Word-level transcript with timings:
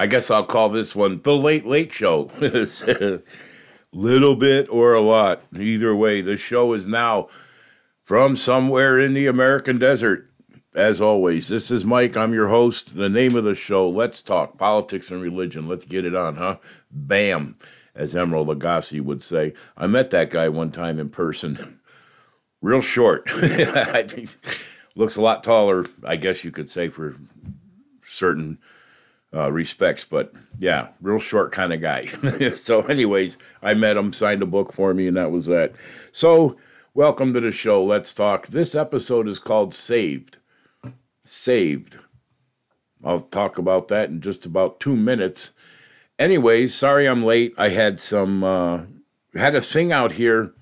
I 0.00 0.06
guess 0.06 0.30
I'll 0.30 0.46
call 0.46 0.70
this 0.70 0.96
one 0.96 1.20
the 1.20 1.36
Late 1.36 1.66
Late 1.66 1.92
Show. 1.92 2.30
Little 3.92 4.34
bit 4.34 4.66
or 4.70 4.94
a 4.94 5.02
lot. 5.02 5.42
Either 5.54 5.94
way, 5.94 6.22
the 6.22 6.38
show 6.38 6.72
is 6.72 6.86
now 6.86 7.28
from 8.02 8.34
somewhere 8.34 8.98
in 8.98 9.12
the 9.12 9.26
American 9.26 9.78
desert. 9.78 10.30
As 10.74 11.02
always, 11.02 11.48
this 11.48 11.70
is 11.70 11.84
Mike. 11.84 12.16
I'm 12.16 12.32
your 12.32 12.48
host. 12.48 12.96
The 12.96 13.10
name 13.10 13.36
of 13.36 13.44
the 13.44 13.54
show, 13.54 13.90
Let's 13.90 14.22
Talk 14.22 14.56
Politics 14.56 15.10
and 15.10 15.20
Religion. 15.20 15.68
Let's 15.68 15.84
get 15.84 16.06
it 16.06 16.14
on, 16.14 16.36
huh? 16.36 16.56
Bam, 16.90 17.58
as 17.94 18.14
Emeril 18.14 18.46
Lagasse 18.46 19.02
would 19.02 19.22
say. 19.22 19.52
I 19.76 19.86
met 19.86 20.08
that 20.12 20.30
guy 20.30 20.48
one 20.48 20.72
time 20.72 20.98
in 20.98 21.10
person. 21.10 21.78
Real 22.62 22.80
short. 22.80 23.30
Looks 24.96 25.16
a 25.16 25.22
lot 25.22 25.42
taller, 25.42 25.84
I 26.02 26.16
guess 26.16 26.42
you 26.42 26.50
could 26.50 26.70
say, 26.70 26.88
for 26.88 27.16
certain 28.02 28.60
uh, 29.34 29.50
respects. 29.50 30.04
But 30.04 30.32
yeah, 30.58 30.88
real 31.00 31.20
short 31.20 31.52
kind 31.52 31.72
of 31.72 31.80
guy. 31.80 32.06
so, 32.54 32.82
anyways, 32.82 33.36
I 33.62 33.74
met 33.74 33.96
him, 33.96 34.12
signed 34.12 34.42
a 34.42 34.46
book 34.46 34.72
for 34.72 34.94
me, 34.94 35.06
and 35.06 35.16
that 35.16 35.30
was 35.30 35.46
that. 35.46 35.72
So, 36.12 36.56
welcome 36.94 37.32
to 37.32 37.40
the 37.40 37.52
show. 37.52 37.84
Let's 37.84 38.12
talk. 38.12 38.48
This 38.48 38.74
episode 38.74 39.28
is 39.28 39.38
called 39.38 39.74
Saved. 39.74 40.38
Saved. 41.24 41.98
I'll 43.04 43.20
talk 43.20 43.56
about 43.56 43.88
that 43.88 44.10
in 44.10 44.20
just 44.20 44.44
about 44.44 44.80
two 44.80 44.96
minutes. 44.96 45.52
Anyways, 46.18 46.74
sorry 46.74 47.08
I'm 47.08 47.24
late. 47.24 47.54
I 47.56 47.70
had 47.70 47.98
some, 47.98 48.44
uh, 48.44 48.80
had 49.34 49.54
a 49.54 49.62
thing 49.62 49.90
out 49.90 50.12
here. 50.12 50.52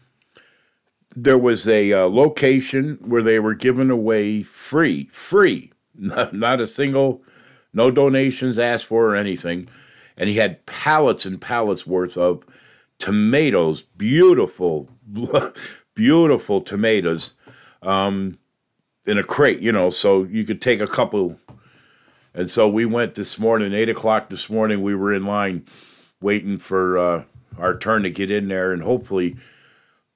There 1.16 1.38
was 1.38 1.66
a 1.66 1.92
uh, 1.92 2.04
location 2.04 2.98
where 3.00 3.24
they 3.24 3.40
were 3.40 3.54
giving 3.54 3.90
away 3.90 4.45
free, 4.45 5.09
free, 5.10 5.73
not, 5.96 6.32
not 6.32 6.60
a 6.60 6.66
single 6.66 7.23
no 7.78 7.91
donations 7.91 8.59
asked 8.59 8.87
for 8.87 9.06
or 9.06 9.16
anything. 9.16 9.68
And 10.16 10.28
he 10.28 10.37
had 10.37 10.66
pallets 10.66 11.24
and 11.24 11.41
pallets 11.41 11.87
worth 11.87 12.18
of 12.18 12.45
tomatoes, 12.98 13.82
beautiful, 13.82 14.90
beautiful 15.95 16.60
tomatoes 16.60 17.32
um, 17.82 18.37
in 19.06 19.16
a 19.16 19.23
crate, 19.23 19.60
you 19.60 19.73
know, 19.73 19.90
so 19.90 20.24
you 20.24 20.45
could 20.45 20.60
take 20.60 20.80
a 20.80 20.88
couple. 20.88 21.38
And 22.34 22.51
so 22.51 22.68
we 22.68 22.84
went 22.84 23.15
this 23.15 23.38
morning, 23.38 23.73
8 23.73 23.88
o'clock 23.88 24.29
this 24.29 24.51
morning, 24.51 24.82
we 24.82 24.95
were 24.95 25.15
in 25.15 25.24
line 25.24 25.65
waiting 26.21 26.59
for 26.59 26.99
uh, 26.99 27.24
our 27.56 27.79
turn 27.79 28.02
to 28.02 28.10
get 28.10 28.30
in 28.30 28.49
there 28.49 28.73
and 28.73 28.82
hopefully, 28.82 29.37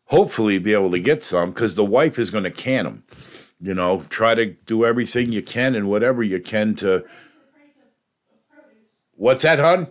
hopefully 0.07 0.59
be 0.59 0.73
able 0.73 0.91
to 0.91 0.99
get 0.99 1.23
some 1.23 1.53
because 1.53 1.77
the 1.77 1.85
wife 1.85 2.19
is 2.19 2.31
going 2.31 2.45
to 2.45 2.51
can 2.51 2.85
them. 2.85 3.05
You 3.61 3.75
know, 3.75 4.05
try 4.11 4.35
to 4.35 4.47
do 4.67 4.85
everything 4.85 5.31
you 5.31 5.43
can 5.43 5.77
and 5.77 5.89
whatever 5.89 6.25
you 6.25 6.41
can 6.41 6.75
to 6.77 7.05
What's 9.23 9.45
that, 9.45 9.61
hon? 9.61 9.87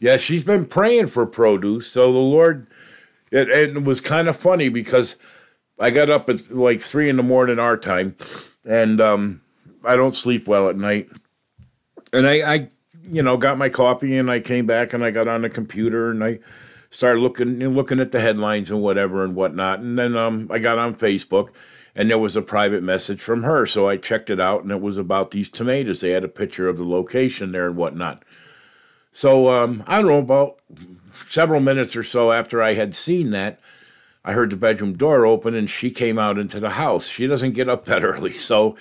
Yeah, 0.00 0.16
she's 0.16 0.42
been 0.42 0.64
praying 0.64 1.08
for 1.08 1.26
produce. 1.26 1.86
So 1.90 2.10
the 2.10 2.18
Lord, 2.18 2.66
it, 3.30 3.50
it 3.50 3.84
was 3.84 4.00
kind 4.00 4.26
of 4.26 4.38
funny 4.38 4.70
because 4.70 5.16
I 5.78 5.90
got 5.90 6.08
up 6.08 6.30
at 6.30 6.50
like 6.50 6.80
three 6.80 7.10
in 7.10 7.18
the 7.18 7.22
morning 7.22 7.58
our 7.58 7.76
time, 7.76 8.16
and 8.64 9.02
um, 9.02 9.42
I 9.84 9.96
don't 9.96 10.16
sleep 10.16 10.46
well 10.46 10.70
at 10.70 10.78
night. 10.78 11.10
And 12.10 12.26
I, 12.26 12.54
I, 12.54 12.68
you 13.06 13.22
know, 13.22 13.36
got 13.36 13.58
my 13.58 13.68
coffee 13.68 14.16
and 14.16 14.30
I 14.30 14.40
came 14.40 14.64
back 14.64 14.94
and 14.94 15.04
I 15.04 15.10
got 15.10 15.28
on 15.28 15.42
the 15.42 15.50
computer 15.50 16.10
and 16.10 16.24
I 16.24 16.38
started 16.88 17.20
looking 17.20 17.58
looking 17.74 18.00
at 18.00 18.12
the 18.12 18.22
headlines 18.22 18.70
and 18.70 18.80
whatever 18.80 19.24
and 19.24 19.34
whatnot. 19.34 19.80
And 19.80 19.98
then 19.98 20.16
um, 20.16 20.48
I 20.50 20.58
got 20.58 20.78
on 20.78 20.94
Facebook 20.94 21.50
and 21.96 22.10
there 22.10 22.18
was 22.18 22.36
a 22.36 22.42
private 22.42 22.82
message 22.82 23.22
from 23.22 23.42
her. 23.42 23.66
So 23.66 23.88
I 23.88 23.96
checked 23.96 24.28
it 24.28 24.38
out, 24.38 24.62
and 24.62 24.70
it 24.70 24.82
was 24.82 24.98
about 24.98 25.30
these 25.30 25.48
tomatoes. 25.48 26.00
They 26.00 26.10
had 26.10 26.24
a 26.24 26.28
picture 26.28 26.68
of 26.68 26.76
the 26.76 26.84
location 26.84 27.52
there 27.52 27.66
and 27.66 27.76
whatnot. 27.76 28.22
So 29.12 29.48
um, 29.48 29.82
I 29.86 29.96
don't 29.96 30.10
know 30.10 30.18
about 30.18 30.58
several 31.26 31.60
minutes 31.60 31.96
or 31.96 32.04
so 32.04 32.32
after 32.32 32.62
I 32.62 32.74
had 32.74 32.94
seen 32.94 33.30
that, 33.30 33.58
I 34.26 34.32
heard 34.32 34.50
the 34.50 34.56
bedroom 34.56 34.98
door 34.98 35.24
open, 35.24 35.54
and 35.54 35.70
she 35.70 35.90
came 35.90 36.18
out 36.18 36.36
into 36.38 36.60
the 36.60 36.70
house. 36.70 37.06
She 37.06 37.26
doesn't 37.26 37.52
get 37.52 37.68
up 37.68 37.86
that 37.86 38.04
early, 38.04 38.34
so. 38.34 38.76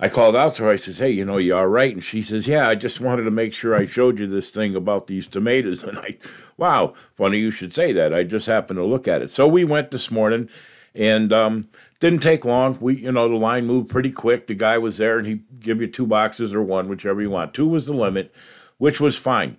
I 0.00 0.08
called 0.08 0.36
out 0.36 0.54
to 0.54 0.62
her. 0.62 0.70
I 0.70 0.76
says, 0.76 0.98
"Hey, 0.98 1.10
you 1.10 1.24
know, 1.24 1.38
you 1.38 1.56
all 1.56 1.66
right?" 1.66 1.92
And 1.92 2.04
she 2.04 2.22
says, 2.22 2.46
"Yeah, 2.46 2.68
I 2.68 2.76
just 2.76 3.00
wanted 3.00 3.24
to 3.24 3.32
make 3.32 3.52
sure 3.52 3.74
I 3.74 3.84
showed 3.84 4.20
you 4.20 4.28
this 4.28 4.52
thing 4.52 4.76
about 4.76 5.08
these 5.08 5.26
tomatoes." 5.26 5.82
And 5.88 5.98
I, 5.98 6.18
wow, 6.56 6.94
funny 7.16 7.38
you 7.38 7.50
should 7.50 7.74
say 7.74 7.92
that. 7.94 8.14
I 8.14 8.22
just 8.22 8.46
happened 8.46 8.76
to 8.76 8.84
look 8.84 9.08
at 9.08 9.22
it. 9.22 9.32
So 9.32 9.48
we 9.48 9.64
went 9.64 9.90
this 9.90 10.08
morning, 10.12 10.48
and 10.94 11.32
um, 11.32 11.68
didn't 12.00 12.22
take 12.22 12.44
long. 12.44 12.78
We, 12.80 12.96
you 12.96 13.12
know, 13.12 13.28
the 13.28 13.34
line 13.34 13.66
moved 13.66 13.90
pretty 13.90 14.10
quick. 14.10 14.46
The 14.46 14.54
guy 14.54 14.78
was 14.78 14.98
there, 14.98 15.18
and 15.18 15.26
he 15.26 15.40
give 15.58 15.80
you 15.80 15.88
two 15.88 16.06
boxes 16.06 16.54
or 16.54 16.62
one, 16.62 16.88
whichever 16.88 17.20
you 17.20 17.30
want. 17.30 17.54
Two 17.54 17.66
was 17.66 17.86
the 17.86 17.92
limit, 17.92 18.32
which 18.78 19.00
was 19.00 19.16
fine. 19.16 19.56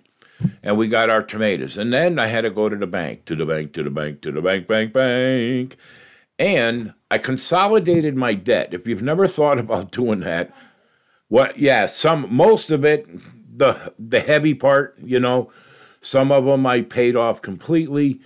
And 0.62 0.78
we 0.78 0.88
got 0.88 1.10
our 1.10 1.22
tomatoes. 1.22 1.76
And 1.76 1.92
then 1.92 2.18
I 2.18 2.28
had 2.28 2.42
to 2.42 2.50
go 2.50 2.70
to 2.70 2.76
the 2.76 2.86
bank, 2.86 3.26
to 3.26 3.36
the 3.36 3.44
bank, 3.44 3.74
to 3.74 3.82
the 3.82 3.90
bank, 3.90 4.22
to 4.22 4.32
the 4.32 4.40
bank, 4.40 4.66
bank, 4.66 4.94
bank. 4.94 5.76
And 6.38 6.94
I 7.10 7.18
consolidated 7.18 8.16
my 8.16 8.32
debt. 8.32 8.72
If 8.72 8.86
you've 8.86 9.02
never 9.02 9.26
thought 9.26 9.58
about 9.58 9.90
doing 9.92 10.20
that, 10.20 10.54
what? 11.28 11.58
Yeah, 11.58 11.86
some 11.86 12.26
most 12.34 12.70
of 12.70 12.84
it, 12.84 13.06
the 13.56 13.92
the 13.98 14.20
heavy 14.20 14.54
part, 14.54 14.98
you 14.98 15.20
know, 15.20 15.52
some 16.00 16.32
of 16.32 16.46
them 16.46 16.66
I 16.66 16.80
paid 16.80 17.14
off 17.16 17.42
completely, 17.42 18.20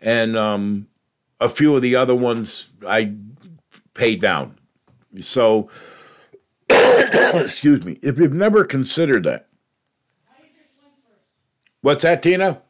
and 0.00 0.36
um, 0.36 0.88
a 1.38 1.48
few 1.50 1.76
of 1.76 1.82
the 1.82 1.94
other 1.94 2.14
ones 2.14 2.68
I 2.86 3.14
paid 3.98 4.20
down. 4.20 4.56
So, 5.18 5.68
excuse 6.70 7.84
me, 7.84 7.98
if 8.00 8.16
you've 8.16 8.32
never 8.32 8.64
considered 8.64 9.24
that. 9.24 9.48
What's 11.80 12.02
that, 12.02 12.22
Tina? 12.22 12.62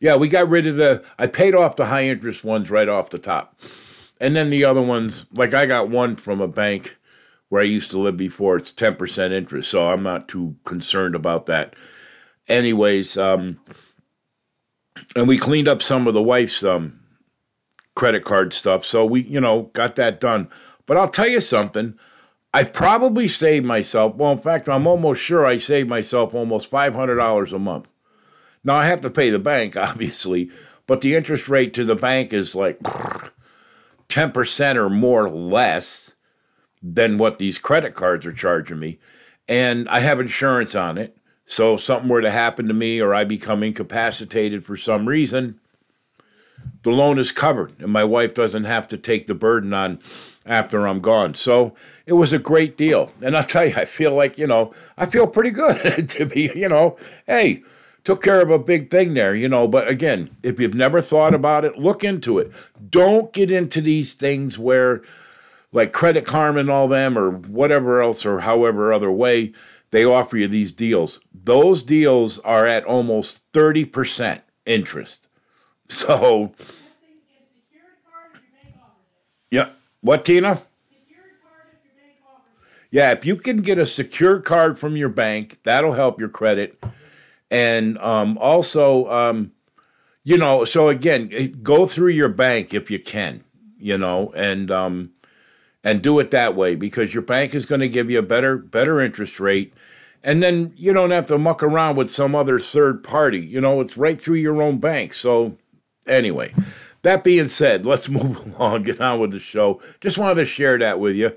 Yeah, 0.00 0.16
we 0.16 0.28
got 0.28 0.48
rid 0.48 0.66
of 0.66 0.76
the. 0.76 1.04
I 1.18 1.26
paid 1.26 1.54
off 1.54 1.76
the 1.76 1.86
high 1.86 2.04
interest 2.04 2.44
ones 2.44 2.70
right 2.70 2.88
off 2.88 3.10
the 3.10 3.18
top. 3.18 3.58
And 4.20 4.34
then 4.34 4.50
the 4.50 4.64
other 4.64 4.82
ones, 4.82 5.26
like 5.32 5.54
I 5.54 5.66
got 5.66 5.88
one 5.88 6.16
from 6.16 6.40
a 6.40 6.48
bank 6.48 6.96
where 7.48 7.62
I 7.62 7.66
used 7.66 7.90
to 7.90 7.98
live 7.98 8.16
before, 8.16 8.56
it's 8.56 8.72
10% 8.72 9.30
interest. 9.30 9.70
So 9.70 9.88
I'm 9.88 10.02
not 10.02 10.26
too 10.26 10.56
concerned 10.64 11.14
about 11.14 11.46
that. 11.46 11.74
Anyways, 12.48 13.16
um, 13.16 13.58
and 15.14 15.28
we 15.28 15.38
cleaned 15.38 15.68
up 15.68 15.82
some 15.82 16.06
of 16.06 16.14
the 16.14 16.22
wife's 16.22 16.64
um, 16.64 17.00
credit 17.96 18.24
card 18.24 18.52
stuff. 18.52 18.84
So 18.84 19.04
we, 19.04 19.22
you 19.22 19.40
know, 19.40 19.62
got 19.72 19.96
that 19.96 20.20
done. 20.20 20.48
But 20.86 20.96
I'll 20.96 21.08
tell 21.08 21.26
you 21.26 21.40
something. 21.40 21.98
I 22.54 22.62
probably 22.62 23.26
saved 23.26 23.66
myself. 23.66 24.14
Well, 24.14 24.30
in 24.30 24.38
fact, 24.38 24.68
I'm 24.68 24.86
almost 24.86 25.20
sure 25.20 25.44
I 25.44 25.56
saved 25.56 25.88
myself 25.88 26.32
almost 26.32 26.70
$500 26.70 27.52
a 27.52 27.58
month. 27.58 27.88
Now, 28.62 28.76
I 28.76 28.86
have 28.86 29.00
to 29.00 29.10
pay 29.10 29.30
the 29.30 29.40
bank, 29.40 29.76
obviously, 29.76 30.50
but 30.86 31.00
the 31.00 31.16
interest 31.16 31.48
rate 31.48 31.74
to 31.74 31.84
the 31.84 31.96
bank 31.96 32.32
is 32.32 32.54
like 32.54 32.78
10% 34.08 34.76
or 34.76 34.88
more 34.88 35.28
less 35.28 36.14
than 36.80 37.18
what 37.18 37.38
these 37.38 37.58
credit 37.58 37.94
cards 37.94 38.24
are 38.26 38.32
charging 38.32 38.78
me. 38.78 38.98
And 39.48 39.88
I 39.88 40.00
have 40.00 40.20
insurance 40.20 40.74
on 40.74 40.98
it. 40.98 41.16
So 41.46 41.74
if 41.74 41.82
something 41.82 42.08
were 42.08 42.20
to 42.20 42.30
happen 42.30 42.68
to 42.68 42.74
me 42.74 43.00
or 43.00 43.14
I 43.14 43.24
become 43.24 43.62
incapacitated 43.62 44.64
for 44.64 44.76
some 44.76 45.06
reason, 45.06 45.60
the 46.82 46.90
loan 46.90 47.18
is 47.18 47.32
covered 47.32 47.72
and 47.80 47.92
my 47.92 48.04
wife 48.04 48.34
doesn't 48.34 48.64
have 48.64 48.86
to 48.88 48.96
take 48.96 49.26
the 49.26 49.34
burden 49.34 49.72
on 49.72 50.00
after 50.44 50.86
I'm 50.86 51.00
gone. 51.00 51.34
So 51.34 51.74
it 52.06 52.14
was 52.14 52.32
a 52.32 52.38
great 52.38 52.76
deal. 52.76 53.12
And 53.20 53.36
I'll 53.36 53.42
tell 53.42 53.66
you, 53.66 53.74
I 53.74 53.84
feel 53.84 54.14
like, 54.14 54.38
you 54.38 54.46
know, 54.46 54.72
I 54.96 55.06
feel 55.06 55.26
pretty 55.26 55.50
good 55.50 56.08
to 56.08 56.26
be, 56.26 56.50
you 56.54 56.68
know, 56.68 56.96
hey, 57.26 57.62
took 58.04 58.22
care 58.22 58.40
of 58.40 58.50
a 58.50 58.58
big 58.58 58.90
thing 58.90 59.14
there, 59.14 59.34
you 59.34 59.48
know. 59.48 59.66
But 59.66 59.88
again, 59.88 60.30
if 60.42 60.60
you've 60.60 60.74
never 60.74 61.02
thought 61.02 61.34
about 61.34 61.64
it, 61.64 61.76
look 61.76 62.04
into 62.04 62.38
it. 62.38 62.52
Don't 62.88 63.32
get 63.32 63.50
into 63.50 63.80
these 63.80 64.14
things 64.14 64.58
where, 64.58 65.02
like 65.72 65.92
Credit 65.92 66.24
Karma 66.24 66.60
and 66.60 66.70
all 66.70 66.86
them, 66.86 67.18
or 67.18 67.30
whatever 67.30 68.00
else, 68.00 68.24
or 68.24 68.40
however 68.40 68.92
other 68.92 69.10
way, 69.10 69.52
they 69.90 70.04
offer 70.04 70.36
you 70.36 70.46
these 70.46 70.70
deals. 70.70 71.20
Those 71.34 71.82
deals 71.82 72.38
are 72.40 72.64
at 72.64 72.84
almost 72.84 73.50
30% 73.52 74.42
interest. 74.64 75.25
So, 75.88 76.52
yeah. 79.50 79.70
What, 80.00 80.24
Tina? 80.24 80.62
Yeah, 82.90 83.12
if 83.12 83.24
you 83.24 83.36
can 83.36 83.58
get 83.58 83.78
a 83.78 83.86
secure 83.86 84.40
card 84.40 84.78
from 84.78 84.96
your 84.96 85.08
bank, 85.08 85.58
that'll 85.64 85.94
help 85.94 86.18
your 86.18 86.28
credit. 86.28 86.82
And 87.50 87.98
um, 87.98 88.38
also, 88.38 89.10
um, 89.10 89.52
you 90.24 90.38
know, 90.38 90.64
so 90.64 90.88
again, 90.88 91.28
eh, 91.32 91.48
go 91.62 91.86
through 91.86 92.10
your 92.10 92.28
bank 92.28 92.74
if 92.74 92.90
you 92.90 92.98
can, 92.98 93.44
you 93.78 93.98
know, 93.98 94.32
and 94.34 94.70
um, 94.70 95.10
and 95.84 96.02
do 96.02 96.18
it 96.18 96.30
that 96.32 96.56
way 96.56 96.74
because 96.74 97.14
your 97.14 97.22
bank 97.22 97.54
is 97.54 97.66
going 97.66 97.80
to 97.80 97.88
give 97.88 98.10
you 98.10 98.18
a 98.18 98.22
better 98.22 98.56
better 98.56 99.00
interest 99.00 99.38
rate. 99.38 99.72
And 100.24 100.42
then 100.42 100.72
you 100.76 100.92
don't 100.92 101.12
have 101.12 101.26
to 101.26 101.38
muck 101.38 101.62
around 101.62 101.96
with 101.96 102.10
some 102.10 102.34
other 102.34 102.58
third 102.58 103.04
party. 103.04 103.38
You 103.38 103.60
know, 103.60 103.80
it's 103.80 103.96
right 103.96 104.20
through 104.20 104.36
your 104.36 104.60
own 104.60 104.78
bank. 104.78 105.14
So 105.14 105.56
Anyway, 106.06 106.54
that 107.02 107.24
being 107.24 107.48
said, 107.48 107.86
let's 107.86 108.08
move 108.08 108.54
along, 108.54 108.84
get 108.84 109.00
on 109.00 109.20
with 109.20 109.30
the 109.30 109.40
show. 109.40 109.80
Just 110.00 110.18
wanted 110.18 110.36
to 110.36 110.44
share 110.44 110.78
that 110.78 110.98
with 111.00 111.16
you. 111.16 111.32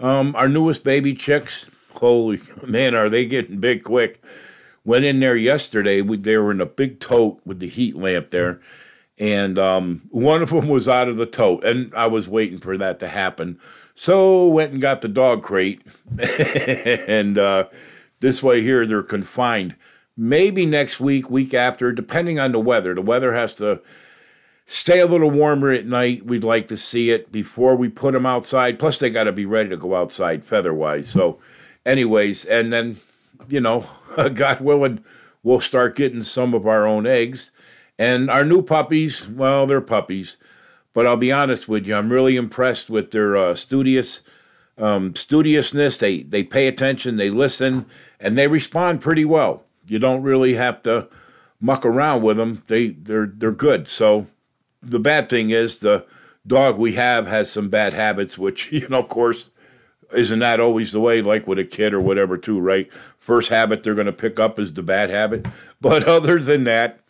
Um, 0.00 0.34
our 0.34 0.48
newest 0.48 0.82
baby 0.84 1.14
chicks, 1.14 1.66
Holy 1.94 2.40
man, 2.66 2.94
are 2.94 3.08
they 3.08 3.24
getting 3.24 3.58
big 3.58 3.84
quick? 3.84 4.22
Went 4.84 5.04
in 5.04 5.20
there 5.20 5.36
yesterday. 5.36 6.00
We, 6.00 6.16
they 6.16 6.36
were 6.36 6.50
in 6.50 6.60
a 6.60 6.66
big 6.66 6.98
tote 6.98 7.40
with 7.46 7.60
the 7.60 7.68
heat 7.68 7.94
lamp 7.94 8.30
there, 8.30 8.60
and 9.16 9.56
um, 9.58 10.02
one 10.10 10.42
of 10.42 10.50
them 10.50 10.66
was 10.66 10.88
out 10.88 11.08
of 11.08 11.16
the 11.16 11.26
tote, 11.26 11.62
and 11.62 11.94
I 11.94 12.06
was 12.06 12.28
waiting 12.28 12.58
for 12.58 12.76
that 12.76 12.98
to 12.98 13.08
happen. 13.08 13.60
So 13.94 14.48
went 14.48 14.72
and 14.72 14.80
got 14.80 15.00
the 15.02 15.08
dog 15.08 15.44
crate, 15.44 15.82
and 16.18 17.38
uh, 17.38 17.66
this 18.18 18.42
way 18.42 18.62
here 18.62 18.84
they're 18.86 19.04
confined. 19.04 19.76
Maybe 20.16 20.66
next 20.66 20.98
week, 20.98 21.30
week 21.30 21.54
after, 21.54 21.92
depending 21.92 22.40
on 22.40 22.50
the 22.50 22.58
weather. 22.58 22.94
The 22.94 23.02
weather 23.02 23.34
has 23.34 23.54
to 23.54 23.80
stay 24.66 25.00
a 25.00 25.06
little 25.06 25.30
warmer 25.30 25.70
at 25.70 25.86
night. 25.86 26.26
We'd 26.26 26.44
like 26.44 26.66
to 26.68 26.76
see 26.76 27.10
it 27.10 27.32
before 27.32 27.76
we 27.76 27.88
put 27.88 28.12
them 28.12 28.26
outside. 28.26 28.78
Plus, 28.78 28.98
they 28.98 29.10
got 29.10 29.24
to 29.24 29.32
be 29.32 29.46
ready 29.46 29.68
to 29.70 29.76
go 29.76 29.94
outside 29.94 30.44
feather 30.44 30.74
wise. 30.74 31.10
So, 31.10 31.38
anyways, 31.84 32.44
and 32.44 32.72
then, 32.72 33.00
you 33.48 33.60
know, 33.60 33.86
God 34.34 34.60
willing, 34.60 35.04
we'll 35.42 35.60
start 35.60 35.96
getting 35.96 36.22
some 36.22 36.54
of 36.54 36.66
our 36.66 36.86
own 36.86 37.06
eggs. 37.06 37.50
And 37.98 38.30
our 38.30 38.44
new 38.44 38.62
puppies, 38.62 39.28
well, 39.28 39.66
they're 39.66 39.80
puppies. 39.80 40.36
But 40.94 41.06
I'll 41.06 41.16
be 41.16 41.32
honest 41.32 41.68
with 41.68 41.86
you, 41.86 41.94
I'm 41.94 42.12
really 42.12 42.36
impressed 42.36 42.90
with 42.90 43.10
their 43.10 43.36
uh, 43.36 43.54
studious 43.54 44.20
um, 44.78 45.14
studiousness. 45.14 45.98
They 45.98 46.22
they 46.22 46.42
pay 46.42 46.66
attention, 46.66 47.16
they 47.16 47.30
listen, 47.30 47.86
and 48.20 48.36
they 48.36 48.46
respond 48.46 49.00
pretty 49.00 49.24
well. 49.24 49.62
You 49.86 49.98
don't 49.98 50.22
really 50.22 50.54
have 50.54 50.82
to 50.82 51.08
muck 51.60 51.86
around 51.86 52.22
with 52.22 52.36
them. 52.36 52.62
They 52.66 52.88
they're 52.88 53.26
they're 53.26 53.52
good. 53.52 53.88
So 53.88 54.26
the 54.82 54.98
bad 54.98 55.28
thing 55.28 55.50
is 55.50 55.78
the 55.78 56.04
dog 56.46 56.76
we 56.78 56.94
have 56.94 57.26
has 57.26 57.50
some 57.50 57.68
bad 57.68 57.92
habits, 57.92 58.36
which 58.36 58.70
you 58.72 58.88
know, 58.88 59.00
of 59.00 59.08
course, 59.08 59.50
isn't 60.14 60.40
that 60.40 60.60
always 60.60 60.92
the 60.92 61.00
way? 61.00 61.22
Like 61.22 61.46
with 61.46 61.58
a 61.58 61.64
kid 61.64 61.94
or 61.94 62.00
whatever, 62.00 62.36
too, 62.36 62.60
right? 62.60 62.90
First 63.18 63.48
habit 63.48 63.82
they're 63.82 63.94
going 63.94 64.06
to 64.06 64.12
pick 64.12 64.38
up 64.40 64.58
is 64.58 64.72
the 64.72 64.82
bad 64.82 65.10
habit. 65.10 65.46
But 65.80 66.04
other 66.04 66.38
than 66.38 66.62
that, 66.62 67.00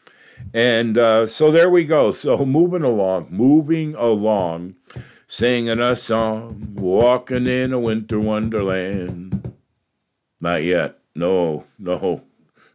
and 0.55 0.97
uh, 0.97 1.27
so 1.27 1.51
there 1.51 1.69
we 1.69 1.85
go. 1.85 2.11
So 2.11 2.39
moving 2.47 2.83
along, 2.83 3.27
moving 3.29 3.95
along, 3.95 4.77
singing 5.29 5.79
a 5.79 5.95
song, 5.95 6.69
walking 6.75 7.47
in 7.47 7.75
a 7.75 7.79
winter 7.79 8.19
wonderland. 8.19 9.55
Not 10.41 10.63
yet. 10.65 11.01
No, 11.15 11.67
no, 11.79 12.23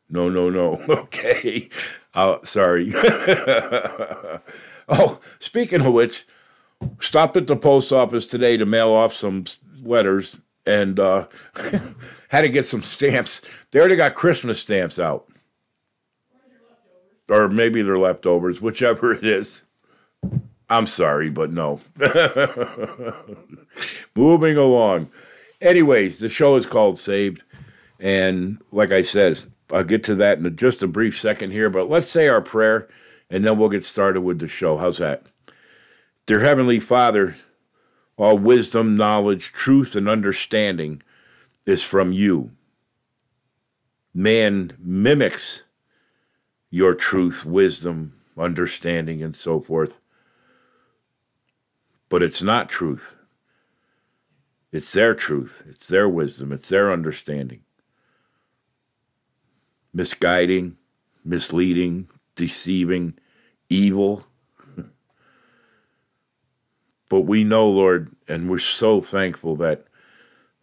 no, 0.07 0.29
no, 0.29 0.49
no. 0.49 0.85
Okay. 0.89 1.69
Uh, 2.13 2.37
sorry. 2.43 2.93
Oh, 4.87 5.19
speaking 5.39 5.85
of 5.85 5.93
which, 5.93 6.25
stopped 6.99 7.37
at 7.37 7.47
the 7.47 7.55
post 7.55 7.91
office 7.91 8.25
today 8.25 8.57
to 8.57 8.65
mail 8.65 8.89
off 8.89 9.13
some 9.13 9.45
letters 9.81 10.37
and 10.65 10.99
uh, 10.99 11.27
had 12.29 12.41
to 12.41 12.49
get 12.49 12.65
some 12.65 12.81
stamps. 12.81 13.41
They 13.71 13.79
already 13.79 13.95
got 13.95 14.15
Christmas 14.15 14.59
stamps 14.59 14.99
out 14.99 15.27
or 17.29 17.47
maybe 17.47 17.81
they're 17.81 17.97
leftovers, 17.97 18.61
whichever 18.61 19.13
it 19.13 19.25
is. 19.25 19.63
I'm 20.69 20.85
sorry, 20.85 21.29
but 21.29 21.51
no. 21.51 21.81
Moving 24.15 24.57
along. 24.57 25.09
Anyways, 25.61 26.19
the 26.19 26.29
show 26.29 26.55
is 26.55 26.65
called 26.65 26.99
Saved. 26.99 27.43
And 27.99 28.61
like 28.71 28.91
I 28.91 29.01
said, 29.01 29.39
I'll 29.71 29.83
get 29.83 30.03
to 30.05 30.15
that 30.15 30.39
in 30.39 30.55
just 30.55 30.83
a 30.83 30.87
brief 30.87 31.19
second 31.19 31.51
here, 31.51 31.69
but 31.69 31.89
let's 31.89 32.07
say 32.07 32.27
our 32.27 32.41
prayer 32.41 32.87
and 33.29 33.45
then 33.45 33.57
we'll 33.57 33.69
get 33.69 33.85
started 33.85 34.21
with 34.21 34.39
the 34.39 34.47
show. 34.47 34.77
How's 34.77 34.97
that? 34.97 35.23
Dear 36.25 36.41
Heavenly 36.41 36.79
Father, 36.79 37.37
all 38.17 38.37
wisdom, 38.37 38.97
knowledge, 38.97 39.51
truth, 39.51 39.95
and 39.95 40.09
understanding 40.09 41.01
is 41.65 41.83
from 41.83 42.11
you. 42.11 42.51
Man 44.13 44.73
mimics 44.79 45.63
your 46.69 46.95
truth, 46.95 47.45
wisdom, 47.45 48.13
understanding, 48.37 49.21
and 49.21 49.35
so 49.35 49.59
forth. 49.59 49.99
But 52.09 52.23
it's 52.23 52.41
not 52.41 52.69
truth. 52.69 53.15
It's 54.71 54.91
their 54.91 55.13
truth, 55.13 55.63
it's 55.67 55.87
their 55.87 56.09
wisdom, 56.09 56.51
it's 56.51 56.69
their 56.69 56.91
understanding. 56.91 57.61
Misguiding, 59.93 60.77
misleading, 61.23 62.09
deceiving, 62.37 63.15
evil. 63.69 64.25
but 67.09 67.21
we 67.21 67.43
know, 67.43 67.67
Lord, 67.67 68.15
and 68.27 68.49
we're 68.49 68.59
so 68.59 69.01
thankful 69.01 69.57
that 69.57 69.85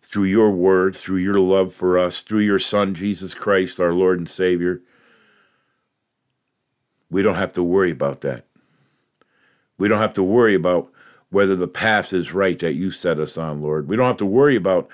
through 0.00 0.24
your 0.24 0.50
word, 0.50 0.96
through 0.96 1.16
your 1.16 1.40
love 1.40 1.74
for 1.74 1.98
us, 1.98 2.22
through 2.22 2.40
your 2.40 2.58
Son, 2.58 2.94
Jesus 2.94 3.34
Christ, 3.34 3.80
our 3.80 3.92
Lord 3.92 4.18
and 4.18 4.28
Savior, 4.28 4.80
we 7.10 7.22
don't 7.22 7.34
have 7.34 7.52
to 7.54 7.62
worry 7.62 7.90
about 7.90 8.22
that. 8.22 8.46
We 9.76 9.88
don't 9.88 10.00
have 10.00 10.14
to 10.14 10.22
worry 10.22 10.54
about 10.54 10.90
whether 11.30 11.56
the 11.56 11.68
path 11.68 12.12
is 12.12 12.32
right 12.32 12.58
that 12.60 12.74
you 12.74 12.90
set 12.90 13.18
us 13.18 13.36
on, 13.36 13.60
Lord. 13.60 13.88
We 13.88 13.96
don't 13.96 14.06
have 14.06 14.16
to 14.18 14.26
worry 14.26 14.56
about 14.56 14.88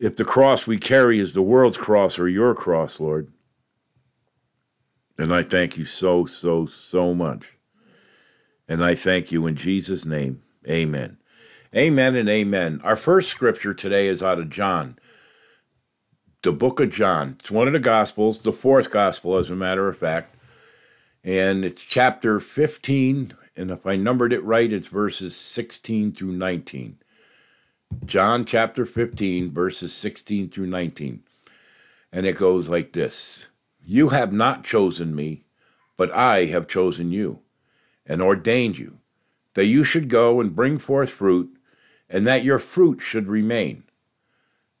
if 0.00 0.16
the 0.16 0.24
cross 0.24 0.66
we 0.66 0.78
carry 0.78 1.20
is 1.20 1.32
the 1.32 1.42
world's 1.42 1.78
cross 1.78 2.18
or 2.18 2.28
your 2.28 2.54
cross, 2.54 2.98
Lord. 2.98 3.30
And 5.18 5.34
I 5.34 5.42
thank 5.42 5.76
you 5.76 5.84
so, 5.84 6.26
so, 6.26 6.66
so 6.66 7.14
much. 7.14 7.44
And 8.68 8.82
I 8.84 8.94
thank 8.94 9.30
you 9.30 9.46
in 9.46 9.56
Jesus' 9.56 10.04
name. 10.04 10.42
Amen. 10.68 11.18
Amen 11.74 12.16
and 12.16 12.28
amen. 12.28 12.80
Our 12.84 12.96
first 12.96 13.30
scripture 13.30 13.74
today 13.74 14.08
is 14.08 14.22
out 14.22 14.38
of 14.38 14.50
John, 14.50 14.98
the 16.42 16.52
book 16.52 16.80
of 16.80 16.90
John. 16.90 17.36
It's 17.40 17.50
one 17.50 17.66
of 17.66 17.72
the 17.72 17.78
Gospels, 17.78 18.40
the 18.40 18.52
fourth 18.52 18.90
Gospel, 18.90 19.36
as 19.36 19.50
a 19.50 19.54
matter 19.54 19.88
of 19.88 19.98
fact 19.98 20.36
and 21.24 21.64
it's 21.64 21.82
chapter 21.82 22.40
15 22.40 23.34
and 23.56 23.70
if 23.70 23.86
i 23.86 23.96
numbered 23.96 24.32
it 24.32 24.42
right 24.42 24.72
it's 24.72 24.88
verses 24.88 25.36
16 25.36 26.12
through 26.12 26.32
19 26.32 26.98
john 28.04 28.44
chapter 28.44 28.84
15 28.84 29.52
verses 29.52 29.92
16 29.92 30.48
through 30.48 30.66
19 30.66 31.22
and 32.12 32.26
it 32.26 32.36
goes 32.36 32.68
like 32.68 32.92
this 32.92 33.48
you 33.84 34.10
have 34.10 34.32
not 34.32 34.64
chosen 34.64 35.14
me 35.14 35.44
but 35.96 36.10
i 36.12 36.46
have 36.46 36.68
chosen 36.68 37.10
you 37.10 37.40
and 38.06 38.20
ordained 38.20 38.78
you 38.78 38.98
that 39.54 39.66
you 39.66 39.84
should 39.84 40.08
go 40.08 40.40
and 40.40 40.56
bring 40.56 40.78
forth 40.78 41.10
fruit 41.10 41.50
and 42.08 42.26
that 42.26 42.44
your 42.44 42.58
fruit 42.58 43.00
should 43.00 43.28
remain 43.28 43.82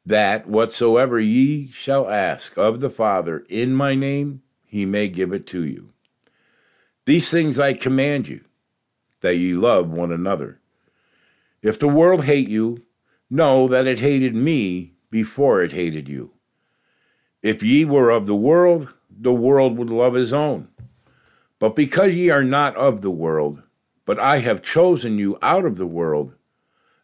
that 0.04 0.48
whatsoever 0.48 1.20
ye 1.20 1.70
shall 1.70 2.08
ask 2.08 2.56
of 2.56 2.80
the 2.80 2.90
father 2.90 3.44
in 3.48 3.72
my 3.72 3.94
name 3.94 4.42
he 4.66 4.84
may 4.84 5.08
give 5.08 5.32
it 5.32 5.46
to 5.46 5.64
you 5.64 5.92
these 7.04 7.30
things 7.30 7.58
I 7.58 7.72
command 7.72 8.28
you, 8.28 8.44
that 9.22 9.36
ye 9.36 9.54
love 9.54 9.90
one 9.90 10.12
another. 10.12 10.60
If 11.60 11.78
the 11.78 11.88
world 11.88 12.24
hate 12.24 12.48
you, 12.48 12.84
know 13.28 13.66
that 13.66 13.88
it 13.88 13.98
hated 13.98 14.36
me 14.36 14.92
before 15.10 15.62
it 15.62 15.72
hated 15.72 16.08
you. 16.08 16.30
If 17.42 17.62
ye 17.62 17.84
were 17.84 18.10
of 18.10 18.26
the 18.26 18.36
world, 18.36 18.88
the 19.10 19.32
world 19.32 19.76
would 19.76 19.90
love 19.90 20.14
his 20.14 20.32
own. 20.32 20.68
But 21.58 21.76
because 21.76 22.14
ye 22.14 22.30
are 22.30 22.44
not 22.44 22.76
of 22.76 23.02
the 23.02 23.10
world, 23.10 23.62
but 24.04 24.18
I 24.18 24.38
have 24.38 24.62
chosen 24.62 25.18
you 25.18 25.38
out 25.42 25.64
of 25.64 25.76
the 25.76 25.86
world, 25.86 26.34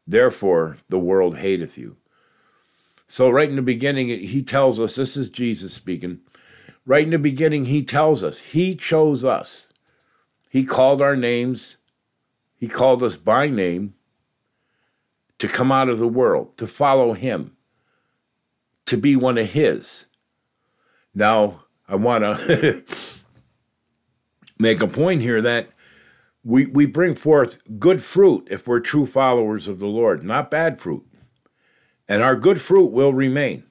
therefore 0.07 0.79
the 0.89 0.99
world 0.99 1.39
hateth 1.39 1.77
you. 1.77 1.97
So, 3.07 3.31
right 3.31 3.49
in 3.49 3.57
the 3.57 3.63
beginning, 3.63 4.09
he 4.09 4.43
tells 4.43 4.79
us 4.79 4.95
this 4.95 5.17
is 5.17 5.31
Jesus 5.31 5.73
speaking. 5.73 6.21
Right 6.85 7.05
in 7.05 7.11
the 7.11 7.19
beginning, 7.19 7.67
he 7.67 7.83
tells 7.83 8.23
us 8.23 8.39
he 8.39 8.75
chose 8.75 9.25
us 9.25 9.69
he 10.49 10.65
called 10.65 11.03
our 11.03 11.17
names, 11.17 11.77
He 12.57 12.69
called 12.69 13.03
us 13.03 13.17
by 13.17 13.49
name 13.49 13.95
to 15.39 15.47
come 15.47 15.71
out 15.71 15.89
of 15.89 15.99
the 15.99 16.09
world, 16.09 16.57
to 16.57 16.67
follow 16.67 17.13
Him, 17.13 17.57
to 18.87 18.97
be 18.97 19.15
one 19.15 19.39
of 19.39 19.51
His. 19.51 20.07
Now, 21.19 21.65
I 21.89 21.97
want 21.97 22.23
to 22.23 22.85
make 24.61 24.81
a 24.81 24.87
point 24.87 25.21
here 25.21 25.43
that 25.43 25.69
we, 26.45 26.67
we 26.67 26.87
bring 26.87 27.17
forth 27.17 27.59
good 27.81 28.05
fruit 28.05 28.47
if 28.49 28.69
we're 28.69 28.79
true 28.79 29.05
followers 29.05 29.67
of 29.67 29.81
the 29.81 29.87
Lord, 29.87 30.23
not 30.23 30.49
bad 30.49 30.81
fruit. 30.81 31.05
And 32.07 32.23
our 32.23 32.37
good 32.37 32.61
fruit 32.61 32.93
will 32.93 33.13
remain. 33.13 33.65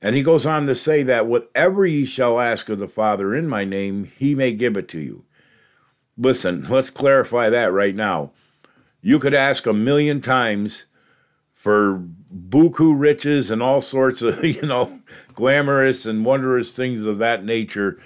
And 0.00 0.16
he 0.16 0.24
goes 0.24 0.44
on 0.44 0.66
to 0.66 0.74
say 0.74 1.04
that 1.04 1.28
whatever 1.28 1.86
ye 1.86 2.04
shall 2.04 2.40
ask 2.40 2.68
of 2.68 2.80
the 2.80 2.88
Father 2.88 3.32
in 3.32 3.46
my 3.46 3.64
name, 3.64 4.10
he 4.18 4.34
may 4.34 4.52
give 4.52 4.76
it 4.76 4.88
to 4.88 4.98
you. 4.98 5.24
Listen, 6.16 6.64
let's 6.68 6.90
clarify 6.90 7.48
that 7.48 7.72
right 7.72 7.94
now. 7.94 8.32
You 9.02 9.20
could 9.20 9.34
ask 9.34 9.68
a 9.68 9.72
million 9.72 10.20
times 10.20 10.86
for 11.54 12.02
buku 12.34 12.92
riches 12.92 13.52
and 13.52 13.62
all 13.62 13.80
sorts 13.80 14.20
of, 14.20 14.44
you 14.44 14.62
know, 14.62 15.00
glamorous 15.34 16.06
and 16.06 16.24
wondrous 16.24 16.72
things 16.72 17.04
of 17.04 17.18
that 17.18 17.44
nature. 17.44 18.00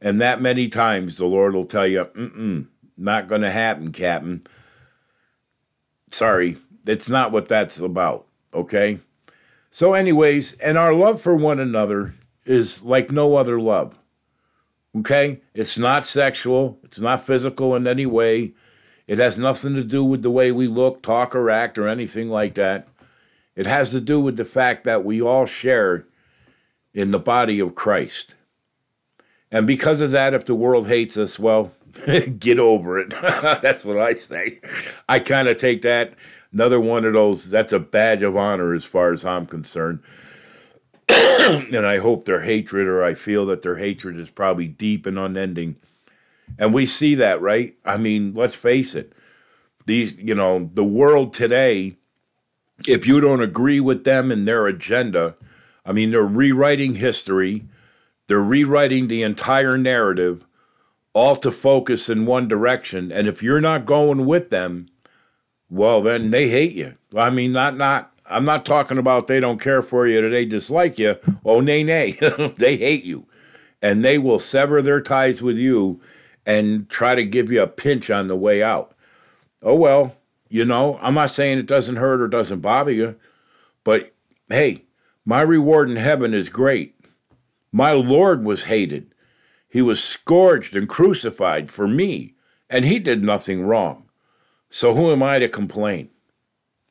And 0.00 0.20
that 0.20 0.40
many 0.40 0.68
times 0.68 1.16
the 1.16 1.26
Lord 1.26 1.54
will 1.54 1.64
tell 1.64 1.86
you, 1.86 2.04
mm-mm, 2.04 2.66
not 2.96 3.28
going 3.28 3.42
to 3.42 3.50
happen, 3.50 3.92
Captain. 3.92 4.46
Sorry, 6.10 6.56
it's 6.86 7.08
not 7.08 7.32
what 7.32 7.48
that's 7.48 7.78
about, 7.78 8.26
okay? 8.54 9.00
So, 9.70 9.94
anyways, 9.94 10.54
and 10.54 10.78
our 10.78 10.94
love 10.94 11.20
for 11.20 11.34
one 11.34 11.60
another 11.60 12.14
is 12.46 12.82
like 12.82 13.10
no 13.10 13.36
other 13.36 13.60
love. 13.60 13.98
Okay? 14.96 15.40
It's 15.52 15.76
not 15.76 16.06
sexual, 16.06 16.78
it's 16.82 16.98
not 16.98 17.26
physical 17.26 17.76
in 17.76 17.86
any 17.86 18.06
way. 18.06 18.54
It 19.06 19.18
has 19.18 19.38
nothing 19.38 19.74
to 19.74 19.84
do 19.84 20.02
with 20.02 20.22
the 20.22 20.30
way 20.30 20.50
we 20.50 20.66
look, 20.66 21.02
talk, 21.02 21.34
or 21.34 21.50
act, 21.50 21.78
or 21.78 21.86
anything 21.86 22.30
like 22.30 22.54
that. 22.54 22.88
It 23.54 23.66
has 23.66 23.90
to 23.90 24.00
do 24.00 24.20
with 24.20 24.36
the 24.36 24.44
fact 24.44 24.84
that 24.84 25.04
we 25.04 25.20
all 25.20 25.46
share 25.46 26.06
in 26.96 27.10
the 27.10 27.18
body 27.18 27.60
of 27.60 27.76
Christ. 27.76 28.34
And 29.52 29.66
because 29.66 30.00
of 30.00 30.10
that, 30.10 30.34
if 30.34 30.46
the 30.46 30.54
world 30.54 30.88
hates 30.88 31.16
us, 31.16 31.38
well, 31.38 31.70
get 32.38 32.58
over 32.58 32.98
it. 32.98 33.10
that's 33.62 33.84
what 33.84 33.98
I 33.98 34.14
say. 34.14 34.60
I 35.08 35.20
kind 35.20 35.46
of 35.46 35.58
take 35.58 35.82
that 35.82 36.14
another 36.52 36.80
one 36.80 37.04
of 37.04 37.12
those, 37.12 37.50
that's 37.50 37.74
a 37.74 37.78
badge 37.78 38.22
of 38.22 38.34
honor 38.34 38.72
as 38.74 38.84
far 38.84 39.12
as 39.12 39.26
I'm 39.26 39.44
concerned. 39.44 40.00
and 41.08 41.86
I 41.86 41.98
hope 41.98 42.24
their 42.24 42.42
hatred, 42.42 42.86
or 42.86 43.04
I 43.04 43.14
feel 43.14 43.44
that 43.46 43.60
their 43.60 43.76
hatred 43.76 44.18
is 44.18 44.30
probably 44.30 44.66
deep 44.66 45.04
and 45.04 45.18
unending. 45.18 45.76
And 46.58 46.72
we 46.72 46.86
see 46.86 47.14
that, 47.16 47.42
right? 47.42 47.76
I 47.84 47.98
mean, 47.98 48.32
let's 48.34 48.54
face 48.54 48.94
it. 48.94 49.12
These, 49.84 50.16
you 50.16 50.34
know, 50.34 50.70
the 50.72 50.84
world 50.84 51.34
today, 51.34 51.96
if 52.88 53.06
you 53.06 53.20
don't 53.20 53.42
agree 53.42 53.80
with 53.80 54.04
them 54.04 54.32
and 54.32 54.48
their 54.48 54.66
agenda, 54.66 55.36
I 55.86 55.92
mean, 55.92 56.10
they're 56.10 56.22
rewriting 56.26 56.96
history, 56.96 57.64
they're 58.26 58.42
rewriting 58.42 59.08
the 59.08 59.22
entire 59.22 59.78
narrative, 59.78 60.44
all 61.12 61.36
to 61.36 61.52
focus 61.52 62.10
in 62.10 62.26
one 62.26 62.48
direction. 62.48 63.12
And 63.12 63.28
if 63.28 63.42
you're 63.42 63.60
not 63.60 63.86
going 63.86 64.26
with 64.26 64.50
them, 64.50 64.88
well, 65.70 66.02
then 66.02 66.30
they 66.30 66.48
hate 66.48 66.72
you. 66.72 66.96
I 67.16 67.30
mean, 67.30 67.52
not 67.52 67.76
not 67.76 68.12
I'm 68.28 68.44
not 68.44 68.66
talking 68.66 68.98
about 68.98 69.26
they 69.26 69.40
don't 69.40 69.60
care 69.60 69.82
for 69.82 70.06
you 70.06 70.24
or 70.24 70.30
they 70.30 70.44
dislike 70.44 70.98
you. 70.98 71.16
Oh, 71.44 71.60
nay, 71.60 71.82
nay. 71.82 72.12
they 72.58 72.76
hate 72.76 73.04
you. 73.04 73.26
And 73.80 74.04
they 74.04 74.18
will 74.18 74.38
sever 74.38 74.82
their 74.82 75.00
ties 75.00 75.42
with 75.42 75.56
you 75.56 76.00
and 76.44 76.88
try 76.88 77.14
to 77.14 77.24
give 77.24 77.50
you 77.50 77.62
a 77.62 77.66
pinch 77.66 78.10
on 78.10 78.26
the 78.26 78.36
way 78.36 78.62
out. 78.62 78.94
Oh, 79.62 79.74
well, 79.74 80.16
you 80.48 80.64
know, 80.64 80.98
I'm 81.00 81.14
not 81.14 81.30
saying 81.30 81.58
it 81.58 81.66
doesn't 81.66 81.96
hurt 81.96 82.20
or 82.20 82.28
doesn't 82.28 82.60
bother 82.60 82.92
you, 82.92 83.16
but 83.84 84.12
hey, 84.48 84.84
my 85.26 85.40
reward 85.40 85.90
in 85.90 85.96
heaven 85.96 86.32
is 86.32 86.48
great. 86.48 86.94
My 87.72 87.90
Lord 87.90 88.44
was 88.44 88.64
hated. 88.64 89.12
He 89.68 89.82
was 89.82 90.02
scourged 90.02 90.74
and 90.76 90.88
crucified 90.88 91.70
for 91.70 91.88
me, 91.88 92.36
and 92.70 92.84
he 92.84 93.00
did 93.00 93.22
nothing 93.22 93.66
wrong. 93.66 94.04
So 94.70 94.94
who 94.94 95.10
am 95.10 95.22
I 95.22 95.40
to 95.40 95.48
complain? 95.48 96.08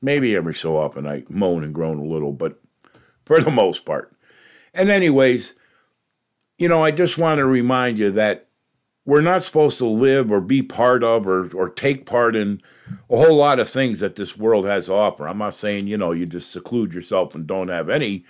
Maybe 0.02 0.36
every 0.36 0.54
so 0.54 0.78
often 0.78 1.08
I 1.08 1.24
moan 1.30 1.64
and 1.64 1.74
groan 1.74 1.98
a 1.98 2.04
little, 2.04 2.34
but 2.34 2.62
for 3.24 3.40
the 3.40 3.50
most 3.50 3.86
part. 3.86 4.14
And, 4.74 4.90
anyways, 4.90 5.54
you 6.58 6.68
know, 6.68 6.84
I 6.84 6.92
just 6.92 7.18
want 7.18 7.40
to 7.40 7.46
remind 7.46 7.98
you 7.98 8.12
that 8.12 8.50
we're 9.06 9.22
not 9.22 9.44
supposed 9.44 9.78
to 9.78 9.88
live 9.88 10.30
or 10.30 10.42
be 10.42 10.62
part 10.62 11.04
of 11.04 11.26
or, 11.26 11.50
or 11.54 11.70
take 11.70 12.06
part 12.06 12.36
in 12.36 12.62
a 13.10 13.18
whole 13.18 13.36
lot 13.36 13.60
of 13.60 13.70
things 13.70 14.00
that 14.00 14.16
this 14.16 14.38
world 14.38 14.66
has 14.66 14.88
to 14.88 14.94
offer. 14.94 15.28
I'm 15.28 15.38
not 15.38 15.54
saying, 15.54 15.88
you 15.88 15.98
know, 15.98 16.12
you 16.12 16.26
just 16.26 16.52
seclude 16.52 16.94
yourself 16.94 17.36
and 17.36 17.48
don't 17.48 17.70
have 17.70 17.90
any 17.90 18.26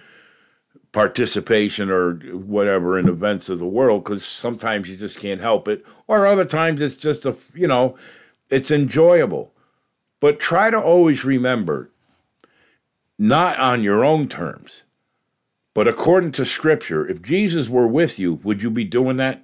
participation 0.92 1.90
or 1.90 2.14
whatever 2.14 2.98
in 2.98 3.10
events 3.10 3.50
of 3.50 3.60
the 3.60 3.66
world 3.66 4.04
because 4.04 4.26
sometimes 4.26 4.90
you 4.90 4.96
just 4.96 5.20
can't 5.20 5.42
help 5.42 5.68
it. 5.68 5.86
Or 6.08 6.26
other 6.26 6.46
times 6.46 6.82
it's 6.82 6.96
just 6.96 7.26
a, 7.26 7.36
you 7.54 7.68
know, 7.68 7.98
it's 8.50 8.72
enjoyable. 8.72 9.52
But 10.22 10.40
try 10.40 10.70
to 10.70 10.80
always 10.80 11.26
remember 11.26 11.92
not 13.20 13.60
on 13.60 13.84
your 13.84 14.04
own 14.04 14.28
terms, 14.28 14.84
but 15.74 15.88
according 15.88 16.32
to 16.32 16.46
Scripture. 16.46 17.06
If 17.06 17.22
Jesus 17.22 17.70
were 17.70 17.88
with 17.88 18.18
you, 18.18 18.36
would 18.44 18.64
you 18.64 18.70
be 18.70 18.86
doing 18.86 19.18
that? 19.18 19.44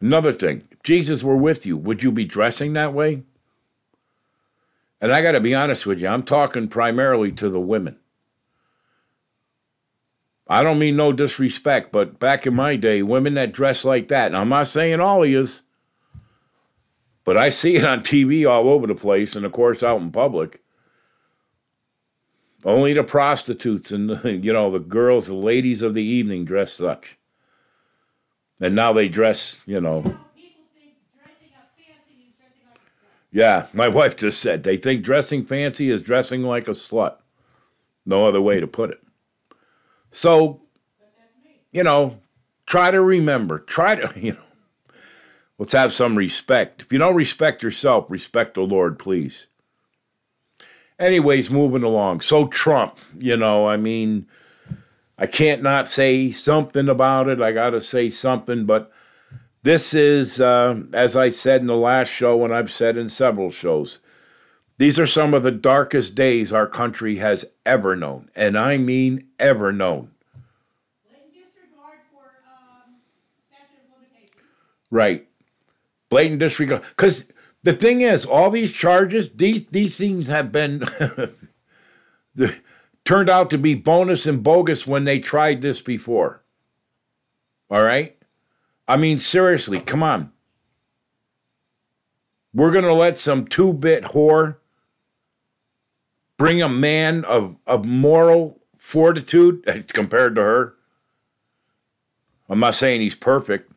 Another 0.00 0.32
thing, 0.32 0.62
Jesus 0.82 1.22
were 1.22 1.36
with 1.36 1.64
you, 1.64 1.76
would 1.76 2.02
you 2.02 2.10
be 2.10 2.24
dressing 2.24 2.72
that 2.72 2.92
way? 2.92 3.22
And 5.00 5.12
I 5.12 5.22
got 5.22 5.32
to 5.32 5.40
be 5.40 5.54
honest 5.54 5.86
with 5.86 5.98
you, 5.98 6.08
I'm 6.08 6.22
talking 6.22 6.68
primarily 6.68 7.32
to 7.32 7.48
the 7.48 7.60
women. 7.60 7.96
I 10.48 10.62
don't 10.62 10.78
mean 10.78 10.96
no 10.96 11.12
disrespect, 11.12 11.92
but 11.92 12.18
back 12.18 12.46
in 12.46 12.54
my 12.54 12.76
day, 12.76 13.02
women 13.02 13.34
that 13.34 13.52
dress 13.52 13.84
like 13.84 14.08
that, 14.08 14.26
and 14.26 14.36
I'm 14.36 14.48
not 14.48 14.66
saying 14.66 15.00
all 15.00 15.22
of 15.22 15.28
yous, 15.28 15.62
but 17.24 17.36
I 17.36 17.48
see 17.48 17.76
it 17.76 17.84
on 17.84 18.00
TV 18.00 18.48
all 18.48 18.68
over 18.68 18.86
the 18.86 18.94
place, 18.94 19.36
and 19.36 19.46
of 19.46 19.52
course 19.52 19.82
out 19.82 20.00
in 20.00 20.10
public. 20.10 20.60
Only 22.64 22.92
the 22.92 23.02
prostitutes 23.02 23.90
and 23.90 24.10
the, 24.10 24.32
you 24.42 24.52
know 24.52 24.70
the 24.70 24.78
girls, 24.78 25.26
the 25.26 25.34
ladies 25.34 25.82
of 25.82 25.94
the 25.94 26.02
evening 26.02 26.44
dress 26.44 26.72
such. 26.72 27.16
And 28.60 28.76
now 28.76 28.92
they 28.92 29.08
dress, 29.08 29.56
you 29.66 29.80
know. 29.80 30.16
Yeah, 33.32 33.66
my 33.72 33.88
wife 33.88 34.16
just 34.16 34.40
said 34.40 34.62
they 34.62 34.76
think 34.76 35.02
dressing 35.02 35.44
fancy 35.44 35.90
is 35.90 36.02
dressing 36.02 36.42
like 36.42 36.68
a 36.68 36.72
slut. 36.72 37.16
No 38.06 38.26
other 38.26 38.40
way 38.40 38.60
to 38.60 38.66
put 38.66 38.90
it. 38.90 39.02
So, 40.10 40.60
you 41.70 41.82
know, 41.82 42.18
try 42.66 42.90
to 42.90 43.00
remember, 43.00 43.58
try 43.58 43.94
to, 43.94 44.12
you 44.20 44.32
know, 44.34 44.42
Let's 45.62 45.74
have 45.74 45.92
some 45.92 46.16
respect. 46.16 46.82
If 46.82 46.92
you 46.92 46.98
don't 46.98 47.14
respect 47.14 47.62
yourself, 47.62 48.06
respect 48.08 48.54
the 48.54 48.62
Lord, 48.62 48.98
please. 48.98 49.46
Anyways, 50.98 51.50
moving 51.50 51.84
along. 51.84 52.22
So, 52.22 52.48
Trump, 52.48 52.98
you 53.16 53.36
know, 53.36 53.68
I 53.68 53.76
mean, 53.76 54.26
I 55.16 55.28
can't 55.28 55.62
not 55.62 55.86
say 55.86 56.32
something 56.32 56.88
about 56.88 57.28
it. 57.28 57.40
I 57.40 57.52
got 57.52 57.70
to 57.70 57.80
say 57.80 58.08
something, 58.08 58.64
but 58.64 58.90
this 59.62 59.94
is, 59.94 60.40
uh, 60.40 60.82
as 60.92 61.16
I 61.16 61.30
said 61.30 61.60
in 61.60 61.66
the 61.66 61.76
last 61.76 62.08
show, 62.08 62.44
and 62.44 62.54
I've 62.54 62.70
said 62.70 62.96
in 62.96 63.08
several 63.08 63.50
shows, 63.50 63.98
these 64.78 64.98
are 64.98 65.06
some 65.06 65.34
of 65.34 65.42
the 65.42 65.50
darkest 65.50 66.14
days 66.14 66.52
our 66.52 66.66
country 66.66 67.16
has 67.16 67.44
ever 67.64 67.94
known, 67.94 68.30
and 68.34 68.58
I 68.58 68.76
mean 68.76 69.28
ever 69.38 69.72
known. 69.72 70.10
Um, 72.46 72.96
right 74.90 75.26
blatant 76.12 76.40
disregard. 76.40 76.82
Because 76.90 77.26
the 77.62 77.72
thing 77.72 78.02
is, 78.02 78.26
all 78.26 78.50
these 78.50 78.70
charges, 78.70 79.30
these 79.34 79.64
these 79.64 79.96
things 79.96 80.28
have 80.28 80.52
been 80.52 80.84
turned 83.04 83.30
out 83.30 83.48
to 83.50 83.58
be 83.58 83.74
bonus 83.74 84.26
and 84.26 84.42
bogus 84.42 84.86
when 84.86 85.04
they 85.04 85.18
tried 85.18 85.62
this 85.62 85.80
before. 85.80 86.42
All 87.70 87.82
right? 87.82 88.21
I 88.92 88.96
mean, 88.96 89.18
seriously, 89.18 89.80
come 89.80 90.02
on. 90.02 90.32
We're 92.52 92.72
going 92.72 92.84
to 92.84 92.92
let 92.92 93.16
some 93.16 93.46
two 93.46 93.72
bit 93.72 94.04
whore 94.04 94.56
bring 96.36 96.60
a 96.60 96.68
man 96.68 97.24
of, 97.24 97.56
of 97.66 97.84
moral 97.84 98.60
fortitude 98.76 99.64
eh, 99.66 99.82
compared 99.88 100.34
to 100.34 100.42
her. 100.42 100.74
I'm 102.48 102.60
not 102.60 102.74
saying 102.74 103.00
he's 103.00 103.14
perfect 103.14 103.72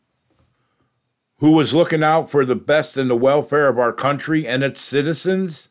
who 1.38 1.52
was 1.52 1.74
looking 1.74 2.04
out 2.04 2.30
for 2.30 2.46
the 2.46 2.56
best 2.56 2.98
and 2.98 3.10
the 3.10 3.16
welfare 3.16 3.68
of 3.68 3.78
our 3.78 3.94
country 3.94 4.48
and 4.48 4.64
its 4.64 4.82
citizens? 4.82 5.70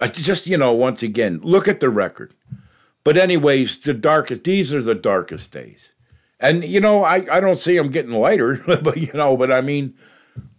I 0.00 0.08
just, 0.08 0.46
you 0.46 0.56
know, 0.56 0.72
once 0.72 1.02
again, 1.02 1.40
look 1.42 1.68
at 1.68 1.80
the 1.80 1.90
record. 1.90 2.34
But, 3.04 3.16
anyways, 3.16 3.78
the 3.78 3.94
darkest, 3.94 4.44
these 4.44 4.72
are 4.74 4.82
the 4.82 4.94
darkest 4.94 5.50
days. 5.50 5.91
And, 6.42 6.62
you 6.62 6.80
know, 6.80 7.04
I, 7.04 7.24
I 7.30 7.40
don't 7.40 7.58
see 7.58 7.76
them 7.76 7.90
getting 7.90 8.12
lighter, 8.12 8.56
but, 8.66 8.98
you 8.98 9.12
know, 9.14 9.36
but 9.36 9.50
I 9.50 9.62
mean, 9.62 9.94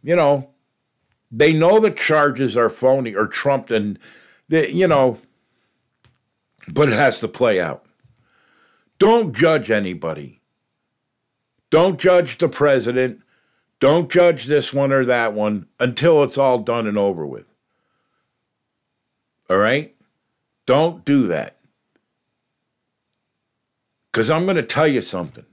you 0.01 0.15
know, 0.15 0.49
they 1.31 1.53
know 1.53 1.79
the 1.79 1.91
charges 1.91 2.57
are 2.57 2.69
phony 2.69 3.13
or 3.13 3.27
trumped 3.27 3.69
and, 3.69 3.99
they, 4.49 4.71
you 4.71 4.87
know, 4.87 5.19
but 6.67 6.89
it 6.89 6.97
has 6.97 7.19
to 7.19 7.27
play 7.27 7.61
out. 7.61 7.85
Don't 8.97 9.35
judge 9.35 9.69
anybody 9.69 10.41
don't 11.73 11.99
judge 11.99 12.37
the 12.37 12.47
president. 12.47 13.23
Don't 13.79 14.07
judge 14.07 14.45
this 14.45 14.73
one 14.73 14.91
or 14.91 15.05
that 15.05 15.33
one 15.33 15.65
until 15.79 16.21
it's 16.21 16.37
all 16.37 16.59
done 16.59 16.85
and 16.85 16.99
over 16.99 17.25
with. 17.25 17.47
All 19.49 19.57
right? 19.57 19.95
Don't 20.67 21.03
do 21.03 21.25
that. 21.29 21.57
Because 24.11 24.29
I'm 24.29 24.43
going 24.45 24.57
to 24.57 24.61
tell 24.61 24.87
you 24.87 25.01
something. 25.01 25.47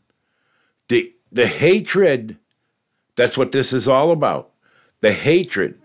The, 1.33 1.47
hatred, 1.47 2.39
that's 3.17 3.39
what 3.39 3.53
this 3.53 3.73
is 3.73 3.87
all 3.87 4.11
about. 4.11 4.51
The 5.01 5.13
hatred 5.13 5.81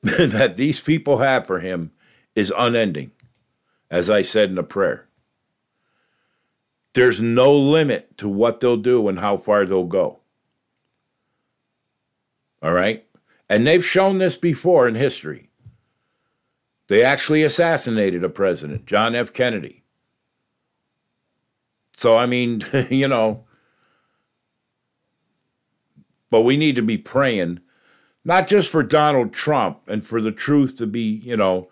that 0.02 0.56
these 0.56 0.80
people 0.80 1.18
have 1.18 1.46
for 1.46 1.60
him 1.60 1.92
is 2.34 2.52
unending, 2.56 3.12
as 3.90 4.08
I 4.08 4.22
said 4.22 4.48
in 4.48 4.54
the 4.54 4.62
prayer. 4.62 5.06
There's 6.94 7.20
no 7.20 7.54
limit 7.54 8.16
to 8.18 8.28
what 8.28 8.60
they'll 8.60 8.76
do 8.76 9.08
and 9.08 9.18
how 9.18 9.36
far 9.36 9.64
they'll 9.64 9.84
go. 9.84 10.20
All 12.62 12.72
right? 12.72 13.04
And 13.48 13.66
they've 13.66 13.84
shown 13.84 14.18
this 14.18 14.36
before 14.36 14.88
in 14.88 14.94
history. 14.94 15.50
They 16.88 17.04
actually 17.04 17.44
assassinated 17.44 18.24
a 18.24 18.28
president, 18.28 18.86
John 18.86 19.14
F. 19.14 19.32
Kennedy. 19.32 19.84
So, 21.96 22.16
I 22.16 22.26
mean, 22.26 22.64
you 22.90 23.06
know, 23.06 23.44
but 26.30 26.42
we 26.42 26.56
need 26.56 26.76
to 26.76 26.82
be 26.82 26.98
praying, 26.98 27.60
not 28.24 28.48
just 28.48 28.68
for 28.68 28.82
Donald 28.82 29.32
Trump 29.32 29.80
and 29.86 30.06
for 30.06 30.20
the 30.20 30.32
truth 30.32 30.76
to 30.78 30.86
be, 30.86 31.20
you 31.24 31.36
know, 31.36 31.68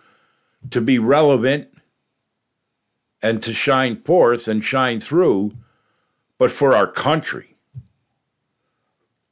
to 0.70 0.80
be 0.80 0.98
relevant 0.98 1.68
and 3.22 3.42
to 3.42 3.52
shine 3.52 3.96
forth 3.96 4.48
and 4.48 4.64
shine 4.64 5.00
through, 5.00 5.52
but 6.38 6.50
for 6.50 6.74
our 6.74 6.86
country. 6.86 7.56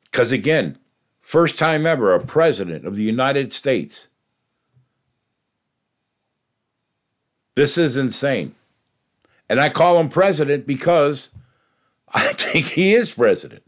Because 0.05 0.33
again, 0.33 0.79
first 1.21 1.59
time 1.59 1.87
ever, 1.87 2.15
a 2.15 2.25
president 2.25 2.87
of 2.87 2.97
the 2.97 3.03
United 3.03 3.53
States 3.53 4.09
This 7.57 7.79
is 7.79 7.97
insane. 7.97 8.55
And 9.49 9.61
I 9.61 9.71
call 9.71 9.99
him 9.99 10.09
president 10.09 10.67
because 10.67 11.31
I 12.15 12.33
think 12.35 12.67
he 12.67 12.95
is 12.95 13.13
president. 13.13 13.65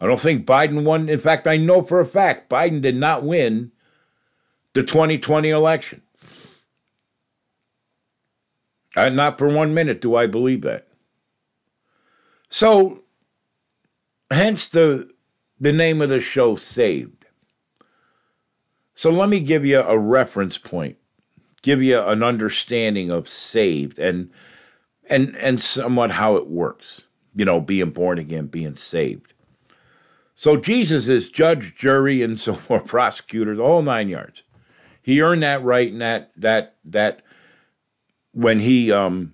I 0.00 0.06
don't 0.06 0.20
think 0.20 0.46
Biden 0.46 0.84
won. 0.84 1.08
In 1.08 1.18
fact, 1.18 1.46
I 1.46 1.56
know 1.56 1.82
for 1.82 2.00
a 2.00 2.06
fact 2.06 2.50
Biden 2.50 2.80
did 2.80 2.96
not 2.96 3.24
win 3.24 3.72
the 4.74 4.82
2020 4.82 5.48
election. 5.48 6.02
Not 8.96 9.38
for 9.38 9.48
one 9.48 9.74
minute 9.74 10.00
do 10.00 10.16
I 10.16 10.26
believe 10.26 10.62
that. 10.62 10.88
So, 12.48 13.02
hence 14.30 14.68
the, 14.68 15.10
the 15.60 15.72
name 15.72 16.00
of 16.00 16.08
the 16.08 16.20
show, 16.20 16.56
Saved. 16.56 17.26
So, 18.94 19.10
let 19.10 19.28
me 19.28 19.40
give 19.40 19.66
you 19.66 19.80
a 19.80 19.98
reference 19.98 20.56
point 20.56 20.96
give 21.66 21.82
you 21.82 22.00
an 22.00 22.22
understanding 22.22 23.10
of 23.10 23.28
saved 23.28 23.98
and 23.98 24.30
and 25.10 25.34
and 25.36 25.60
somewhat 25.60 26.12
how 26.12 26.36
it 26.36 26.46
works. 26.46 27.00
You 27.34 27.44
know, 27.44 27.60
being 27.60 27.90
born 27.90 28.18
again, 28.18 28.46
being 28.46 28.76
saved. 28.76 29.34
So 30.36 30.56
Jesus 30.56 31.08
is 31.08 31.28
judge, 31.28 31.74
jury, 31.76 32.22
and 32.22 32.38
so 32.38 32.54
forth, 32.54 32.86
prosecutor, 32.86 33.56
the 33.56 33.64
whole 33.64 33.82
nine 33.82 34.08
yards. 34.08 34.42
He 35.02 35.20
earned 35.20 35.42
that 35.42 35.62
right 35.64 35.88
in 35.88 35.98
that 35.98 36.32
that 36.36 36.76
that 36.84 37.22
when 38.32 38.60
he 38.60 38.92
um 38.92 39.32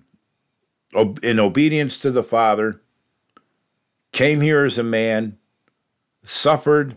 in 1.21 1.39
obedience 1.39 1.97
to 1.99 2.11
the 2.11 2.23
Father 2.23 2.81
came 4.11 4.41
here 4.41 4.63
as 4.63 4.77
a 4.77 4.83
man, 4.83 5.37
suffered. 6.23 6.95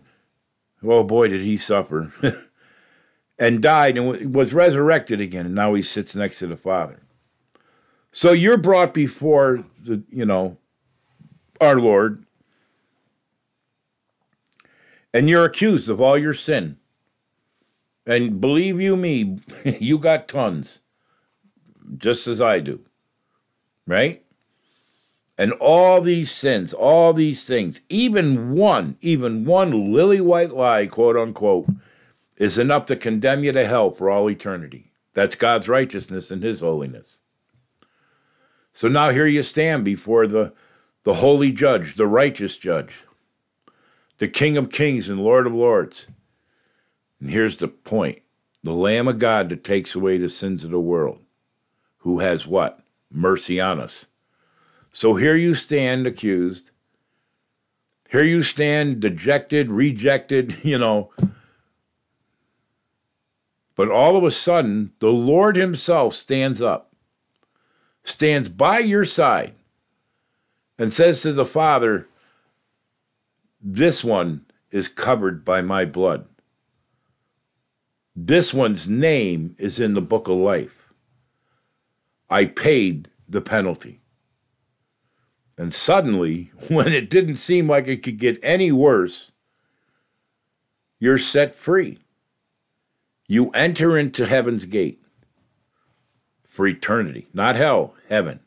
Oh 0.85 1.03
boy, 1.03 1.29
did 1.29 1.41
he 1.41 1.57
suffer. 1.57 2.13
and 3.39 3.63
died 3.63 3.99
and 3.99 4.35
was 4.35 4.53
resurrected 4.53 5.21
again, 5.21 5.47
and 5.47 5.55
now 5.55 5.75
he 5.75 5.83
sits 5.83 6.15
next 6.15 6.39
to 6.41 6.47
the 6.47 6.57
Father. 6.57 7.03
So 8.13 8.33
you're 8.33 8.57
brought 8.57 8.95
before 8.95 9.65
the, 9.83 10.03
you 10.09 10.25
know, 10.25 10.59
our 11.61 11.79
Lord, 11.81 12.26
and 15.17 15.31
you're 15.31 15.47
accused 15.47 15.89
of 15.89 15.99
all 15.99 16.19
your 16.19 16.35
sin. 16.35 16.77
And 18.05 18.39
believe 18.39 18.83
you 18.83 18.97
me, 18.97 19.39
you 19.65 19.99
got 19.99 20.29
tons, 20.29 20.81
just 21.97 22.27
as 22.27 22.43
I 22.43 22.61
do, 22.61 22.81
right? 23.87 24.23
And 25.39 25.53
all 25.53 26.03
these 26.03 26.31
sins, 26.31 26.75
all 26.75 27.15
these 27.15 27.45
things, 27.45 27.81
even 27.89 28.53
one, 28.53 28.99
even 29.01 29.47
one 29.47 29.91
lily 29.91 30.21
white 30.21 30.53
lie, 30.53 30.85
quote 30.85 31.17
unquote, 31.17 31.67
is 32.37 32.59
enough 32.59 32.85
to 32.85 32.95
condemn 32.95 33.43
you 33.43 33.53
to 33.53 33.67
hell 33.67 33.91
for 33.91 34.11
all 34.11 34.29
eternity. 34.29 34.93
That's 35.15 35.35
God's 35.35 35.67
righteousness 35.67 36.31
and 36.31 36.43
His 36.43 36.61
holiness. 36.61 37.21
So 38.75 38.87
now 38.87 39.09
here 39.09 39.27
you 39.27 39.43
stand 39.43 39.83
before 39.83 40.27
the, 40.27 40.53
the 41.05 41.15
holy 41.15 41.53
judge, 41.53 41.95
the 41.95 42.07
righteous 42.07 42.59
judge, 42.59 42.93
the 44.19 44.29
King 44.29 44.57
of 44.57 44.71
kings 44.71 45.09
and 45.09 45.21
Lord 45.21 45.47
of 45.47 45.55
lords. 45.55 46.07
And 47.21 47.31
here's 47.31 47.57
the 47.57 47.69
point 47.69 48.23
the 48.63 48.73
Lamb 48.73 49.09
of 49.09 49.19
God 49.19 49.49
that 49.49 49.65
takes 49.65 49.95
away 49.95 50.19
the 50.19 50.29
sins 50.29 50.65
of 50.65 50.71
the 50.71 50.81
world, 50.81 51.21
who 51.99 52.21
has 52.21 52.47
what? 52.47 52.81
Mercy 53.11 53.61
on 53.61 53.81
us. 53.81 54.07
So 54.93 55.15
here 55.15 55.37
you 55.37 55.55
stand 55.55 56.07
accused. 56.07 56.71
Here 58.11 58.25
you 58.25 58.43
stand 58.43 59.01
dejected, 59.01 59.71
rejected, 59.71 60.57
you 60.63 60.79
know, 60.79 61.11
but 63.77 63.91
all 63.91 64.17
of 64.17 64.25
a 64.25 64.31
sudden, 64.31 64.93
the 65.01 65.11
Lord 65.11 65.55
Himself 65.55 66.15
stands 66.15 66.63
up, 66.63 66.95
stands 68.03 68.49
by 68.49 68.79
your 68.79 69.05
side, 69.05 69.55
and 70.79 70.93
says 70.93 71.23
to 71.23 71.33
the 71.33 71.45
Father, 71.45 72.09
This 73.69 74.05
one 74.05 74.47
is 74.71 74.87
covered 74.87 75.45
by 75.45 75.61
my 75.61 75.85
blood. 75.85 76.29
This 78.15 78.55
one's 78.55 78.89
name 78.89 79.57
is 79.59 79.81
in 79.81 79.95
the 79.95 80.01
book 80.01 80.29
of 80.29 80.37
life. 80.37 80.93
I 82.31 82.45
paid 82.45 83.09
the 83.29 83.41
penalty. 83.41 84.03
And 85.59 85.75
suddenly, 85.75 86.53
when 86.69 86.93
it 86.93 87.11
didn't 87.11 87.35
seem 87.35 87.69
like 87.69 87.89
it 87.89 88.05
could 88.05 88.19
get 88.19 88.39
any 88.41 88.71
worse, 88.71 89.33
you're 91.01 91.19
set 91.19 91.53
free. 91.53 91.99
You 93.27 93.51
enter 93.51 93.99
into 93.99 94.27
heaven's 94.27 94.65
gate 94.65 95.03
for 96.45 96.69
eternity, 96.69 97.27
not 97.35 97.57
hell, 97.57 97.97
heaven. 98.09 98.39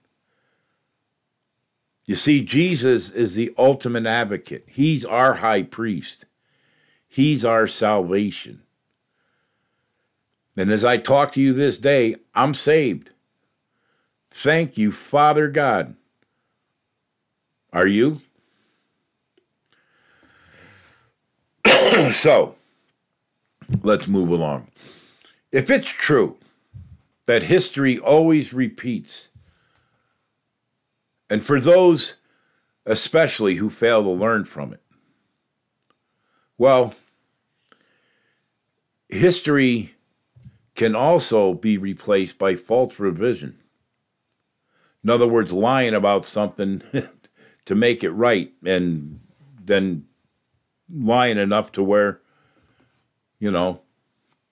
You 2.10 2.15
see, 2.15 2.41
Jesus 2.41 3.12
is 3.12 3.36
the 3.36 3.54
ultimate 3.56 4.08
advocate. 4.08 4.65
He's 4.67 5.06
our 5.06 5.36
high 5.36 5.62
priest, 5.62 6.26
He's 7.08 7.45
our 7.45 7.67
salvation. 7.67 8.63
And 10.58 10.72
as 10.72 10.84
I 10.84 10.98
talk 10.98 11.32
to 11.34 11.41
you 11.41 11.54
this 11.54 11.78
day, 11.78 12.15
I'm 12.34 12.56
saved. 12.56 13.12
Thank 14.32 14.76
you, 14.76 14.91
Father 14.91 15.50
God. 15.50 15.95
Are 17.72 17.86
you? 17.86 18.22
so, 22.12 22.56
let's 23.84 24.08
move 24.08 24.30
along. 24.30 24.69
If 25.52 25.69
it's 25.69 25.88
true 25.88 26.38
that 27.28 27.43
history 27.43 28.00
always 28.00 28.52
repeats, 28.52 29.28
and 31.29 31.43
for 31.43 31.59
those 31.59 32.15
especially 32.85 33.55
who 33.55 33.69
fail 33.69 34.03
to 34.03 34.09
learn 34.09 34.45
from 34.45 34.73
it, 34.73 34.81
well, 36.57 36.93
history 39.07 39.95
can 40.75 40.95
also 40.95 41.53
be 41.53 41.77
replaced 41.77 42.37
by 42.37 42.55
false 42.55 42.99
revision. 42.99 43.57
In 45.03 45.09
other 45.09 45.27
words, 45.27 45.51
lying 45.51 45.93
about 45.93 46.25
something 46.25 46.81
to 47.65 47.75
make 47.75 48.03
it 48.03 48.11
right 48.11 48.51
and 48.65 49.19
then 49.63 50.05
lying 50.91 51.37
enough 51.37 51.71
to 51.73 51.83
where 51.83 52.21
you 53.39 53.49
know, 53.49 53.81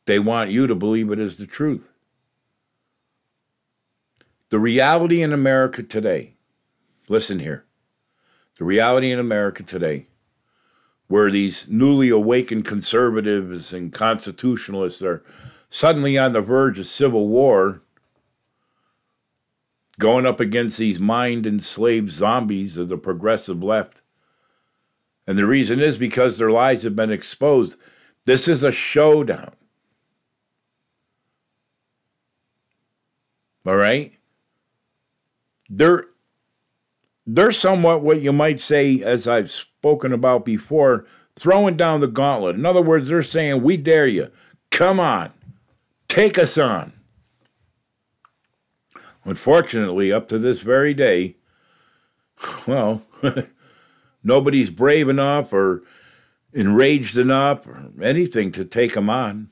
they 0.06 0.18
want 0.18 0.50
you 0.50 0.66
to 0.66 0.76
believe 0.76 1.12
it 1.12 1.20
is 1.20 1.38
the 1.38 1.46
truth. 1.46 1.90
The 4.50 4.60
reality 4.60 5.22
in 5.22 5.34
America 5.34 5.84
today, 5.84 6.36
listen 7.08 7.40
here, 7.40 7.66
the 8.58 8.66
reality 8.66 9.12
in 9.12 9.20
America 9.20 9.64
today, 9.64 10.08
where 11.08 11.32
these 11.32 11.68
newly 11.70 12.10
awakened 12.10 12.66
conservatives 12.66 13.74
and 13.74 13.94
constitutionalists 13.94 15.02
are 15.02 15.24
suddenly 15.70 16.18
on 16.18 16.34
the 16.34 16.42
verge 16.42 16.80
of 16.80 16.88
civil 16.88 17.28
war, 17.28 17.82
going 20.00 20.26
up 20.26 20.40
against 20.40 20.78
these 20.78 21.00
mind 21.00 21.46
enslaved 21.46 22.12
zombies 22.12 22.78
of 22.78 22.90
the 22.90 22.98
progressive 22.98 23.64
left. 23.64 24.02
And 25.26 25.38
the 25.38 25.46
reason 25.46 25.80
is 25.80 25.98
because 25.98 26.38
their 26.38 26.52
lies 26.52 26.84
have 26.84 26.96
been 26.96 27.12
exposed. 27.12 27.78
This 28.26 28.48
is 28.48 28.64
a 28.64 28.72
showdown. 28.72 29.54
All 33.66 33.76
right? 33.76 34.14
They're 35.70 36.06
they're 37.28 37.52
somewhat 37.52 38.02
what 38.02 38.22
you 38.22 38.34
might 38.34 38.60
say, 38.62 39.04
as 39.04 39.28
I've 39.28 39.52
spoken 39.52 40.14
about 40.14 40.46
before, 40.46 41.06
throwing 41.36 41.76
down 41.78 42.00
the 42.00 42.08
gauntlet. 42.08 42.56
In 42.56 42.66
other 42.66 42.82
words, 42.82 43.10
they're 43.10 43.22
saying, 43.22 43.62
We 43.64 43.78
dare 43.78 44.08
you. 44.08 44.30
Come 44.72 45.00
on. 45.00 45.32
Take 46.08 46.40
us 46.40 46.58
on. 46.58 46.94
Unfortunately, 49.26 50.12
up 50.12 50.30
to 50.30 50.40
this 50.40 50.62
very 50.62 50.94
day, 50.94 51.36
well, 52.68 53.04
nobody's 54.24 54.70
brave 54.70 55.10
enough 55.10 55.52
or 55.52 55.84
enraged 56.54 57.18
enough 57.18 57.68
or 57.68 57.92
anything 58.02 58.52
to 58.54 58.64
take 58.66 58.94
them 58.94 59.10
on. 59.10 59.50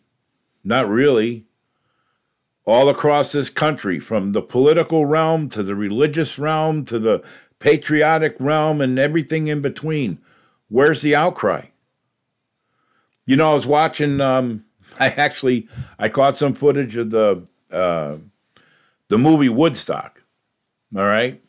Not 0.63 0.87
really. 0.89 1.45
all 2.65 2.89
across 2.89 3.31
this 3.31 3.49
country, 3.49 3.99
from 3.99 4.31
the 4.31 4.41
political 4.41 5.05
realm 5.05 5.49
to 5.49 5.61
the 5.61 5.75
religious 5.75 6.39
realm 6.39 6.83
to 6.85 6.97
the 6.99 7.23
patriotic 7.65 8.35
realm 8.39 8.79
and 8.79 8.99
everything 8.99 9.47
in 9.47 9.59
between. 9.59 10.19
Where's 10.69 11.01
the 11.01 11.15
outcry? 11.15 11.69
You 13.25 13.35
know, 13.35 13.49
I 13.49 13.53
was 13.53 13.65
watching. 13.65 14.21
Um, 14.21 14.65
I 14.99 15.09
actually 15.09 15.67
I 15.97 16.09
caught 16.09 16.37
some 16.37 16.53
footage 16.53 16.95
of 16.95 17.09
the 17.09 17.43
uh, 17.71 18.17
the 19.09 19.17
movie 19.17 19.49
Woodstock. 19.49 20.23
All 20.95 21.05
right. 21.05 21.41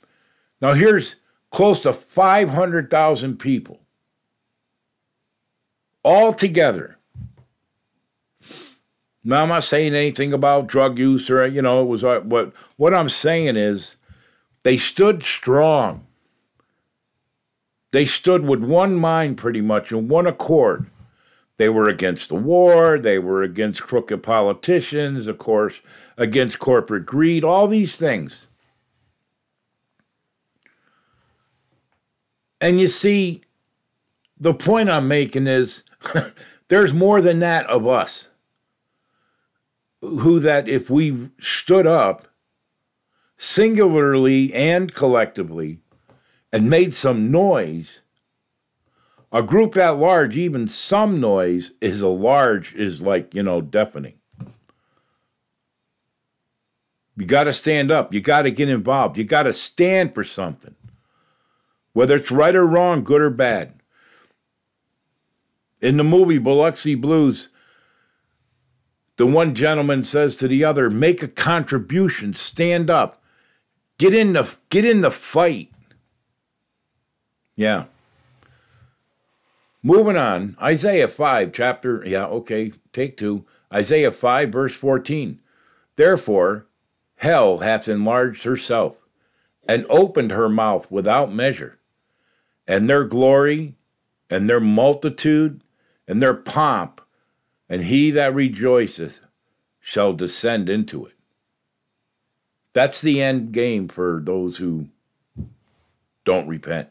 Now 0.63 0.73
here's 0.73 1.17
close 1.53 1.81
to 1.81 1.93
five 1.93 2.49
hundred 2.49 2.91
thousand 2.91 3.37
people 3.37 3.81
all 6.03 6.33
together. 6.33 6.97
Now 9.23 9.43
I'm 9.43 9.49
not 9.51 9.65
saying 9.65 9.95
anything 9.95 10.33
about 10.33 10.67
drug 10.67 10.99
use 10.99 11.29
or 11.29 11.47
you 11.47 11.61
know 11.61 11.83
it 11.83 11.89
was 11.89 12.03
uh, 12.03 12.21
what 12.21 12.55
what 12.77 12.95
I'm 12.95 13.11
saying 13.11 13.57
is 13.57 13.97
they 14.65 14.79
stood 14.79 15.23
strong. 15.23 16.06
They 17.93 18.07
stood 18.07 18.45
with 18.45 18.63
one 18.63 18.97
mind 18.97 19.37
pretty 19.37 19.61
much 19.61 19.93
in 19.93 20.09
one 20.09 20.27
accord. 20.27 20.91
They 21.59 21.69
were 21.69 21.89
against 21.89 22.29
the 22.29 22.35
war, 22.35 22.99
they 22.99 23.19
were 23.19 23.43
against 23.43 23.83
crooked 23.83 24.23
politicians, 24.23 25.27
of 25.27 25.39
course, 25.39 25.81
against 26.19 26.59
corporate 26.59 27.07
greed, 27.07 27.45
all 27.45 27.67
these 27.67 27.97
things. 27.97 28.47
And 32.61 32.81
you 32.81 32.89
see, 32.89 33.43
the 34.39 34.55
point 34.55 34.91
I'm 34.91 35.09
making 35.09 35.47
is 35.47 35.83
there's 36.69 36.93
more 36.93 37.23
than 37.23 37.39
that 37.41 37.67
of 37.67 37.87
us 37.87 38.31
who 40.01 40.39
that 40.41 40.69
if 40.69 40.91
we 40.91 41.31
stood 41.41 41.87
up 41.87 42.27
singularly 43.37 44.53
and 44.55 44.95
collectively 44.95 45.81
and 46.53 46.71
made 46.71 46.95
some 46.95 47.31
noise. 47.31 48.01
A 49.33 49.43
group 49.43 49.73
that 49.75 49.99
large 49.99 50.37
even 50.37 50.69
some 50.69 51.21
noise 51.21 51.73
is 51.81 52.01
a 52.01 52.09
large 52.09 52.75
is 52.75 53.03
like 53.03 53.35
you 53.35 53.43
know 53.43 53.61
deafening. 53.61 54.15
You 57.17 57.25
got 57.25 57.45
to 57.45 57.53
stand 57.53 57.91
up. 57.91 58.13
You 58.13 58.21
got 58.21 58.43
to 58.43 58.51
get 58.51 58.69
involved. 58.69 59.17
You 59.17 59.25
got 59.25 59.45
to 59.45 59.53
stand 59.53 60.15
for 60.15 60.23
something. 60.23 60.75
Whether 61.95 62.17
it's 62.17 62.31
right 62.31 62.55
or 62.55 62.67
wrong 62.67 63.05
good 63.05 63.23
or 63.23 63.31
bad. 63.31 63.81
In 65.81 65.97
the 65.97 66.05
movie 66.05 66.39
Biloxi 66.39 66.95
Blues, 66.95 67.49
the 69.17 69.27
one 69.27 69.55
gentleman 69.55 70.05
says 70.05 70.37
to 70.37 70.49
the 70.49 70.63
other, 70.63 70.91
"Make 70.91 71.23
a 71.23 71.29
contribution, 71.29 72.35
stand 72.35 72.91
up, 72.91 73.23
get 73.99 74.15
in 74.15 74.35
the 74.35 74.55
get 74.69 74.85
in 74.85 75.01
the 75.01 75.11
fight." 75.11 75.71
Yeah. 77.57 77.85
Moving 79.83 80.17
on, 80.17 80.57
Isaiah 80.61 81.09
5, 81.09 81.53
chapter, 81.53 82.03
yeah, 82.07 82.27
okay, 82.27 82.73
take 82.93 83.17
two. 83.17 83.45
Isaiah 83.73 84.13
5, 84.13 84.51
verse 84.51 84.75
14. 84.75 85.41
Therefore, 85.97 86.67
hell 87.17 87.59
hath 87.59 87.89
enlarged 87.89 88.45
herself 88.45 88.97
and 89.67 89.87
opened 89.89 90.31
her 90.31 90.49
mouth 90.49 90.91
without 90.91 91.33
measure, 91.33 91.79
and 92.67 92.89
their 92.89 93.05
glory 93.05 93.75
and 94.29 94.51
their 94.51 94.61
multitude 94.61 95.63
and 96.07 96.21
their 96.21 96.35
pomp, 96.35 97.01
and 97.69 97.85
he 97.85 98.11
that 98.11 98.35
rejoiceth 98.35 99.25
shall 99.81 100.13
descend 100.13 100.69
into 100.69 101.07
it. 101.07 101.15
That's 102.73 103.01
the 103.01 103.23
end 103.23 103.53
game 103.53 103.89
for 103.89 104.21
those 104.23 104.59
who 104.59 104.89
don't 106.25 106.49
repent. 106.49 106.91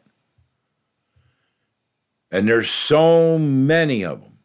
And 2.35 2.49
there's 2.49 2.69
so 2.69 3.39
many 3.39 4.03
of 4.03 4.19
them 4.19 4.39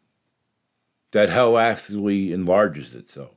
that 1.11 1.29
hell 1.29 1.57
actually 1.57 2.31
enlarges 2.31 2.95
itself. 2.95 3.35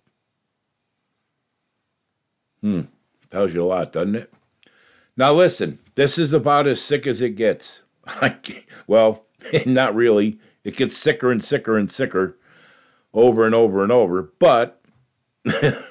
Hmm, 2.61 2.83
tells 3.31 3.53
you 3.53 3.65
a 3.65 3.67
lot, 3.67 3.91
doesn't 3.91 4.15
it? 4.15 4.33
Now 5.17 5.33
listen, 5.33 5.81
this 5.97 6.19
is 6.19 6.33
about 6.33 6.69
as 6.69 6.81
sick 6.81 7.05
as 7.05 7.21
it 7.21 7.31
gets. 7.31 7.83
well, 8.87 9.25
not 9.67 9.93
really. 9.93 10.39
It 10.63 10.77
gets 10.77 10.97
sicker 10.97 11.33
and 11.33 11.45
sicker 11.45 11.77
and 11.77 11.91
sicker 11.91 12.39
over 13.13 13.47
and 13.47 13.57
over 13.57 13.83
and 13.83 13.91
over. 13.91 14.23
But 14.39 14.81
a 15.45 15.83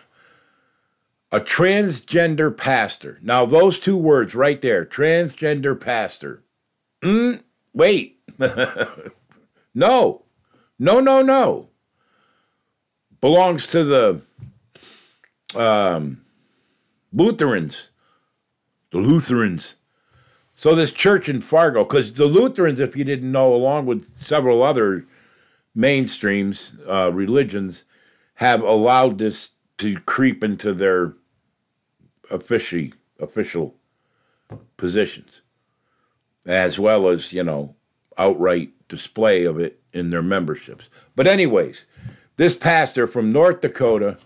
transgender 1.34 2.56
pastor. 2.56 3.20
Now, 3.22 3.46
those 3.46 3.78
two 3.78 3.98
words 3.98 4.34
right 4.34 4.62
there 4.62 4.86
transgender 4.86 5.78
pastor. 5.78 6.46
Mm, 7.04 7.44
wait. 7.74 8.13
no. 9.74 10.24
No, 10.80 11.00
no, 11.00 11.22
no. 11.22 11.70
Belongs 13.22 13.68
to 13.68 13.84
the 13.84 14.22
um, 15.56 16.22
Lutherans. 17.12 17.90
The 18.92 18.98
Lutherans. 18.98 19.76
So 20.56 20.76
this 20.76 20.92
church 20.92 21.28
in 21.28 21.42
Fargo, 21.42 21.84
because 21.84 22.14
the 22.14 22.26
Lutherans, 22.26 22.80
if 22.80 22.96
you 22.96 23.04
didn't 23.04 23.32
know, 23.32 23.54
along 23.54 23.86
with 23.86 24.18
several 24.18 24.62
other 24.62 25.06
mainstreams, 25.76 26.74
uh, 26.88 27.12
religions, 27.12 27.86
have 28.36 28.62
allowed 28.62 29.18
this 29.18 29.52
to 29.78 30.00
creep 30.02 30.44
into 30.44 30.74
their 30.74 31.14
official 32.32 32.90
official 33.20 33.76
positions, 34.78 35.42
as 36.46 36.78
well 36.78 37.08
as 37.08 37.34
you 37.34 37.44
know 37.44 37.76
outright 38.18 38.72
display 38.88 39.46
of 39.46 39.60
it 39.60 39.82
in 39.92 40.10
their 40.10 40.22
memberships. 40.22 40.90
But 41.16 41.28
anyways, 41.28 41.86
this 42.38 42.56
pastor 42.56 43.08
from 43.08 43.32
North 43.32 43.62
Dakota, 43.62 44.18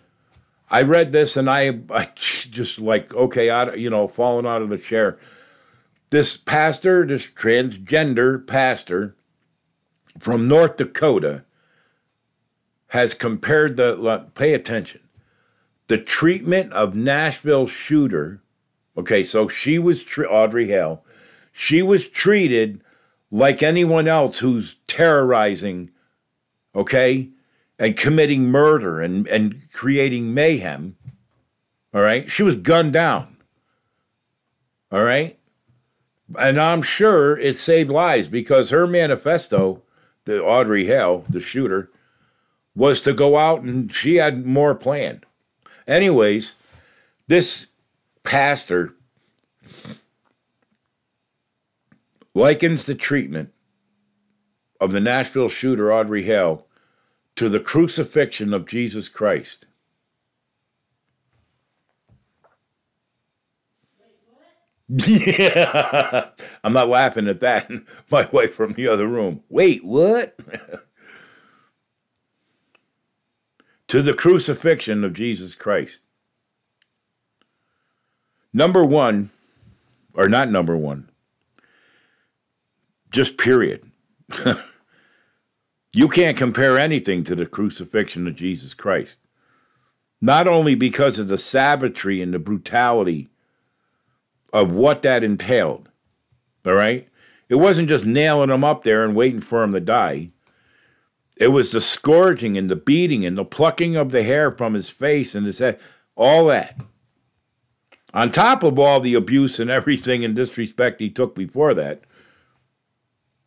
I 0.69 0.81
read 0.81 1.11
this 1.11 1.37
and 1.37 1.49
I, 1.49 1.79
I 1.89 2.09
just 2.15 2.79
like 2.79 3.13
okay, 3.13 3.49
I, 3.49 3.73
you 3.73 3.89
know, 3.89 4.07
falling 4.07 4.45
out 4.45 4.61
of 4.61 4.69
the 4.69 4.77
chair 4.77 5.17
this 6.09 6.37
pastor, 6.37 7.05
this 7.05 7.27
transgender 7.27 8.45
pastor 8.45 9.15
from 10.19 10.47
North 10.47 10.77
Dakota, 10.77 11.43
has 12.91 13.13
compared 13.13 13.75
the, 13.75 14.27
pay 14.33 14.53
attention, 14.53 15.01
the 15.87 15.97
treatment 15.97 16.71
of 16.71 16.95
Nashville 16.95 17.67
shooter. 17.67 18.41
Okay, 18.97 19.23
so 19.23 19.47
she 19.49 19.77
was, 19.77 20.05
Audrey 20.29 20.67
Hale, 20.67 21.03
she 21.51 21.81
was 21.81 22.07
treated 22.07 22.81
like 23.31 23.61
anyone 23.61 24.07
else 24.07 24.39
who's 24.39 24.75
terrorizing, 24.87 25.91
okay, 26.75 27.29
and 27.79 27.97
committing 27.97 28.49
murder 28.49 29.01
and, 29.01 29.27
and 29.27 29.61
creating 29.73 30.33
mayhem. 30.33 30.95
All 31.93 32.01
right, 32.01 32.31
she 32.31 32.43
was 32.43 32.55
gunned 32.55 32.93
down. 32.93 33.37
All 34.91 35.03
right, 35.03 35.37
and 36.37 36.59
I'm 36.59 36.81
sure 36.81 37.37
it 37.37 37.55
saved 37.55 37.89
lives 37.89 38.29
because 38.29 38.69
her 38.69 38.87
manifesto, 38.87 39.81
the 40.25 40.41
Audrey 40.41 40.85
Hale, 40.85 41.25
the 41.29 41.41
shooter, 41.41 41.89
was 42.75 43.01
to 43.01 43.13
go 43.13 43.37
out 43.37 43.61
and 43.63 43.93
she 43.93 44.15
had 44.15 44.45
more 44.45 44.75
planned. 44.75 45.25
Anyways, 45.87 46.53
this 47.27 47.67
pastor 48.23 48.93
likens 52.37 52.85
the 52.85 52.95
treatment 52.95 53.51
of 54.79 54.91
the 54.91 54.99
Nashville 54.99 55.49
shooter 55.49 55.91
Audrey 55.91 56.23
Hale 56.23 56.65
to 57.35 57.49
the 57.49 57.59
crucifixion 57.59 58.53
of 58.53 58.67
Jesus 58.67 59.09
Christ. 59.09 59.65
Yeah, 64.89 66.29
I'm 66.63 66.71
not 66.71 66.87
laughing 66.87 67.27
at 67.27 67.41
that. 67.41 67.69
My 68.09 68.29
wife 68.31 68.53
from 68.53 68.73
the 68.73 68.87
other 68.87 69.05
room. 69.05 69.43
Wait, 69.49 69.83
what? 69.83 70.39
to 73.89 74.01
the 74.01 74.13
crucifixion 74.13 75.03
of 75.03 75.11
Jesus 75.11 75.55
Christ. 75.55 75.99
Number 78.53 78.85
one, 78.85 79.31
or 80.13 80.29
not 80.29 80.49
number 80.49 80.77
one, 80.77 81.09
just 83.11 83.37
period. 83.37 83.89
you 85.93 86.07
can't 86.07 86.37
compare 86.37 86.77
anything 86.77 87.23
to 87.23 87.35
the 87.35 87.45
crucifixion 87.45 88.27
of 88.27 88.35
Jesus 88.35 88.73
Christ. 88.73 89.15
Not 90.19 90.47
only 90.47 90.75
because 90.75 91.19
of 91.19 91.27
the 91.27 91.37
savagery 91.37 92.21
and 92.21 92.33
the 92.33 92.39
brutality 92.39 93.29
of 94.51 94.71
what 94.71 95.01
that 95.03 95.23
entailed. 95.23 95.89
All 96.65 96.73
right? 96.73 97.07
It 97.49 97.55
wasn't 97.55 97.89
just 97.89 98.05
nailing 98.05 98.49
him 98.49 98.63
up 98.63 98.83
there 98.83 99.03
and 99.03 99.15
waiting 99.15 99.41
for 99.41 99.63
him 99.63 99.73
to 99.73 99.79
die. 99.79 100.31
It 101.37 101.49
was 101.49 101.71
the 101.71 101.81
scourging 101.81 102.57
and 102.57 102.69
the 102.69 102.75
beating 102.75 103.25
and 103.25 103.37
the 103.37 103.45
plucking 103.45 103.95
of 103.95 104.11
the 104.11 104.23
hair 104.23 104.51
from 104.51 104.73
his 104.73 104.89
face 104.89 105.35
and 105.35 105.45
his 105.45 105.59
head. 105.59 105.79
All 106.15 106.47
that. 106.47 106.79
On 108.13 108.31
top 108.31 108.63
of 108.63 108.79
all 108.79 108.99
the 108.99 109.13
abuse 109.13 109.59
and 109.59 109.69
everything 109.69 110.25
and 110.25 110.35
disrespect 110.35 110.99
he 110.99 111.09
took 111.09 111.35
before 111.35 111.73
that. 111.75 112.01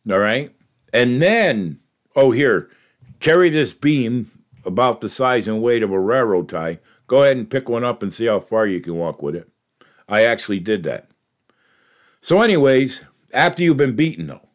All 0.09 0.19
right? 0.19 0.53
And 0.93 1.21
then, 1.21 1.79
oh, 2.15 2.31
here, 2.31 2.69
carry 3.19 3.49
this 3.49 3.73
beam 3.73 4.31
about 4.65 5.01
the 5.01 5.09
size 5.09 5.47
and 5.47 5.61
weight 5.61 5.83
of 5.83 5.91
a 5.91 5.99
railroad 5.99 6.49
tie. 6.49 6.79
Go 7.07 7.23
ahead 7.23 7.37
and 7.37 7.49
pick 7.49 7.69
one 7.69 7.83
up 7.83 8.01
and 8.01 8.13
see 8.13 8.25
how 8.25 8.39
far 8.39 8.67
you 8.67 8.79
can 8.79 8.95
walk 8.95 9.21
with 9.21 9.35
it. 9.35 9.49
I 10.07 10.23
actually 10.23 10.59
did 10.59 10.83
that. 10.83 11.09
So, 12.21 12.41
anyways, 12.41 13.03
after 13.33 13.63
you've 13.63 13.77
been 13.77 13.95
beaten, 13.95 14.27
though, 14.27 14.47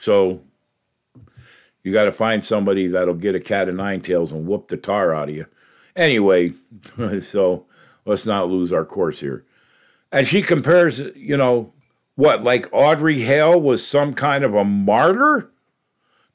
so 0.00 0.42
you 1.82 1.92
got 1.92 2.04
to 2.04 2.12
find 2.12 2.44
somebody 2.44 2.86
that'll 2.88 3.14
get 3.14 3.34
a 3.34 3.40
cat 3.40 3.68
of 3.68 3.74
nine 3.74 4.00
tails 4.00 4.32
and 4.32 4.46
whoop 4.46 4.68
the 4.68 4.76
tar 4.76 5.14
out 5.14 5.28
of 5.28 5.34
you. 5.34 5.46
Anyway, 5.96 6.52
so 7.22 7.66
let's 8.04 8.26
not 8.26 8.48
lose 8.48 8.72
our 8.72 8.84
course 8.84 9.20
here. 9.20 9.44
And 10.10 10.26
she 10.26 10.42
compares, 10.42 11.00
you 11.16 11.36
know, 11.36 11.72
what, 12.14 12.42
like 12.42 12.68
Audrey 12.72 13.22
Hale 13.22 13.60
was 13.60 13.86
some 13.86 14.14
kind 14.14 14.44
of 14.44 14.54
a 14.54 14.64
martyr? 14.64 15.50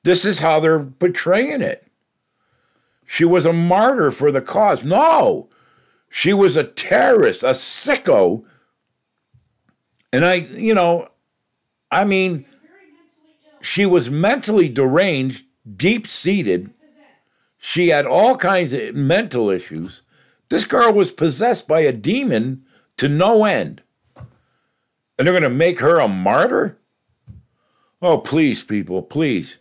This 0.03 0.25
is 0.25 0.39
how 0.39 0.59
they're 0.59 0.79
portraying 0.79 1.61
it. 1.61 1.87
She 3.05 3.25
was 3.25 3.45
a 3.45 3.53
martyr 3.53 4.11
for 4.11 4.31
the 4.31 4.41
cause. 4.41 4.83
No, 4.83 5.49
she 6.09 6.33
was 6.33 6.55
a 6.55 6.63
terrorist, 6.63 7.43
a 7.43 7.51
sicko. 7.51 8.43
And 10.11 10.25
I, 10.25 10.35
you 10.35 10.73
know, 10.73 11.07
I 11.91 12.03
mean, 12.05 12.45
she 13.61 13.85
was 13.85 14.09
mentally 14.09 14.69
deranged, 14.69 15.45
deep 15.75 16.07
seated. 16.07 16.73
She 17.57 17.89
had 17.89 18.05
all 18.05 18.35
kinds 18.35 18.73
of 18.73 18.95
mental 18.95 19.49
issues. 19.49 20.01
This 20.49 20.65
girl 20.65 20.93
was 20.93 21.11
possessed 21.11 21.67
by 21.67 21.81
a 21.81 21.91
demon 21.91 22.63
to 22.97 23.09
no 23.09 23.45
end. 23.45 23.81
And 25.17 25.25
they're 25.25 25.33
going 25.33 25.43
to 25.43 25.49
make 25.49 25.79
her 25.79 25.99
a 25.99 26.07
martyr? 26.07 26.77
Oh, 28.01 28.19
please, 28.19 28.63
people, 28.63 29.01
please. 29.01 29.57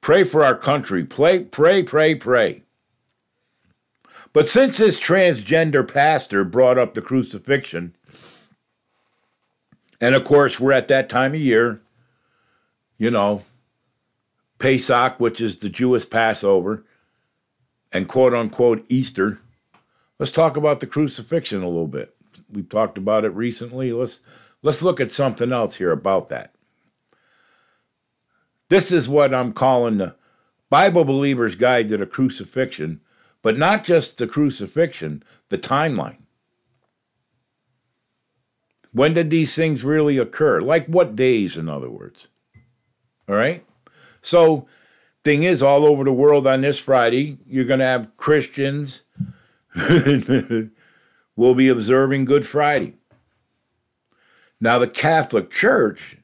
Pray 0.00 0.24
for 0.24 0.44
our 0.44 0.54
country. 0.54 1.04
Pray, 1.04 1.44
pray, 1.44 1.82
pray, 1.82 2.14
pray. 2.14 2.62
But 4.32 4.48
since 4.48 4.78
this 4.78 4.98
transgender 4.98 5.86
pastor 5.86 6.44
brought 6.44 6.78
up 6.78 6.94
the 6.94 7.02
crucifixion, 7.02 7.96
and 10.00 10.14
of 10.14 10.24
course, 10.24 10.60
we're 10.60 10.72
at 10.72 10.88
that 10.88 11.08
time 11.08 11.34
of 11.34 11.40
year, 11.40 11.82
you 12.96 13.10
know, 13.10 13.42
Pesach, 14.58 15.18
which 15.18 15.40
is 15.40 15.56
the 15.56 15.68
Jewish 15.68 16.08
Passover, 16.08 16.84
and 17.90 18.08
quote 18.08 18.32
unquote 18.32 18.84
Easter. 18.88 19.40
Let's 20.18 20.32
talk 20.32 20.56
about 20.56 20.80
the 20.80 20.86
crucifixion 20.86 21.62
a 21.62 21.68
little 21.68 21.88
bit. 21.88 22.14
We've 22.52 22.68
talked 22.68 22.98
about 22.98 23.24
it 23.24 23.30
recently. 23.30 23.92
Let's 23.92 24.20
let's 24.62 24.82
look 24.82 25.00
at 25.00 25.12
something 25.12 25.52
else 25.52 25.76
here 25.76 25.90
about 25.90 26.28
that. 26.28 26.54
This 28.68 28.92
is 28.92 29.08
what 29.08 29.34
I'm 29.34 29.52
calling 29.52 29.98
the 29.98 30.14
Bible 30.70 31.04
believer's 31.04 31.56
guide 31.56 31.88
to 31.88 31.96
the 31.96 32.06
crucifixion, 32.06 33.00
but 33.42 33.58
not 33.58 33.84
just 33.84 34.18
the 34.18 34.28
crucifixion, 34.28 35.24
the 35.48 35.58
timeline. 35.58 36.18
When 38.92 39.12
did 39.12 39.30
these 39.30 39.54
things 39.54 39.84
really 39.84 40.18
occur? 40.18 40.60
Like 40.60 40.86
what 40.86 41.16
days, 41.16 41.56
in 41.56 41.68
other 41.68 41.90
words? 41.90 42.28
All 43.28 43.34
right? 43.34 43.64
So, 44.22 44.66
thing 45.24 45.42
is, 45.42 45.62
all 45.62 45.84
over 45.84 46.04
the 46.04 46.12
world 46.12 46.46
on 46.46 46.60
this 46.60 46.78
Friday, 46.78 47.38
you're 47.46 47.64
going 47.64 47.80
to 47.80 47.86
have 47.86 48.16
Christians 48.16 49.02
will 51.36 51.54
be 51.54 51.68
observing 51.68 52.24
Good 52.24 52.46
Friday. 52.46 52.94
Now, 54.60 54.78
the 54.78 54.88
Catholic 54.88 55.50
Church, 55.50 56.18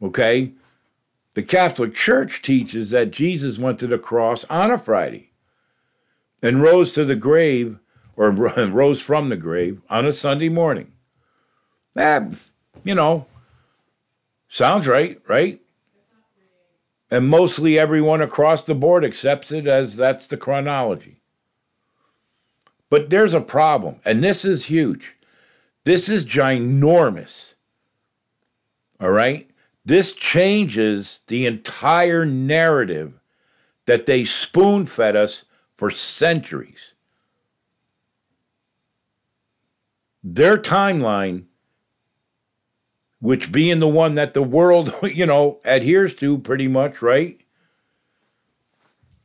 okay, 0.00 0.52
the 1.34 1.42
Catholic 1.42 1.94
Church 1.94 2.42
teaches 2.42 2.90
that 2.90 3.10
Jesus 3.10 3.58
went 3.58 3.78
to 3.80 3.86
the 3.86 3.98
cross 3.98 4.44
on 4.44 4.70
a 4.70 4.78
Friday 4.78 5.30
and 6.42 6.62
rose 6.62 6.92
to 6.92 7.04
the 7.04 7.16
grave 7.16 7.78
or 8.16 8.30
rose 8.30 9.00
from 9.00 9.28
the 9.28 9.36
grave 9.36 9.80
on 9.88 10.06
a 10.06 10.12
Sunday 10.12 10.48
morning. 10.48 10.92
That, 11.94 12.32
you 12.84 12.94
know, 12.94 13.26
sounds 14.48 14.86
right, 14.86 15.20
right? 15.28 15.60
And 17.10 17.28
mostly 17.28 17.78
everyone 17.78 18.22
across 18.22 18.62
the 18.62 18.74
board 18.74 19.04
accepts 19.04 19.52
it 19.52 19.66
as 19.66 19.96
that's 19.96 20.26
the 20.26 20.36
chronology. 20.36 21.18
But 22.88 23.10
there's 23.10 23.34
a 23.34 23.40
problem, 23.40 24.00
and 24.04 24.22
this 24.22 24.44
is 24.44 24.66
huge. 24.66 25.14
This 25.84 26.08
is 26.08 26.24
ginormous. 26.24 27.54
All 29.00 29.10
right? 29.10 29.50
This 29.84 30.12
changes 30.12 31.22
the 31.26 31.46
entire 31.46 32.24
narrative 32.24 33.20
that 33.86 34.06
they 34.06 34.24
spoon 34.24 34.86
fed 34.86 35.16
us 35.16 35.44
for 35.76 35.90
centuries. 35.90 36.94
Their 40.22 40.56
timeline 40.56 41.46
which 43.22 43.52
being 43.52 43.78
the 43.78 43.86
one 43.86 44.14
that 44.14 44.34
the 44.34 44.42
world, 44.42 44.92
you 45.04 45.24
know, 45.24 45.60
adheres 45.64 46.12
to 46.12 46.38
pretty 46.38 46.66
much, 46.66 47.00
right? 47.00 47.40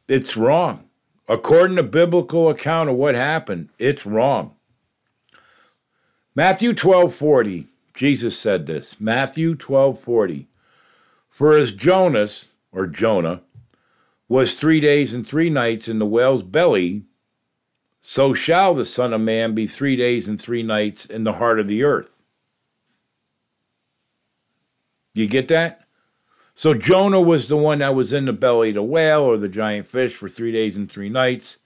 It's 0.08 0.38
wrong. 0.38 0.84
According 1.28 1.78
to 1.78 1.84
biblical 1.84 2.48
account 2.48 2.92
of 2.92 2.96
what 2.96 3.16
happened, 3.16 3.70
it's 3.80 4.06
wrong. 4.06 4.57
Matthew 6.38 6.74
12:40. 6.74 7.66
Jesus 7.96 8.38
said 8.38 8.68
this. 8.68 8.96
Matthew 9.00 9.56
12:40. 9.56 10.46
For 11.32 11.58
as 11.58 11.72
Jonas, 11.72 12.46
or 12.72 12.86
Jonah, 12.86 13.42
was 14.28 14.54
three 14.54 14.80
days 14.80 15.16
and 15.16 15.26
three 15.26 15.50
nights 15.50 15.88
in 15.88 15.98
the 15.98 16.06
whale's 16.06 16.44
belly, 16.44 17.06
so 18.02 18.36
shall 18.36 18.76
the 18.76 18.86
Son 18.86 19.14
of 19.14 19.22
Man 19.22 19.56
be 19.56 19.66
three 19.66 19.96
days 19.96 20.28
and 20.28 20.40
three 20.40 20.62
nights 20.62 21.08
in 21.08 21.24
the 21.24 21.34
heart 21.34 21.60
of 21.60 21.68
the 21.68 21.82
earth. 21.82 22.12
You 25.16 25.26
get 25.26 25.48
that? 25.48 25.88
So 26.54 26.76
Jonah 26.76 27.20
was 27.20 27.48
the 27.48 27.58
one 27.58 27.80
that 27.80 27.96
was 27.96 28.14
in 28.14 28.26
the 28.26 28.32
belly 28.32 28.70
of 28.70 28.76
the 28.76 28.84
whale 28.84 29.22
or 29.22 29.38
the 29.38 29.50
giant 29.50 29.88
fish 29.88 30.14
for 30.14 30.30
three 30.30 30.52
days 30.52 30.76
and 30.76 30.88
three 30.88 31.10
nights, 31.10 31.58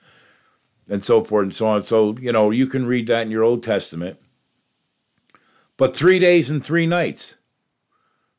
and 0.88 1.04
so 1.04 1.26
forth 1.26 1.44
and 1.44 1.56
so 1.56 1.68
on. 1.68 1.84
So, 1.84 2.16
you 2.22 2.32
know, 2.32 2.52
you 2.52 2.68
can 2.68 2.86
read 2.86 3.08
that 3.08 3.24
in 3.24 3.32
your 3.32 3.44
Old 3.44 3.64
Testament. 3.64 4.18
But 5.82 5.98
three 5.98 6.20
days 6.20 6.48
and 6.52 6.64
three 6.64 6.86
nights 6.86 7.34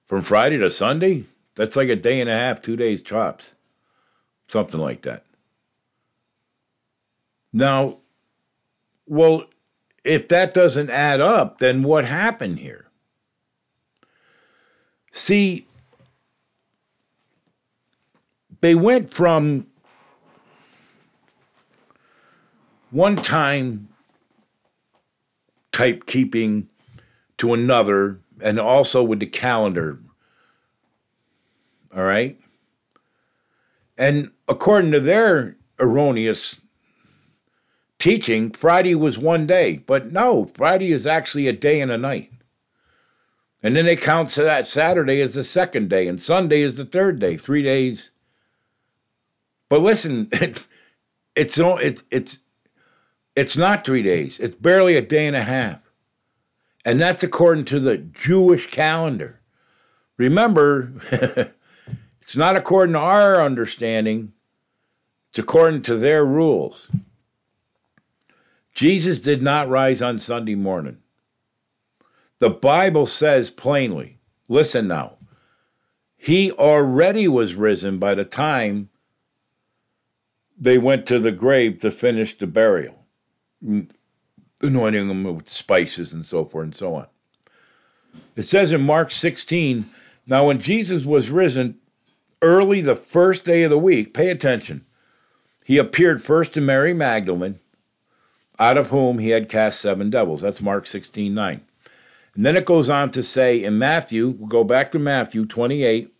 from 0.06 0.22
Friday 0.22 0.58
to 0.58 0.70
Sunday, 0.70 1.24
that's 1.56 1.74
like 1.74 1.88
a 1.88 1.96
day 1.96 2.20
and 2.20 2.30
a 2.30 2.32
half, 2.32 2.62
two 2.62 2.76
days 2.76 3.02
chops, 3.02 3.46
something 4.46 4.78
like 4.78 5.02
that. 5.02 5.24
Now, 7.52 7.98
well, 9.08 9.46
if 10.04 10.28
that 10.28 10.54
doesn't 10.54 10.88
add 10.88 11.20
up, 11.20 11.58
then 11.58 11.82
what 11.82 12.04
happened 12.04 12.60
here? 12.60 12.86
See, 15.10 15.66
they 18.60 18.76
went 18.76 19.12
from 19.12 19.66
one 22.92 23.16
time 23.16 23.88
type 25.72 26.06
keeping 26.06 26.68
to 27.42 27.52
another, 27.52 28.20
and 28.40 28.60
also 28.60 29.02
with 29.02 29.18
the 29.18 29.26
calendar. 29.26 29.98
All 31.92 32.04
right? 32.04 32.38
And 33.98 34.30
according 34.46 34.92
to 34.92 35.00
their 35.00 35.56
erroneous 35.80 36.60
teaching, 37.98 38.52
Friday 38.52 38.94
was 38.94 39.18
one 39.18 39.44
day. 39.44 39.78
But 39.78 40.12
no, 40.12 40.52
Friday 40.54 40.92
is 40.92 41.04
actually 41.04 41.48
a 41.48 41.52
day 41.52 41.80
and 41.80 41.90
a 41.90 41.98
night. 41.98 42.30
And 43.60 43.74
then 43.74 43.86
they 43.86 43.96
count 43.96 44.30
that 44.36 44.68
Saturday 44.68 45.20
as 45.20 45.34
the 45.34 45.42
second 45.42 45.90
day, 45.90 46.06
and 46.06 46.22
Sunday 46.22 46.62
is 46.62 46.76
the 46.76 46.84
third 46.84 47.18
day, 47.18 47.36
three 47.36 47.64
days. 47.64 48.10
But 49.68 49.80
listen, 49.80 50.28
it, 50.30 50.64
it's 51.34 51.58
it, 51.58 52.04
it's 52.08 52.38
it's 53.34 53.56
not 53.56 53.84
three 53.84 54.02
days. 54.02 54.38
It's 54.38 54.54
barely 54.54 54.96
a 54.96 55.02
day 55.02 55.26
and 55.26 55.34
a 55.34 55.42
half, 55.42 55.80
and 56.84 57.00
that's 57.00 57.22
according 57.22 57.64
to 57.66 57.80
the 57.80 57.98
Jewish 57.98 58.70
calendar. 58.70 59.40
Remember, 60.16 60.92
it's 62.20 62.36
not 62.36 62.56
according 62.56 62.94
to 62.94 62.98
our 62.98 63.42
understanding. 63.42 64.32
It's 65.30 65.38
according 65.38 65.82
to 65.82 65.96
their 65.96 66.24
rules. 66.24 66.88
Jesus 68.74 69.18
did 69.18 69.42
not 69.42 69.68
rise 69.68 70.02
on 70.02 70.18
Sunday 70.18 70.54
morning. 70.54 70.98
The 72.38 72.50
Bible 72.50 73.06
says 73.06 73.50
plainly 73.50 74.18
listen 74.48 74.86
now, 74.88 75.16
he 76.16 76.52
already 76.52 77.26
was 77.26 77.54
risen 77.54 77.98
by 77.98 78.14
the 78.14 78.24
time 78.24 78.90
they 80.58 80.78
went 80.78 81.06
to 81.06 81.18
the 81.18 81.32
grave 81.32 81.80
to 81.80 81.90
finish 81.90 82.36
the 82.36 82.46
burial. 82.46 83.06
Anointing 84.62 85.08
them 85.08 85.24
with 85.24 85.48
spices 85.48 86.12
and 86.12 86.24
so 86.24 86.44
forth 86.44 86.64
and 86.64 86.76
so 86.76 86.94
on. 86.94 87.06
It 88.36 88.42
says 88.42 88.72
in 88.72 88.82
Mark 88.82 89.12
16, 89.12 89.90
now 90.26 90.46
when 90.46 90.60
Jesus 90.60 91.04
was 91.04 91.30
risen 91.30 91.78
early 92.40 92.80
the 92.80 92.96
first 92.96 93.44
day 93.44 93.62
of 93.62 93.70
the 93.70 93.78
week, 93.78 94.14
pay 94.14 94.30
attention, 94.30 94.84
he 95.64 95.78
appeared 95.78 96.22
first 96.22 96.52
to 96.54 96.60
Mary 96.60 96.94
Magdalene, 96.94 97.60
out 98.58 98.76
of 98.76 98.88
whom 98.88 99.18
he 99.18 99.30
had 99.30 99.48
cast 99.48 99.80
seven 99.80 100.10
devils. 100.10 100.40
That's 100.40 100.60
Mark 100.60 100.86
16, 100.86 101.32
9. 101.34 101.60
And 102.34 102.46
then 102.46 102.56
it 102.56 102.64
goes 102.64 102.88
on 102.88 103.10
to 103.12 103.22
say 103.22 103.62
in 103.62 103.78
Matthew, 103.78 104.28
we'll 104.30 104.48
go 104.48 104.64
back 104.64 104.90
to 104.92 104.98
Matthew 104.98 105.44
28, 105.44 106.12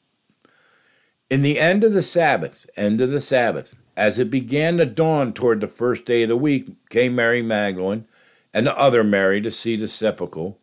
in 1.30 1.40
the 1.40 1.58
end 1.58 1.82
of 1.82 1.94
the 1.94 2.02
Sabbath, 2.02 2.66
end 2.76 3.00
of 3.00 3.10
the 3.10 3.20
Sabbath, 3.20 3.74
as 3.96 4.18
it 4.18 4.30
began 4.30 4.76
to 4.76 4.84
dawn 4.84 5.32
toward 5.32 5.60
the 5.60 5.66
first 5.66 6.04
day 6.04 6.24
of 6.24 6.28
the 6.28 6.36
week, 6.36 6.68
came 6.90 7.14
Mary 7.14 7.40
Magdalene 7.40 8.06
and 8.52 8.66
the 8.66 8.76
other 8.76 9.02
Mary 9.02 9.40
to 9.40 9.50
see 9.50 9.76
the 9.76 9.88
sepulchre. 9.88 10.54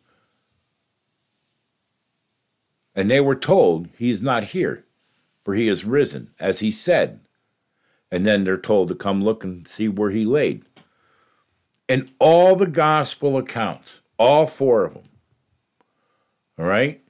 And 2.94 3.10
they 3.10 3.20
were 3.20 3.36
told, 3.36 3.88
He 3.96 4.10
is 4.10 4.22
not 4.22 4.44
here, 4.44 4.84
for 5.44 5.54
he 5.54 5.68
is 5.68 5.84
risen, 5.84 6.30
as 6.38 6.60
he 6.60 6.70
said. 6.70 7.20
And 8.10 8.26
then 8.26 8.44
they're 8.44 8.58
told 8.58 8.88
to 8.88 8.94
come 8.94 9.22
look 9.22 9.44
and 9.44 9.66
see 9.66 9.88
where 9.88 10.10
he 10.10 10.24
laid. 10.24 10.64
In 11.88 12.10
all 12.18 12.56
the 12.56 12.66
gospel 12.66 13.36
accounts, 13.36 13.88
all 14.18 14.46
four 14.46 14.84
of 14.84 14.94
them, 14.94 15.08
all 16.58 16.66
right, 16.66 17.00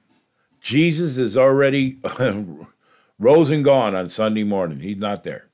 Jesus 0.61 1.17
is 1.17 1.37
already 1.37 1.99
rose 3.19 3.49
and 3.49 3.63
gone 3.63 3.95
on 3.95 4.09
Sunday 4.09 4.43
morning. 4.43 4.79
He's 4.79 4.97
not 4.97 5.23
there. 5.23 5.49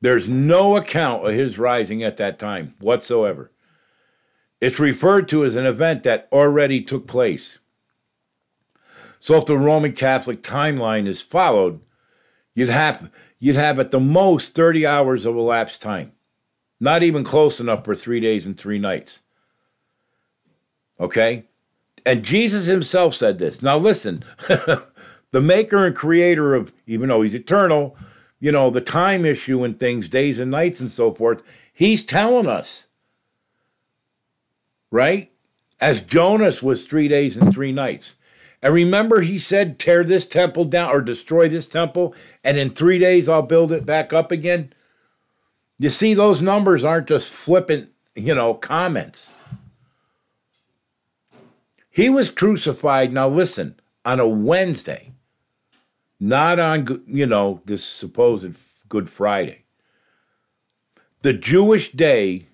There's 0.00 0.28
no 0.28 0.76
account 0.76 1.26
of 1.26 1.34
his 1.34 1.58
rising 1.58 2.02
at 2.02 2.18
that 2.18 2.38
time 2.38 2.74
whatsoever. 2.78 3.50
It's 4.64 4.80
referred 4.80 5.28
to 5.28 5.44
as 5.44 5.56
an 5.56 5.66
event 5.66 6.04
that 6.04 6.26
already 6.32 6.80
took 6.80 7.06
place. 7.06 7.58
So 9.20 9.34
if 9.34 9.44
the 9.44 9.58
Roman 9.58 9.92
Catholic 9.92 10.42
timeline 10.42 11.06
is 11.06 11.20
followed, 11.20 11.82
you'd 12.54 12.70
have 12.70 13.10
you'd 13.38 13.56
have 13.56 13.78
at 13.78 13.90
the 13.90 14.00
most 14.00 14.54
30 14.54 14.86
hours 14.86 15.26
of 15.26 15.36
elapsed 15.36 15.82
time. 15.82 16.12
Not 16.80 17.02
even 17.02 17.24
close 17.24 17.60
enough 17.60 17.84
for 17.84 17.94
3 17.94 18.20
days 18.20 18.46
and 18.46 18.56
3 18.56 18.78
nights. 18.78 19.18
Okay? 20.98 21.44
And 22.06 22.22
Jesus 22.22 22.64
himself 22.64 23.14
said 23.14 23.36
this. 23.36 23.60
Now 23.60 23.76
listen, 23.76 24.24
the 24.48 25.42
maker 25.42 25.84
and 25.84 25.94
creator 25.94 26.54
of, 26.54 26.72
even 26.86 27.10
though 27.10 27.20
he's 27.20 27.34
eternal, 27.34 27.98
you 28.40 28.50
know, 28.50 28.70
the 28.70 28.80
time 28.80 29.26
issue 29.26 29.62
and 29.62 29.78
things, 29.78 30.08
days 30.08 30.38
and 30.38 30.50
nights 30.50 30.80
and 30.80 30.90
so 30.90 31.12
forth, 31.12 31.42
he's 31.74 32.02
telling 32.02 32.46
us, 32.46 32.86
right? 34.94 35.32
As 35.80 36.00
Jonas 36.00 36.62
was 36.62 36.84
three 36.84 37.08
days 37.08 37.36
and 37.36 37.52
three 37.52 37.72
nights. 37.72 38.14
And 38.62 38.72
remember, 38.72 39.22
he 39.22 39.38
said, 39.38 39.78
tear 39.78 40.04
this 40.04 40.24
temple 40.24 40.64
down 40.64 40.90
or 40.90 41.00
destroy 41.00 41.48
this 41.48 41.66
temple, 41.66 42.14
and 42.44 42.56
in 42.56 42.70
three 42.70 42.98
days 42.98 43.28
I'll 43.28 43.42
build 43.42 43.72
it 43.72 43.84
back 43.84 44.12
up 44.12 44.30
again. 44.30 44.72
You 45.78 45.90
see, 45.90 46.14
those 46.14 46.40
numbers 46.40 46.84
aren't 46.84 47.08
just 47.08 47.28
flippant, 47.28 47.90
you 48.14 48.34
know, 48.34 48.54
comments. 48.54 49.32
He 51.90 52.08
was 52.08 52.30
crucified, 52.30 53.12
now 53.12 53.28
listen, 53.28 53.80
on 54.04 54.20
a 54.20 54.28
Wednesday 54.28 55.14
not 56.20 56.58
on, 56.58 57.02
you 57.06 57.26
know, 57.26 57.60
this 57.64 57.84
supposed 57.84 58.54
Good 58.88 59.10
Friday. 59.10 59.64
The 61.22 61.32
Jewish 61.32 61.92
day, 61.92 62.46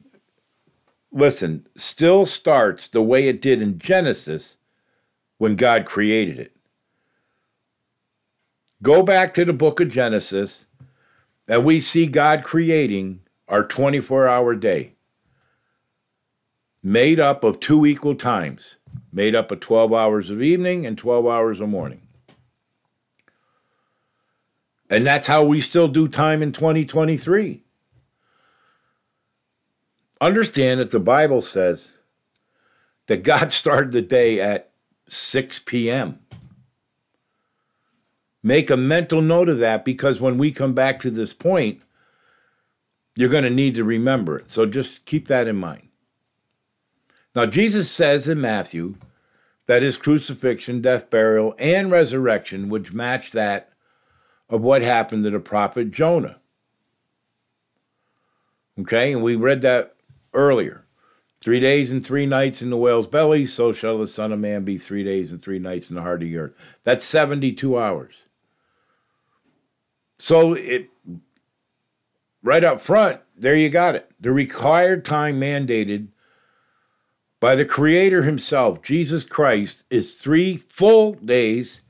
listen, 1.12 1.66
still 1.76 2.26
starts 2.26 2.88
the 2.88 3.02
way 3.02 3.28
it 3.28 3.40
did 3.40 3.60
in 3.60 3.78
Genesis 3.78 4.56
when 5.38 5.56
God 5.56 5.84
created 5.86 6.38
it. 6.38 6.56
Go 8.82 9.02
back 9.02 9.34
to 9.34 9.44
the 9.44 9.52
book 9.52 9.80
of 9.80 9.90
Genesis, 9.90 10.64
and 11.48 11.64
we 11.64 11.80
see 11.80 12.06
God 12.06 12.44
creating 12.44 13.20
our 13.48 13.64
24 13.64 14.28
hour 14.28 14.54
day, 14.54 14.94
made 16.82 17.20
up 17.20 17.44
of 17.44 17.60
two 17.60 17.84
equal 17.84 18.14
times, 18.14 18.76
made 19.12 19.34
up 19.34 19.50
of 19.50 19.60
12 19.60 19.92
hours 19.92 20.30
of 20.30 20.40
evening 20.40 20.86
and 20.86 20.96
12 20.96 21.26
hours 21.26 21.60
of 21.60 21.68
morning. 21.68 22.00
And 24.88 25.06
that's 25.06 25.26
how 25.26 25.44
we 25.44 25.60
still 25.60 25.88
do 25.88 26.08
time 26.08 26.42
in 26.42 26.52
2023. 26.52 27.62
Understand 30.20 30.80
that 30.80 30.90
the 30.90 31.00
Bible 31.00 31.42
says 31.42 31.88
that 33.06 33.22
God 33.22 33.52
started 33.52 33.92
the 33.92 34.02
day 34.02 34.40
at 34.40 34.70
6 35.08 35.60
p.m. 35.60 36.18
Make 38.42 38.70
a 38.70 38.76
mental 38.76 39.20
note 39.20 39.48
of 39.48 39.58
that 39.58 39.84
because 39.84 40.20
when 40.20 40.38
we 40.38 40.52
come 40.52 40.72
back 40.72 40.98
to 41.00 41.10
this 41.10 41.34
point, 41.34 41.82
you're 43.16 43.28
going 43.28 43.44
to 43.44 43.50
need 43.50 43.74
to 43.74 43.84
remember 43.84 44.38
it. 44.38 44.50
So 44.50 44.64
just 44.64 45.04
keep 45.04 45.28
that 45.28 45.46
in 45.46 45.56
mind. 45.56 45.88
Now, 47.34 47.46
Jesus 47.46 47.90
says 47.90 48.28
in 48.28 48.40
Matthew 48.40 48.96
that 49.66 49.82
his 49.82 49.96
crucifixion, 49.96 50.80
death, 50.80 51.10
burial, 51.10 51.54
and 51.58 51.90
resurrection 51.90 52.68
would 52.70 52.94
match 52.94 53.32
that 53.32 53.72
of 54.48 54.62
what 54.62 54.82
happened 54.82 55.24
to 55.24 55.30
the 55.30 55.38
prophet 55.38 55.90
Jonah. 55.92 56.38
Okay, 58.80 59.12
and 59.12 59.22
we 59.22 59.36
read 59.36 59.60
that 59.60 59.94
earlier. 60.32 60.84
Three 61.40 61.60
days 61.60 61.90
and 61.90 62.04
three 62.04 62.26
nights 62.26 62.60
in 62.60 62.68
the 62.68 62.76
whale's 62.76 63.08
belly, 63.08 63.46
so 63.46 63.72
shall 63.72 63.98
the 63.98 64.06
Son 64.06 64.30
of 64.30 64.38
Man 64.38 64.62
be 64.64 64.76
three 64.76 65.02
days 65.02 65.30
and 65.30 65.42
three 65.42 65.58
nights 65.58 65.88
in 65.88 65.96
the 65.96 66.02
heart 66.02 66.22
of 66.22 66.28
the 66.28 66.36
earth. 66.36 66.52
That's 66.84 67.04
72 67.04 67.78
hours. 67.78 68.14
So 70.18 70.52
it 70.52 70.90
right 72.42 72.62
up 72.62 72.82
front, 72.82 73.20
there 73.36 73.56
you 73.56 73.70
got 73.70 73.94
it. 73.94 74.10
The 74.20 74.32
required 74.32 75.04
time 75.04 75.40
mandated 75.40 76.08
by 77.40 77.56
the 77.56 77.64
Creator 77.64 78.24
Himself, 78.24 78.82
Jesus 78.82 79.24
Christ, 79.24 79.84
is 79.88 80.14
three 80.14 80.58
full 80.58 81.14
days 81.14 81.80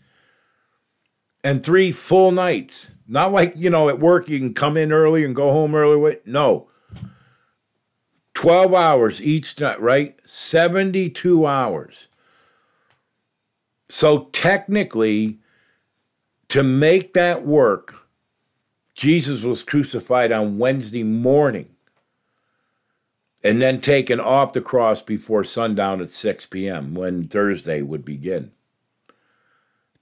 and 1.43 1.65
three 1.65 1.91
full 1.91 2.31
nights. 2.31 2.93
Not 3.09 3.33
like, 3.33 3.55
you 3.57 3.69
know, 3.69 3.89
at 3.89 3.99
work 3.99 4.29
you 4.29 4.39
can 4.39 4.55
come 4.55 4.77
in 4.77 4.93
early 4.93 5.25
and 5.25 5.35
go 5.35 5.51
home 5.51 5.75
early. 5.75 6.19
No. 6.25 6.70
12 8.41 8.73
hours 8.73 9.21
each 9.21 9.61
night, 9.61 9.79
right? 9.83 10.19
72 10.25 11.47
hours. 11.47 12.09
So 13.91 14.31
technically, 14.33 15.41
to 16.49 16.63
make 16.63 17.13
that 17.13 17.45
work, 17.45 17.97
Jesus 18.95 19.43
was 19.43 19.63
crucified 19.63 20.33
on 20.33 20.57
Wednesday 20.57 21.03
morning 21.03 21.69
and 23.45 23.61
then 23.61 23.79
taken 23.79 24.19
off 24.19 24.55
the 24.55 24.63
cross 24.63 25.03
before 25.03 25.45
sundown 25.45 26.01
at 26.01 26.09
6 26.09 26.47
p.m. 26.47 26.95
when 26.95 27.29
Thursday 27.29 27.83
would 27.83 28.07
begin. 28.07 28.53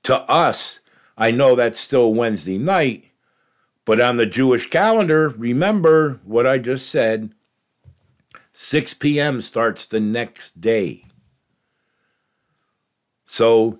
To 0.04 0.16
us, 0.30 0.78
I 1.16 1.32
know 1.32 1.56
that's 1.56 1.80
still 1.80 2.14
Wednesday 2.14 2.56
night, 2.56 3.10
but 3.84 4.00
on 4.00 4.14
the 4.14 4.26
Jewish 4.26 4.70
calendar, 4.70 5.28
remember 5.28 6.20
what 6.22 6.46
I 6.46 6.58
just 6.58 6.88
said 6.88 7.34
6 8.60 8.94
p.m. 8.94 9.40
starts 9.40 9.86
the 9.86 10.00
next 10.00 10.60
day. 10.60 11.04
So, 13.24 13.78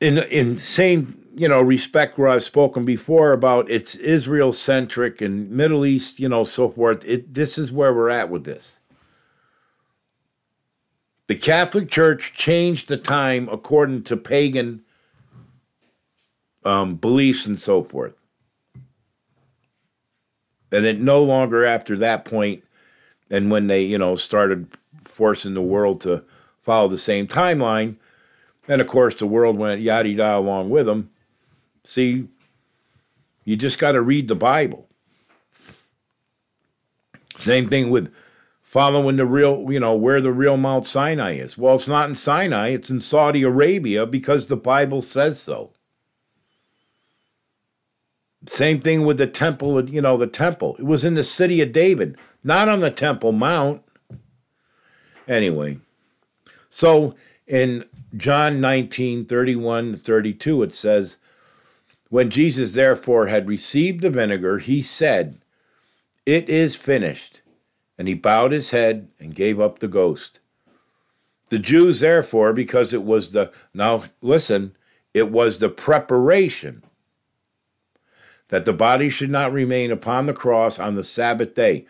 in 0.00 0.18
in 0.18 0.58
same 0.58 1.24
you 1.32 1.46
know 1.46 1.62
respect 1.62 2.18
where 2.18 2.26
I've 2.26 2.42
spoken 2.42 2.84
before 2.84 3.32
about 3.32 3.70
it's 3.70 3.94
Israel 3.94 4.52
centric 4.52 5.20
and 5.20 5.48
Middle 5.52 5.86
East, 5.86 6.18
you 6.18 6.28
know, 6.28 6.42
so 6.42 6.68
forth. 6.68 7.04
It 7.04 7.32
this 7.32 7.58
is 7.58 7.70
where 7.70 7.94
we're 7.94 8.10
at 8.10 8.28
with 8.28 8.42
this. 8.42 8.80
The 11.28 11.36
Catholic 11.36 11.88
Church 11.88 12.32
changed 12.34 12.88
the 12.88 12.96
time 12.96 13.48
according 13.52 14.02
to 14.04 14.16
pagan 14.16 14.82
um, 16.64 16.96
beliefs 16.96 17.46
and 17.46 17.60
so 17.60 17.84
forth. 17.84 18.14
And 20.72 20.84
it 20.84 21.00
no 21.00 21.22
longer 21.22 21.64
after 21.64 21.96
that 21.98 22.24
point, 22.24 22.64
and 23.32 23.50
when 23.50 23.66
they, 23.66 23.82
you 23.82 23.98
know, 23.98 24.14
started 24.14 24.68
forcing 25.04 25.54
the 25.54 25.62
world 25.62 26.02
to 26.02 26.22
follow 26.60 26.86
the 26.86 26.98
same 26.98 27.26
timeline, 27.26 27.96
and 28.68 28.80
of 28.80 28.86
course 28.86 29.16
the 29.16 29.26
world 29.26 29.56
went 29.56 29.80
yada 29.80 30.08
yada 30.08 30.38
along 30.38 30.70
with 30.70 30.86
them. 30.86 31.10
See, 31.82 32.28
you 33.44 33.56
just 33.56 33.78
got 33.78 33.92
to 33.92 34.02
read 34.02 34.28
the 34.28 34.36
Bible. 34.36 34.86
Same 37.38 37.68
thing 37.68 37.90
with 37.90 38.12
following 38.60 39.16
the 39.16 39.26
real, 39.26 39.66
you 39.72 39.80
know, 39.80 39.94
where 39.94 40.20
the 40.20 40.30
real 40.30 40.56
Mount 40.56 40.86
Sinai 40.86 41.34
is. 41.34 41.58
Well, 41.58 41.76
it's 41.76 41.88
not 41.88 42.08
in 42.08 42.14
Sinai, 42.14 42.68
it's 42.68 42.90
in 42.90 43.00
Saudi 43.00 43.42
Arabia 43.42 44.06
because 44.06 44.46
the 44.46 44.56
Bible 44.56 45.02
says 45.02 45.40
so. 45.40 45.72
Same 48.46 48.80
thing 48.80 49.04
with 49.04 49.18
the 49.18 49.26
temple, 49.26 49.88
you 49.88 50.00
know, 50.00 50.16
the 50.16 50.26
temple. 50.26 50.76
It 50.78 50.84
was 50.84 51.04
in 51.04 51.14
the 51.14 51.24
city 51.24 51.60
of 51.60 51.72
David, 51.72 52.16
not 52.42 52.68
on 52.68 52.80
the 52.80 52.90
Temple 52.90 53.32
Mount. 53.32 53.82
Anyway, 55.28 55.78
so 56.68 57.14
in 57.46 57.84
John 58.16 58.60
19 58.60 59.26
31 59.26 59.94
32, 59.94 60.62
it 60.64 60.74
says, 60.74 61.18
When 62.08 62.30
Jesus 62.30 62.74
therefore 62.74 63.28
had 63.28 63.46
received 63.46 64.00
the 64.00 64.10
vinegar, 64.10 64.58
he 64.58 64.82
said, 64.82 65.40
It 66.26 66.48
is 66.48 66.74
finished. 66.74 67.42
And 67.96 68.08
he 68.08 68.14
bowed 68.14 68.50
his 68.50 68.70
head 68.70 69.08
and 69.20 69.34
gave 69.34 69.60
up 69.60 69.78
the 69.78 69.86
ghost. 69.86 70.40
The 71.50 71.58
Jews, 71.58 72.00
therefore, 72.00 72.52
because 72.52 72.92
it 72.92 73.04
was 73.04 73.30
the, 73.30 73.52
now 73.72 74.04
listen, 74.22 74.74
it 75.14 75.30
was 75.30 75.58
the 75.58 75.68
preparation 75.68 76.82
that 78.52 78.66
the 78.66 78.72
body 78.74 79.08
should 79.08 79.30
not 79.30 79.50
remain 79.50 79.90
upon 79.90 80.26
the 80.26 80.34
cross 80.34 80.78
on 80.78 80.94
the 80.94 81.02
Sabbath 81.02 81.54
day. 81.54 81.86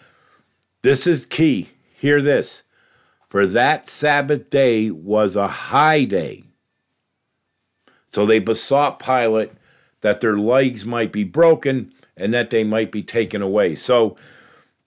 This 0.83 1.09
is 1.09 1.27
key. 1.27 1.71
Hear 1.97 2.23
this. 2.23 2.63
For 3.29 3.49
that 3.49 3.89
Sabbath 3.89 4.49
day 4.49 4.89
was 4.89 5.35
a 5.35 5.49
high 5.49 6.05
day. 6.05 6.45
So 8.13 8.25
they 8.25 8.39
besought 8.39 9.01
Pilate 9.01 9.51
that 10.03 10.21
their 10.21 10.39
legs 10.39 10.87
might 10.87 11.11
be 11.11 11.25
broken 11.25 11.93
and 12.17 12.33
that 12.33 12.51
they 12.51 12.63
might 12.63 12.93
be 12.93 13.03
taken 13.03 13.43
away. 13.43 13.75
So 13.75 14.15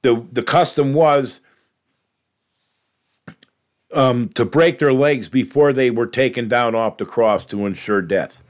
the, 0.02 0.26
the 0.32 0.44
custom 0.44 0.94
was 0.94 1.42
um, 3.92 4.30
to 4.30 4.46
break 4.46 4.80
their 4.80 4.94
legs 4.94 5.28
before 5.28 5.74
they 5.74 5.92
were 5.92 6.08
taken 6.08 6.48
down 6.48 6.74
off 6.74 7.00
the 7.00 7.06
cross 7.06 7.44
to 7.48 7.66
ensure 7.66 8.02
death. 8.02 8.42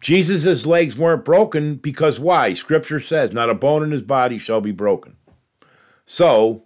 Jesus' 0.00 0.64
legs 0.64 0.96
weren't 0.96 1.24
broken 1.24 1.76
because 1.76 2.20
why? 2.20 2.52
Scripture 2.52 3.00
says, 3.00 3.32
not 3.32 3.50
a 3.50 3.54
bone 3.54 3.82
in 3.82 3.90
his 3.90 4.02
body 4.02 4.38
shall 4.38 4.60
be 4.60 4.72
broken. 4.72 5.16
So, 6.06 6.64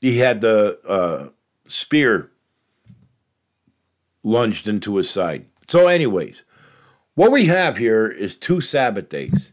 he 0.00 0.18
had 0.18 0.40
the 0.40 0.78
uh, 0.86 1.28
spear 1.66 2.30
lunged 4.22 4.68
into 4.68 4.96
his 4.96 5.10
side. 5.10 5.46
So, 5.68 5.88
anyways, 5.88 6.42
what 7.14 7.32
we 7.32 7.46
have 7.46 7.76
here 7.76 8.08
is 8.08 8.34
two 8.34 8.60
Sabbath 8.60 9.08
days. 9.08 9.52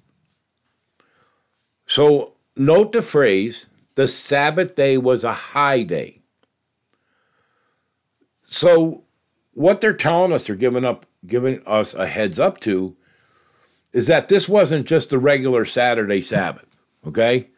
So, 1.86 2.34
note 2.56 2.92
the 2.92 3.02
phrase 3.02 3.66
the 3.96 4.08
Sabbath 4.08 4.76
day 4.76 4.98
was 4.98 5.24
a 5.24 5.34
high 5.34 5.84
day. 5.84 6.22
So, 8.48 9.04
what 9.60 9.82
they're 9.82 9.92
telling 9.92 10.32
us, 10.32 10.48
they're 10.48 10.56
giving 10.56 10.86
up, 10.86 11.06
giving 11.28 11.62
us 11.68 11.94
a 11.94 12.08
heads 12.08 12.40
up 12.40 12.62
to, 12.62 12.96
is 13.92 14.08
that 14.08 14.30
this 14.30 14.48
wasn't 14.48 14.88
just 14.88 15.12
a 15.12 15.20
regular 15.20 15.66
Saturday 15.66 16.22
Sabbath. 16.22 16.66
Okay, 17.06 17.50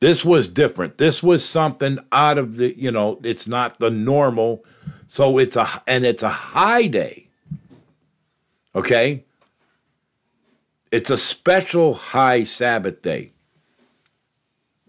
this 0.00 0.24
was 0.24 0.48
different. 0.48 0.98
This 0.98 1.22
was 1.22 1.48
something 1.48 2.00
out 2.10 2.36
of 2.36 2.56
the, 2.56 2.76
you 2.76 2.90
know, 2.90 3.20
it's 3.22 3.46
not 3.46 3.78
the 3.78 3.90
normal. 3.90 4.64
So 5.06 5.38
it's 5.38 5.54
a, 5.54 5.80
and 5.86 6.04
it's 6.04 6.24
a 6.24 6.30
high 6.30 6.88
day. 6.88 7.28
Okay, 8.74 9.22
it's 10.90 11.10
a 11.10 11.16
special 11.16 11.94
high 11.94 12.42
Sabbath 12.42 13.02
day. 13.02 13.30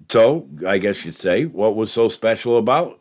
So 0.09 0.47
I 0.67 0.79
guess 0.79 1.05
you'd 1.05 1.19
say, 1.19 1.45
what 1.45 1.75
was 1.75 1.91
so 1.91 2.09
special 2.09 2.57
about 2.57 2.99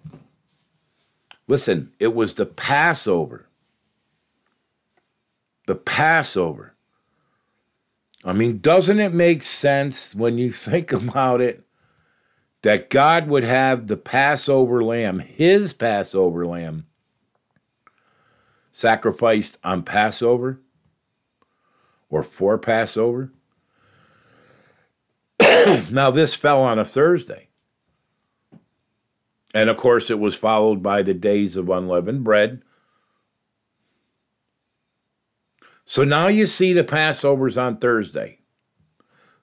Listen, 1.51 1.93
it 1.99 2.15
was 2.15 2.35
the 2.35 2.47
Passover. 2.47 3.49
The 5.67 5.75
Passover. 5.75 6.75
I 8.25 8.33
mean, 8.33 8.59
doesn't 8.59 9.01
it 9.01 9.13
make 9.13 9.43
sense 9.43 10.15
when 10.15 10.39
you 10.39 10.53
think 10.53 10.93
about 10.93 11.41
it 11.41 11.65
that 12.63 12.89
God 12.89 13.27
would 13.27 13.43
have 13.43 13.89
the 13.89 13.97
Passover 13.97 14.85
lamb, 14.85 15.19
his 15.19 15.73
Passover 15.73 16.47
lamb, 16.47 16.87
sacrificed 18.71 19.59
on 19.65 19.83
Passover 19.83 20.61
or 22.09 22.23
for 22.23 22.59
Passover? 22.59 23.33
now, 25.91 26.13
this 26.13 26.37
fell 26.37 26.63
on 26.63 26.79
a 26.79 26.85
Thursday. 26.85 27.50
And 29.53 29.69
of 29.69 29.77
course, 29.77 30.11
it 30.11 30.19
was 30.19 30.35
followed 30.35 30.83
by 30.83 31.03
the 31.03 31.15
days 31.15 31.57
of 31.57 31.69
unleavened 31.69 32.25
bread. 32.25 32.63
So 35.87 36.05
now 36.05 36.29
you 36.29 36.47
see 36.47 36.73
the 36.73 36.85
Passover's 36.85 37.59
on 37.59 37.79
Thursday. 37.79 38.39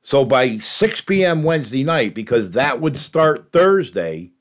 So 0.02 0.24
by 0.24 0.60
6 0.60 1.02
p.m. 1.02 1.44
Wednesday 1.44 1.84
night, 1.84 2.16
because 2.16 2.52
that 2.52 2.80
would 2.80 2.98
start 2.98 3.52
Thursday, 3.52 4.32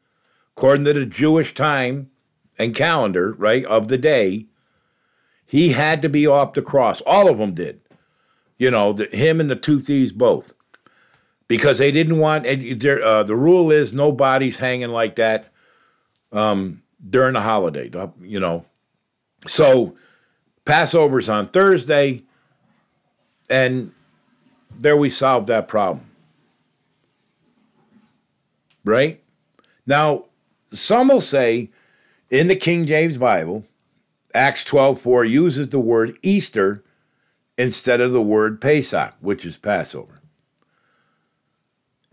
according 0.56 0.84
to 0.84 0.92
the 0.92 1.04
Jewish 1.04 1.52
time 1.52 2.10
and 2.56 2.76
calendar, 2.76 3.32
right, 3.32 3.64
of 3.64 3.88
the 3.88 3.98
day, 3.98 4.46
he 5.44 5.72
had 5.72 6.00
to 6.02 6.08
be 6.08 6.26
off 6.26 6.52
the 6.52 6.62
cross. 6.62 7.00
All 7.00 7.28
of 7.28 7.38
them 7.38 7.54
did. 7.54 7.80
You 8.56 8.70
know, 8.70 8.92
the, 8.92 9.06
him 9.06 9.40
and 9.40 9.50
the 9.50 9.56
two 9.56 9.80
thieves 9.80 10.12
both. 10.12 10.52
Because 11.48 11.78
they 11.78 11.90
didn't 11.90 12.18
want, 12.18 12.46
uh, 12.46 13.22
the 13.24 13.36
rule 13.36 13.72
is 13.72 13.92
no 13.92 14.12
bodies 14.12 14.58
hanging 14.58 14.90
like 14.90 15.16
that 15.16 15.52
um, 16.32 16.82
during 17.08 17.34
the 17.34 17.40
holiday, 17.40 17.90
you 18.20 18.40
know. 18.40 18.64
So 19.46 19.96
Passover's 20.64 21.28
on 21.28 21.48
Thursday, 21.48 22.22
and 23.48 23.92
there 24.70 24.96
we 24.96 25.08
solved 25.08 25.46
that 25.48 25.68
problem. 25.68 26.10
Right? 28.84 29.22
Now, 29.86 30.26
some 30.72 31.08
will 31.08 31.20
say 31.20 31.70
in 32.30 32.48
the 32.48 32.56
King 32.56 32.86
James 32.86 33.18
Bible, 33.18 33.64
Acts 34.34 34.64
12 34.64 35.00
4 35.00 35.24
uses 35.24 35.68
the 35.68 35.80
word 35.80 36.18
Easter 36.22 36.84
instead 37.56 38.00
of 38.00 38.12
the 38.12 38.22
word 38.22 38.60
Pesach, 38.60 39.14
which 39.20 39.44
is 39.44 39.56
Passover. 39.56 40.20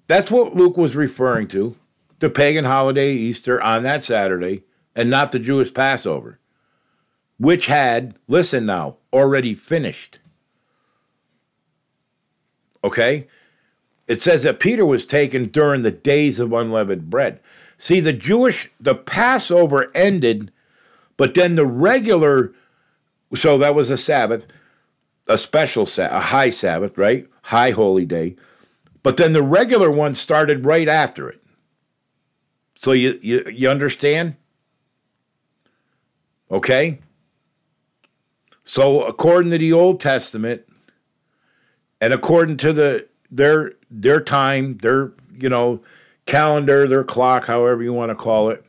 That's 0.08 0.32
what 0.32 0.56
Luke 0.56 0.78
was 0.78 0.96
referring 0.96 1.48
to 1.50 1.76
the 2.24 2.30
pagan 2.30 2.64
holiday 2.64 3.12
Easter 3.12 3.62
on 3.62 3.84
that 3.84 4.02
Saturday 4.02 4.64
and 4.96 5.10
not 5.10 5.34
the 5.34 5.40
Jewish 5.40 5.74
Passover, 5.74 6.40
which 7.38 7.66
had, 7.66 8.16
listen 8.30 8.66
now, 8.66 8.96
already 9.12 9.54
finished. 9.54 10.20
Okay? 12.82 13.28
It 14.08 14.22
says 14.22 14.44
that 14.44 14.62
Peter 14.62 14.86
was 14.86 15.06
taken 15.06 15.50
during 15.50 15.82
the 15.82 15.92
days 15.92 16.40
of 16.40 16.54
unleavened 16.54 17.10
bread. 17.10 17.42
See, 17.78 18.00
the 18.00 18.14
Jewish, 18.14 18.72
the 18.80 18.96
Passover 18.96 19.92
ended, 19.94 20.50
but 21.18 21.34
then 21.34 21.56
the 21.56 21.66
regular, 21.66 22.54
so 23.36 23.58
that 23.58 23.76
was 23.76 23.90
a 23.90 23.98
Sabbath, 23.98 24.46
a 25.28 25.38
special, 25.38 25.86
Sabbath, 25.86 26.16
a 26.16 26.22
high 26.22 26.52
Sabbath, 26.52 26.98
right? 26.98 27.28
High 27.42 27.72
holy 27.72 28.06
day. 28.06 28.38
But 29.02 29.18
then 29.18 29.34
the 29.34 29.44
regular 29.44 29.92
one 29.92 30.16
started 30.16 30.64
right 30.64 30.88
after 30.88 31.28
it. 31.28 31.43
So 32.84 32.92
you, 32.92 33.18
you, 33.22 33.50
you 33.50 33.70
understand? 33.70 34.36
Okay? 36.52 37.00
So 38.66 39.04
according 39.04 39.52
to 39.52 39.58
the 39.58 39.72
Old 39.72 40.02
Testament 40.02 40.64
and 42.02 42.12
according 42.12 42.58
to 42.58 42.74
the 42.74 43.08
their 43.32 43.72
their 43.90 44.20
time, 44.20 44.80
their 44.82 45.14
you 45.34 45.48
know, 45.48 45.82
calendar, 46.26 46.86
their 46.86 47.06
clock, 47.06 47.46
however 47.46 47.82
you 47.82 47.94
want 47.94 48.10
to 48.10 48.16
call 48.16 48.50
it, 48.50 48.66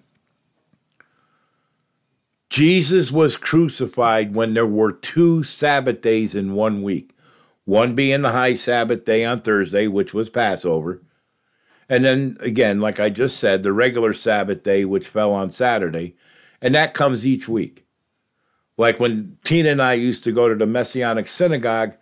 Jesus 2.51 3.11
was 3.11 3.37
crucified 3.37 4.33
when 4.33 4.55
there 4.55 4.65
were 4.65 4.93
two 4.93 5.43
Sabbath 5.43 6.01
days 6.03 6.37
in 6.37 6.55
one 6.55 6.85
week. 6.85 7.17
One 7.65 7.97
being 7.97 8.23
the 8.23 8.31
high 8.31 8.55
Sabbath 8.55 9.05
day 9.05 9.25
on 9.25 9.41
Thursday, 9.41 9.89
which 9.89 10.15
was 10.15 10.31
Passover, 10.31 11.03
and 11.89 12.05
then 12.05 12.37
again, 12.41 12.81
like 12.81 12.99
I 12.99 13.11
just 13.11 13.39
said, 13.39 13.63
the 13.63 13.73
regular 13.73 14.13
Sabbath 14.13 14.63
day, 14.63 14.85
which 14.85 15.09
fell 15.09 15.33
on 15.33 15.51
Saturday, 15.51 16.17
and 16.61 16.75
that 16.75 16.95
comes 16.95 17.27
each 17.27 17.49
week. 17.49 17.85
Like 18.77 18.99
when 18.99 19.39
Tina 19.45 19.71
and 19.71 19.83
I 19.83 19.93
used 19.95 20.25
to 20.25 20.33
go 20.33 20.49
to 20.49 20.55
the 20.55 20.67
Messianic 20.67 21.29
synagogue 21.29 21.95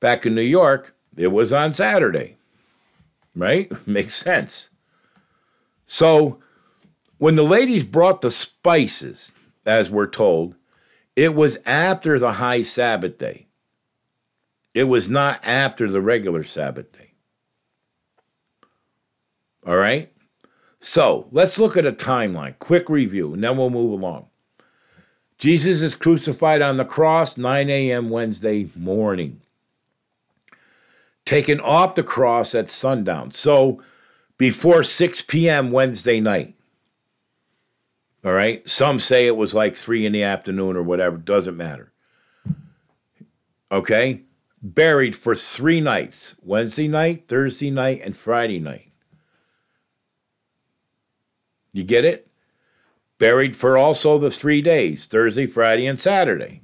back 0.00 0.24
in 0.24 0.34
New 0.34 0.42
York, 0.42 0.94
it 1.16 1.28
was 1.28 1.52
on 1.52 1.72
Saturday, 1.72 2.36
right? 3.34 3.70
Makes 3.86 4.16
sense. 4.16 4.70
So 5.86 6.40
when 7.18 7.36
the 7.36 7.42
ladies 7.42 7.84
brought 7.84 8.20
the 8.20 8.30
spices, 8.30 9.30
as 9.66 9.90
we're 9.90 10.06
told, 10.06 10.54
it 11.16 11.34
was 11.34 11.58
after 11.64 12.18
the 12.18 12.34
high 12.34 12.62
Sabbath 12.62 13.18
day. 13.18 13.46
It 14.72 14.84
was 14.84 15.08
not 15.08 15.44
after 15.44 15.90
the 15.90 16.00
regular 16.00 16.42
Sabbath 16.42 16.90
day. 16.92 17.03
All 19.66 19.76
right? 19.76 20.12
So 20.80 21.28
let's 21.32 21.58
look 21.58 21.76
at 21.76 21.86
a 21.86 21.92
timeline, 21.92 22.58
quick 22.58 22.88
review, 22.88 23.32
and 23.32 23.42
then 23.42 23.56
we'll 23.56 23.70
move 23.70 23.92
along. 23.92 24.26
Jesus 25.38 25.82
is 25.82 25.94
crucified 25.94 26.62
on 26.62 26.76
the 26.76 26.84
cross 26.84 27.36
9 27.36 27.70
a.m. 27.70 28.10
Wednesday 28.10 28.68
morning. 28.76 29.40
Taken 31.24 31.58
off 31.60 31.94
the 31.94 32.02
cross 32.02 32.54
at 32.54 32.70
sundown. 32.70 33.32
So 33.32 33.82
before 34.36 34.84
6 34.84 35.22
p.m. 35.22 35.70
Wednesday 35.70 36.20
night. 36.20 36.54
All 38.24 38.32
right. 38.32 38.68
Some 38.68 38.98
say 39.00 39.26
it 39.26 39.36
was 39.36 39.54
like 39.54 39.76
three 39.76 40.06
in 40.06 40.12
the 40.12 40.22
afternoon 40.22 40.76
or 40.76 40.82
whatever. 40.82 41.16
Doesn't 41.16 41.56
matter. 41.56 41.92
Okay. 43.70 44.22
Buried 44.62 45.14
for 45.14 45.34
three 45.34 45.80
nights 45.80 46.34
Wednesday 46.42 46.88
night, 46.88 47.24
Thursday 47.28 47.70
night, 47.70 48.00
and 48.02 48.16
Friday 48.16 48.60
night. 48.60 48.92
You 51.74 51.82
get 51.82 52.04
it? 52.04 52.28
Buried 53.18 53.56
for 53.56 53.76
also 53.76 54.16
the 54.16 54.30
three 54.30 54.62
days 54.62 55.04
Thursday, 55.06 55.46
Friday, 55.46 55.86
and 55.86 56.00
Saturday. 56.00 56.62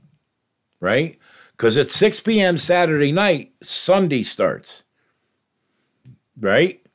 Right? 0.78 1.18
Because 1.52 1.76
at 1.76 1.90
6 1.90 2.22
p.m. 2.22 2.56
Saturday 2.56 3.12
night, 3.12 3.52
Sunday 3.62 4.22
starts. 4.22 4.84
Right? 6.38 6.86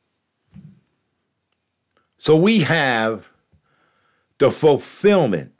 So 2.18 2.36
we 2.36 2.62
have 2.62 3.28
the 4.40 4.50
fulfillment 4.50 5.52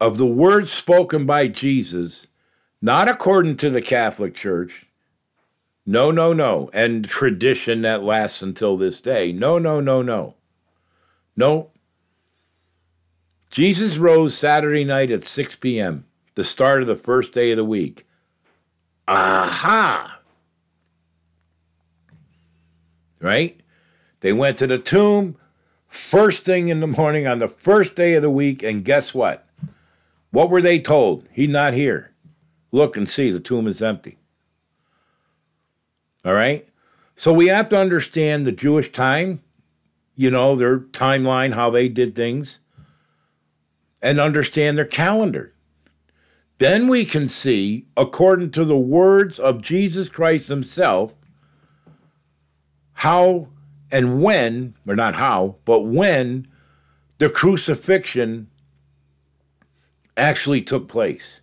of 0.00 0.16
the 0.16 0.26
words 0.26 0.72
spoken 0.72 1.26
by 1.26 1.48
Jesus, 1.48 2.28
not 2.80 3.08
according 3.08 3.56
to 3.58 3.68
the 3.68 3.82
Catholic 3.82 4.34
Church. 4.34 4.86
No, 5.86 6.10
no, 6.10 6.32
no. 6.32 6.70
And 6.72 7.08
tradition 7.08 7.82
that 7.82 8.02
lasts 8.02 8.42
until 8.42 8.76
this 8.76 9.00
day. 9.00 9.32
No, 9.32 9.58
no, 9.58 9.80
no, 9.80 10.02
no. 10.02 10.34
No. 11.36 11.70
Jesus 13.50 13.98
rose 13.98 14.36
Saturday 14.36 14.84
night 14.84 15.10
at 15.10 15.24
6 15.24 15.56
p.m., 15.56 16.06
the 16.34 16.44
start 16.44 16.80
of 16.80 16.88
the 16.88 16.96
first 16.96 17.32
day 17.32 17.52
of 17.52 17.56
the 17.56 17.64
week. 17.64 18.06
Aha! 19.06 20.20
Right? 23.20 23.60
They 24.20 24.32
went 24.32 24.58
to 24.58 24.66
the 24.66 24.78
tomb 24.78 25.36
first 25.86 26.44
thing 26.44 26.68
in 26.68 26.80
the 26.80 26.86
morning 26.86 27.26
on 27.26 27.38
the 27.38 27.48
first 27.48 27.94
day 27.94 28.14
of 28.14 28.22
the 28.22 28.30
week, 28.30 28.62
and 28.62 28.84
guess 28.84 29.14
what? 29.14 29.46
What 30.30 30.50
were 30.50 30.62
they 30.62 30.80
told? 30.80 31.28
He's 31.30 31.50
not 31.50 31.74
here. 31.74 32.10
Look 32.72 32.96
and 32.96 33.08
see, 33.08 33.30
the 33.30 33.38
tomb 33.38 33.68
is 33.68 33.80
empty. 33.80 34.18
All 36.24 36.34
right? 36.34 36.66
So 37.16 37.32
we 37.32 37.48
have 37.48 37.68
to 37.68 37.78
understand 37.78 38.44
the 38.44 38.52
Jewish 38.52 38.90
time, 38.92 39.42
you 40.16 40.30
know, 40.30 40.56
their 40.56 40.78
timeline, 40.78 41.54
how 41.54 41.70
they 41.70 41.88
did 41.88 42.14
things, 42.14 42.58
and 44.02 44.20
understand 44.20 44.76
their 44.76 44.84
calendar. 44.84 45.52
Then 46.58 46.88
we 46.88 47.04
can 47.04 47.28
see, 47.28 47.86
according 47.96 48.50
to 48.52 48.64
the 48.64 48.76
words 48.76 49.38
of 49.38 49.62
Jesus 49.62 50.08
Christ 50.08 50.48
Himself, 50.48 51.14
how 52.94 53.48
and 53.90 54.22
when, 54.22 54.74
or 54.86 54.96
not 54.96 55.14
how, 55.14 55.56
but 55.64 55.82
when 55.82 56.48
the 57.18 57.28
crucifixion 57.28 58.48
actually 60.16 60.62
took 60.62 60.88
place. 60.88 61.40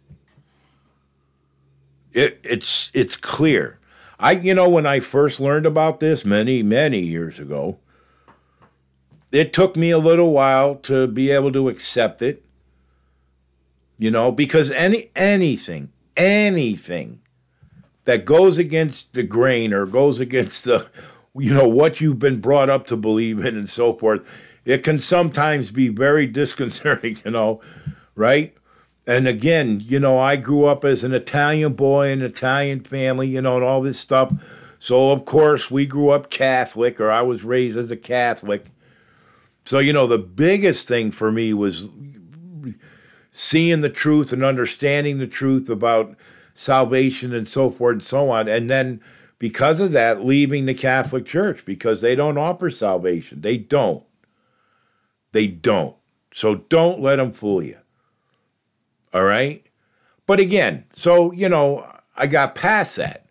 It, 2.14 2.40
it's 2.44 2.92
it's 2.94 3.16
clear. 3.16 3.80
I 4.22 4.34
you 4.34 4.54
know 4.54 4.70
when 4.70 4.86
I 4.86 5.00
first 5.00 5.40
learned 5.40 5.66
about 5.66 6.00
this 6.00 6.24
many 6.24 6.62
many 6.62 7.00
years 7.00 7.40
ago, 7.40 7.80
it 9.32 9.52
took 9.52 9.76
me 9.76 9.90
a 9.90 9.98
little 9.98 10.32
while 10.32 10.76
to 10.76 11.08
be 11.08 11.32
able 11.32 11.52
to 11.54 11.70
accept 11.70 12.22
it. 12.22 12.46
You 13.98 14.12
know, 14.12 14.32
because 14.32 14.70
any 14.72 15.10
anything 15.16 15.92
anything 16.16 17.22
that 18.04 18.26
goes 18.26 18.58
against 18.58 19.14
the 19.14 19.24
grain 19.24 19.74
or 19.74 19.86
goes 19.86 20.20
against 20.20 20.66
the 20.66 20.88
you 21.36 21.54
know 21.54 21.68
what 21.68 22.00
you've 22.00 22.20
been 22.20 22.42
brought 22.42 22.70
up 22.70 22.86
to 22.88 22.96
believe 22.98 23.44
in 23.44 23.58
and 23.58 23.70
so 23.70 23.94
forth, 23.94 24.22
it 24.66 24.84
can 24.84 25.00
sometimes 25.00 25.72
be 25.72 25.88
very 25.88 26.28
disconcerting, 26.42 27.18
you 27.26 27.32
know, 27.32 27.60
right? 28.16 28.56
And 29.08 29.28
again, 29.28 29.82
you 29.84 30.00
know, 30.00 30.20
I 30.20 30.36
grew 30.36 30.66
up 30.66 30.86
as 30.86 31.04
an 31.04 31.14
Italian 31.14 31.74
boy, 31.74 32.10
in 32.10 32.22
an 32.22 32.26
Italian 32.26 32.82
family, 32.82 33.28
you 33.28 33.42
know, 33.42 33.56
and 33.56 33.66
all 33.66 33.82
this 33.82 34.00
stuff. 34.00 34.32
So, 34.80 35.12
of 35.12 35.26
course, 35.26 35.70
we 35.70 35.86
grew 35.86 36.10
up 36.10 36.30
Catholic, 36.30 37.00
or 37.00 37.12
I 37.12 37.22
was 37.22 37.44
raised 37.44 37.78
as 37.78 37.92
a 37.92 37.98
Catholic. 37.98 38.66
So, 39.66 39.80
you 39.80 39.94
know, 39.94 40.08
the 40.08 40.18
biggest 40.18 40.88
thing 40.88 41.12
for 41.12 41.32
me 41.32 41.54
was 41.54 41.88
seeing 43.32 43.82
the 43.82 43.90
truth 43.90 44.34
and 44.34 44.44
understanding 44.44 45.18
the 45.18 45.28
truth 45.28 45.70
about 45.70 46.16
salvation 46.54 47.34
and 47.34 47.48
so 47.48 47.70
forth 47.70 47.94
and 47.94 48.04
so 48.04 48.30
on. 48.30 48.48
And 48.48 48.70
then 48.70 49.02
because 49.40 49.80
of 49.80 49.92
that, 49.92 50.26
leaving 50.26 50.66
the 50.66 50.74
Catholic 50.74 51.26
Church 51.26 51.66
because 51.66 52.02
they 52.02 52.16
don't 52.16 52.38
offer 52.38 52.70
salvation. 52.70 53.42
They 53.42 53.58
don't. 53.58 54.06
They 55.32 55.48
don't. 55.48 55.96
So 56.34 56.56
don't 56.56 57.02
let 57.02 57.16
them 57.16 57.34
fool 57.34 57.64
you. 57.64 57.78
All 59.14 59.24
right? 59.24 59.66
But 60.26 60.40
again, 60.40 60.86
so, 60.94 61.32
you 61.32 61.50
know, 61.50 61.86
I 62.16 62.28
got 62.28 62.56
past 62.56 62.96
that. 62.98 63.26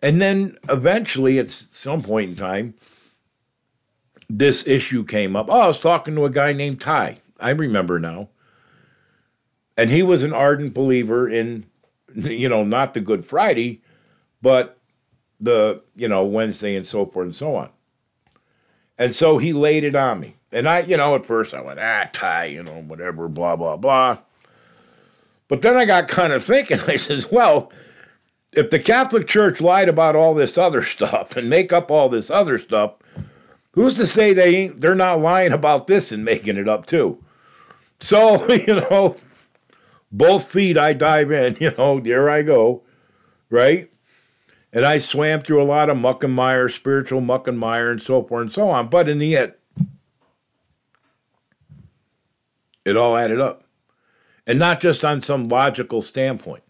And 0.00 0.20
then 0.20 0.56
eventually, 0.68 1.38
at 1.38 1.48
some 1.48 2.02
point 2.02 2.30
in 2.30 2.36
time, 2.36 2.74
this 4.28 4.66
issue 4.66 5.04
came 5.04 5.36
up. 5.36 5.46
Oh, 5.48 5.60
I 5.60 5.66
was 5.66 5.78
talking 5.78 6.14
to 6.16 6.24
a 6.24 6.30
guy 6.30 6.52
named 6.52 6.80
Ty. 6.80 7.18
I 7.38 7.50
remember 7.50 7.98
now. 7.98 8.28
And 9.76 9.90
he 9.90 10.02
was 10.02 10.24
an 10.24 10.32
ardent 10.32 10.74
believer 10.74 11.28
in, 11.28 11.66
you 12.14 12.48
know, 12.48 12.64
not 12.64 12.94
the 12.94 13.00
Good 13.00 13.24
Friday, 13.24 13.82
but 14.40 14.78
the, 15.40 15.82
you 15.94 16.08
know, 16.08 16.24
Wednesday 16.24 16.76
and 16.76 16.86
so 16.86 17.06
forth 17.06 17.26
and 17.26 17.36
so 17.36 17.54
on. 17.54 17.70
And 18.98 19.14
so 19.14 19.38
he 19.38 19.52
laid 19.52 19.84
it 19.84 19.96
on 19.96 20.20
me. 20.20 20.36
And 20.52 20.68
I, 20.68 20.80
you 20.80 20.96
know, 20.96 21.14
at 21.14 21.26
first 21.26 21.54
I 21.54 21.60
went, 21.60 21.80
ah, 21.80 22.08
Ty, 22.12 22.46
you 22.46 22.62
know, 22.62 22.82
whatever, 22.82 23.28
blah, 23.28 23.56
blah, 23.56 23.76
blah. 23.76 24.18
But 25.52 25.60
then 25.60 25.76
I 25.76 25.84
got 25.84 26.08
kind 26.08 26.32
of 26.32 26.42
thinking, 26.42 26.80
I 26.86 26.96
says, 26.96 27.30
well, 27.30 27.70
if 28.54 28.70
the 28.70 28.78
Catholic 28.78 29.28
Church 29.28 29.60
lied 29.60 29.86
about 29.86 30.16
all 30.16 30.32
this 30.32 30.56
other 30.56 30.82
stuff 30.82 31.36
and 31.36 31.50
make 31.50 31.74
up 31.74 31.90
all 31.90 32.08
this 32.08 32.30
other 32.30 32.58
stuff, 32.58 32.94
who's 33.72 33.92
to 33.96 34.06
say 34.06 34.32
they 34.32 34.56
ain't 34.56 34.80
they're 34.80 34.94
not 34.94 35.20
lying 35.20 35.52
about 35.52 35.88
this 35.88 36.10
and 36.10 36.24
making 36.24 36.56
it 36.56 36.70
up 36.70 36.86
too? 36.86 37.22
So, 38.00 38.50
you 38.66 38.76
know, 38.76 39.16
both 40.10 40.50
feet 40.50 40.78
I 40.78 40.94
dive 40.94 41.30
in, 41.30 41.58
you 41.60 41.74
know, 41.76 42.00
there 42.00 42.30
I 42.30 42.40
go, 42.40 42.80
right? 43.50 43.90
And 44.72 44.86
I 44.86 44.96
swam 44.96 45.42
through 45.42 45.62
a 45.62 45.68
lot 45.68 45.90
of 45.90 45.98
muck 45.98 46.24
and 46.24 46.32
mire, 46.32 46.70
spiritual 46.70 47.20
muck 47.20 47.46
and 47.46 47.58
mire, 47.58 47.90
and 47.90 48.00
so 48.00 48.22
forth 48.22 48.40
and 48.40 48.52
so 48.52 48.70
on. 48.70 48.88
But 48.88 49.06
in 49.06 49.18
the 49.18 49.36
end, 49.36 49.52
it 52.86 52.96
all 52.96 53.18
added 53.18 53.38
up 53.38 53.62
and 54.46 54.58
not 54.58 54.80
just 54.80 55.04
on 55.04 55.22
some 55.22 55.48
logical 55.48 56.02
standpoint. 56.02 56.62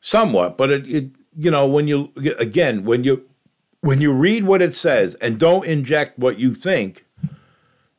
Somewhat, 0.00 0.56
but 0.56 0.70
it, 0.70 0.86
it 0.86 1.10
you 1.36 1.50
know 1.50 1.66
when 1.66 1.88
you 1.88 2.12
again 2.38 2.84
when 2.84 3.02
you 3.02 3.28
when 3.80 4.00
you 4.00 4.12
read 4.12 4.44
what 4.44 4.62
it 4.62 4.74
says 4.74 5.14
and 5.16 5.38
don't 5.38 5.66
inject 5.66 6.18
what 6.18 6.38
you 6.38 6.54
think, 6.54 7.04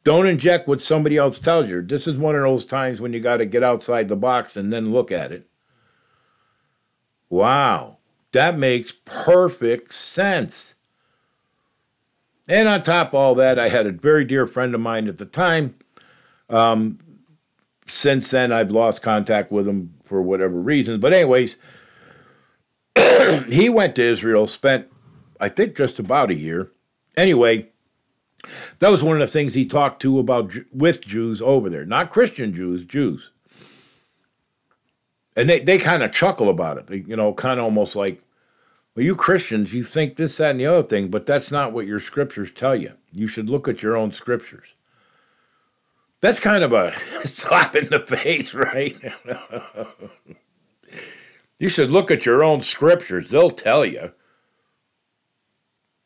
don't 0.04 0.28
inject 0.28 0.68
what 0.68 0.82
somebody 0.82 1.18
else 1.18 1.38
tells 1.40 1.68
you. 1.68 1.82
This 1.82 2.08
is 2.08 2.18
one 2.18 2.36
of 2.36 2.42
those 2.42 2.66
times 2.66 3.02
when 3.02 3.12
you 3.14 3.20
got 3.20 3.38
to 3.38 3.46
get 3.46 3.64
outside 3.64 4.08
the 4.08 4.16
box 4.16 4.56
and 4.56 4.72
then 4.72 4.92
look 4.92 5.12
at 5.12 5.32
it. 5.32 5.50
Wow, 7.30 7.98
that 8.32 8.58
makes 8.58 8.94
perfect 9.04 9.94
sense. 9.94 10.76
And 12.48 12.70
on 12.70 12.82
top 12.82 13.10
of 13.10 13.16
all 13.16 13.36
that, 13.36 13.60
I 13.60 13.68
had 13.68 13.86
a 13.86 13.92
very 13.92 14.24
dear 14.24 14.48
friend 14.48 14.74
of 14.74 14.80
mine 14.80 15.10
at 15.10 15.18
the 15.18 15.26
time 15.26 15.76
um, 16.50 17.00
since 17.88 18.32
then, 18.32 18.52
I've 18.52 18.72
lost 18.72 19.02
contact 19.02 19.52
with 19.52 19.68
him 19.68 19.94
for 20.04 20.22
whatever 20.22 20.60
reasons. 20.60 21.00
But, 21.00 21.14
anyways, 21.14 21.56
he 23.48 23.70
went 23.70 23.96
to 23.96 24.04
Israel, 24.04 24.48
spent, 24.48 24.88
I 25.40 25.50
think, 25.50 25.76
just 25.76 26.00
about 26.00 26.32
a 26.32 26.36
year. 26.36 26.72
Anyway, 27.16 27.70
that 28.80 28.92
was 28.92 29.04
one 29.04 29.16
of 29.16 29.22
the 29.22 29.32
things 29.32 29.54
he 29.54 29.66
talked 29.66 30.02
to 30.02 30.20
about 30.20 30.54
with 30.72 31.02
Jews 31.02 31.42
over 31.42 31.70
there, 31.70 31.86
not 31.86 32.12
Christian 32.12 32.54
Jews, 32.54 32.84
Jews. 32.84 33.32
And 35.36 35.50
they, 35.50 35.60
they 35.60 35.78
kind 35.78 36.04
of 36.04 36.12
chuckle 36.12 36.50
about 36.50 36.78
it. 36.78 37.08
You 37.08 37.16
know, 37.16 37.34
kind 37.34 37.60
of 37.60 37.66
almost 37.66 37.96
like, 37.96 38.22
well, 38.96 39.06
you 39.06 39.16
Christians, 39.16 39.74
you 39.74 39.84
think 39.84 40.16
this, 40.16 40.38
that, 40.38 40.52
and 40.52 40.60
the 40.60 40.66
other 40.66 40.88
thing, 40.88 41.10
but 41.10 41.26
that's 41.26 41.52
not 41.52 41.72
what 41.72 41.86
your 41.86 42.00
scriptures 42.00 42.50
tell 42.54 42.76
you. 42.76 42.94
You 43.12 43.28
should 43.28 43.50
look 43.50 43.68
at 43.68 43.84
your 43.84 43.96
own 43.96 44.12
scriptures. 44.12 44.70
That's 46.22 46.40
kind 46.40 46.64
of 46.64 46.74
a 46.74 46.94
slap 47.26 47.76
in 47.76 47.90
the 47.90 48.00
face, 48.00 48.54
right? 48.54 48.98
you 51.60 51.70
should 51.70 51.92
look 51.92 52.10
at 52.10 52.26
your 52.26 52.44
own 52.44 52.64
scriptures, 52.64 53.30
they'll 53.30 53.52
tell 53.52 53.86
you. 53.86 54.14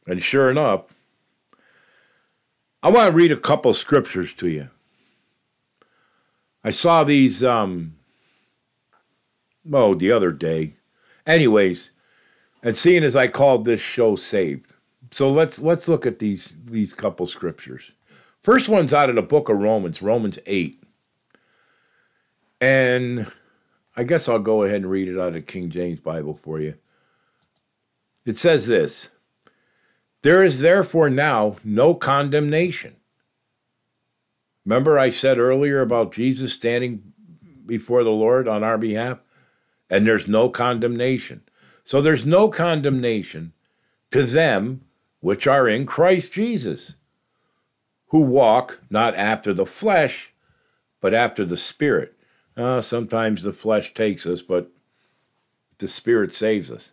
And 0.07 0.21
sure 0.23 0.49
enough, 0.49 0.93
I 2.83 2.89
want 2.89 3.11
to 3.11 3.15
read 3.15 3.31
a 3.31 3.37
couple 3.37 3.73
scriptures 3.73 4.33
to 4.35 4.49
you. 4.49 4.69
I 6.63 6.71
saw 6.71 7.03
these 7.03 7.43
um 7.43 7.95
oh 9.71 9.93
the 9.93 10.11
other 10.11 10.31
day. 10.31 10.75
Anyways, 11.25 11.91
and 12.63 12.75
seeing 12.75 13.03
as 13.03 13.15
I 13.15 13.27
called 13.27 13.65
this 13.65 13.81
show 13.81 14.15
saved. 14.15 14.73
So 15.11 15.31
let's 15.31 15.59
let's 15.59 15.87
look 15.87 16.05
at 16.05 16.19
these 16.19 16.55
these 16.65 16.93
couple 16.93 17.27
scriptures. 17.27 17.91
First 18.43 18.69
one's 18.69 18.93
out 18.93 19.09
of 19.09 19.15
the 19.15 19.21
book 19.21 19.49
of 19.49 19.57
Romans, 19.57 20.01
Romans 20.01 20.39
8. 20.45 20.83
And 22.59 23.31
I 23.95 24.03
guess 24.03 24.27
I'll 24.27 24.39
go 24.39 24.63
ahead 24.63 24.77
and 24.77 24.89
read 24.89 25.07
it 25.07 25.19
out 25.19 25.29
of 25.29 25.33
the 25.33 25.41
King 25.41 25.69
James 25.69 25.99
Bible 25.99 26.39
for 26.41 26.59
you. 26.59 26.75
It 28.25 28.37
says 28.37 28.67
this 28.67 29.09
There 30.21 30.43
is 30.43 30.59
therefore 30.59 31.09
now 31.09 31.57
no 31.63 31.93
condemnation. 31.93 32.95
Remember, 34.65 34.97
I 34.99 35.09
said 35.09 35.39
earlier 35.39 35.81
about 35.81 36.13
Jesus 36.13 36.53
standing 36.53 37.13
before 37.65 38.03
the 38.03 38.11
Lord 38.11 38.47
on 38.47 38.63
our 38.63 38.77
behalf? 38.77 39.19
And 39.89 40.05
there's 40.05 40.27
no 40.27 40.49
condemnation. 40.49 41.41
So 41.83 41.99
there's 41.99 42.25
no 42.25 42.47
condemnation 42.47 43.53
to 44.11 44.23
them 44.23 44.81
which 45.19 45.47
are 45.47 45.67
in 45.67 45.85
Christ 45.85 46.31
Jesus, 46.31 46.95
who 48.11 48.19
walk 48.19 48.79
not 48.89 49.15
after 49.15 49.53
the 49.53 49.65
flesh, 49.65 50.33
but 50.99 51.13
after 51.13 51.45
the 51.45 51.57
Spirit. 51.57 52.13
Uh, 52.55 52.81
sometimes 52.81 53.41
the 53.41 53.53
flesh 53.53 53.93
takes 53.93 54.25
us, 54.25 54.41
but 54.41 54.69
the 55.77 55.87
Spirit 55.87 56.33
saves 56.33 56.69
us. 56.69 56.91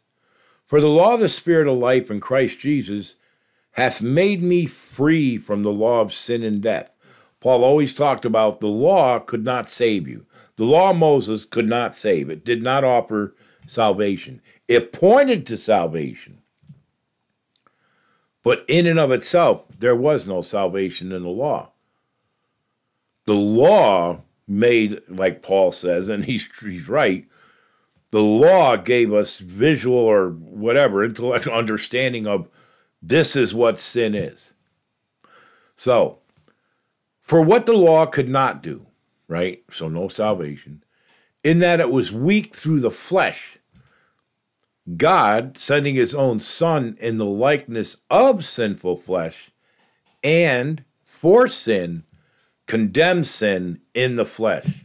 For 0.64 0.80
the 0.80 0.88
law 0.88 1.14
of 1.14 1.20
the 1.20 1.28
Spirit 1.28 1.66
of 1.66 1.78
life 1.78 2.08
in 2.08 2.20
Christ 2.20 2.60
Jesus 2.60 3.16
hath 3.72 4.00
made 4.00 4.42
me 4.42 4.66
free 4.66 5.38
from 5.38 5.62
the 5.62 5.72
law 5.72 6.00
of 6.00 6.14
sin 6.14 6.42
and 6.44 6.62
death. 6.62 6.90
Paul 7.40 7.64
always 7.64 7.94
talked 7.94 8.24
about 8.24 8.60
the 8.60 8.68
law 8.68 9.18
could 9.18 9.44
not 9.44 9.68
save 9.68 10.06
you. 10.06 10.24
The 10.56 10.64
law 10.64 10.90
of 10.90 10.96
Moses 10.96 11.44
could 11.44 11.68
not 11.68 11.94
save, 11.94 12.30
it 12.30 12.44
did 12.44 12.62
not 12.62 12.84
offer 12.84 13.34
salvation. 13.66 14.40
It 14.68 14.92
pointed 14.92 15.46
to 15.46 15.56
salvation. 15.56 16.42
But 18.42 18.64
in 18.68 18.86
and 18.86 18.98
of 18.98 19.10
itself, 19.10 19.64
there 19.78 19.96
was 19.96 20.26
no 20.26 20.42
salvation 20.42 21.12
in 21.12 21.22
the 21.22 21.28
law. 21.28 21.72
The 23.26 23.34
law 23.34 24.22
made, 24.46 25.00
like 25.08 25.42
Paul 25.42 25.72
says, 25.72 26.08
and 26.08 26.24
he's, 26.24 26.48
he's 26.60 26.88
right, 26.88 27.26
the 28.10 28.22
law 28.22 28.76
gave 28.76 29.12
us 29.12 29.38
visual 29.38 29.98
or 29.98 30.30
whatever 30.30 31.04
intellectual 31.04 31.54
understanding 31.54 32.26
of 32.26 32.48
this 33.02 33.36
is 33.36 33.54
what 33.54 33.78
sin 33.78 34.14
is. 34.14 34.52
So, 35.76 36.18
for 37.20 37.42
what 37.42 37.66
the 37.66 37.74
law 37.74 38.06
could 38.06 38.28
not 38.28 38.62
do, 38.62 38.86
right? 39.28 39.62
So, 39.70 39.88
no 39.88 40.08
salvation, 40.08 40.82
in 41.44 41.58
that 41.60 41.80
it 41.80 41.90
was 41.90 42.10
weak 42.10 42.56
through 42.56 42.80
the 42.80 42.90
flesh. 42.90 43.58
God, 44.96 45.58
sending 45.58 45.94
his 45.94 46.14
own 46.14 46.40
Son 46.40 46.96
in 47.00 47.18
the 47.18 47.26
likeness 47.26 47.96
of 48.10 48.44
sinful 48.44 48.98
flesh, 48.98 49.50
and 50.22 50.84
for 51.04 51.48
sin, 51.48 52.04
condemned 52.66 53.26
sin 53.26 53.80
in 53.94 54.16
the 54.16 54.26
flesh 54.26 54.84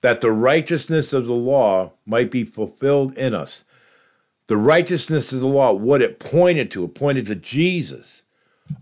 that 0.00 0.20
the 0.20 0.32
righteousness 0.32 1.12
of 1.12 1.26
the 1.26 1.32
law 1.32 1.92
might 2.06 2.30
be 2.30 2.44
fulfilled 2.44 3.16
in 3.16 3.34
us. 3.34 3.64
The 4.46 4.56
righteousness 4.56 5.32
of 5.32 5.40
the 5.40 5.46
law, 5.46 5.72
what 5.72 6.02
it 6.02 6.18
pointed 6.18 6.70
to, 6.72 6.84
it 6.84 6.94
pointed 6.94 7.26
to 7.26 7.34
Jesus. 7.34 8.22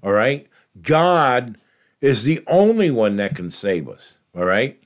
All 0.03 0.13
right? 0.13 0.47
God 0.81 1.59
is 2.01 2.25
the 2.25 2.43
only 2.47 2.91
one 2.91 3.17
that 3.17 3.35
can 3.35 3.51
save 3.51 3.89
us. 3.89 4.15
All 4.35 4.45
right? 4.45 4.81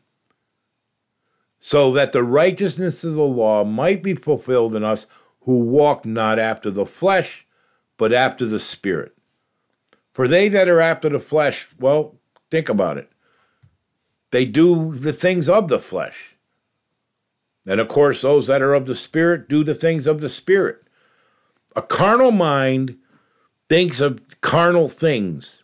So 1.65 1.93
that 1.93 2.11
the 2.11 2.25
righteousness 2.25 3.05
of 3.05 3.15
the 3.15 3.23
law 3.23 3.63
might 3.63 4.03
be 4.03 4.17
fulfilled 4.17 4.75
in 4.75 4.83
us 4.83 5.07
who 5.43 5.61
walk 5.61 6.05
not 6.05 6.41
after 6.41 6.73
the 6.73 6.85
flesh, 6.85 7.47
but 7.97 8.13
after 8.13 8.45
the 8.47 8.59
Spirit. 8.59 9.17
For 10.13 10.27
they 10.27 10.49
that 10.49 10.69
are 10.69 10.81
after 10.81 11.09
the 11.09 11.21
flesh, 11.21 11.69
well, 11.79 12.17
think 12.51 12.69
about 12.69 12.99
it. 12.99 13.13
They 14.33 14.45
do 14.45 14.93
the 14.93 15.13
things 15.13 15.49
of 15.49 15.69
the 15.69 15.79
flesh. 15.79 16.35
And 17.65 17.79
of 17.79 17.87
course, 17.87 18.23
those 18.23 18.49
that 18.49 18.61
are 18.61 18.75
of 18.75 18.87
the 18.87 18.97
Spirit 18.97 19.49
do 19.49 19.63
the 19.63 19.73
things 19.73 20.09
of 20.09 20.21
the 20.21 20.29
Spirit. 20.29 20.83
A 21.77 21.83
carnal 21.83 22.33
mind 22.33 22.99
thinks 23.69 24.01
of 24.01 24.21
carnal 24.41 24.89
things. 24.89 25.63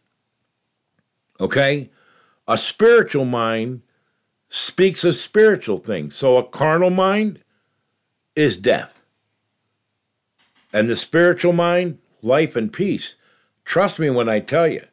Okay? 1.41 1.91
A 2.47 2.57
spiritual 2.57 3.25
mind 3.25 3.83
speaks 4.49 5.05
of 5.05 5.17
spiritual 5.17 5.79
things. 5.79 6.17
So 6.17 6.37
a 6.37 6.45
carnal 6.45 6.91
mind 6.91 7.43
is 8.35 8.57
death. 8.57 9.03
And 10.73 10.89
the 10.89 10.97
spiritual 10.97 11.53
mind, 11.53 11.99
life 12.23 12.57
and 12.57 12.73
peace. 12.73 13.15
Trust 13.65 13.99
me 13.99 14.11
when 14.11 14.29
I 14.29 14.41
tell 14.41 14.69
you. 14.69 14.85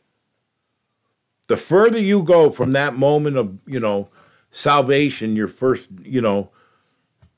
The 1.48 1.58
further 1.58 2.00
you 2.00 2.24
go 2.24 2.50
from 2.50 2.72
that 2.72 2.96
moment 2.96 3.38
of, 3.38 3.58
you 3.66 3.80
know, 3.80 4.10
salvation, 4.52 5.36
your 5.36 5.48
first, 5.48 5.86
you 6.02 6.22
know, 6.22 6.50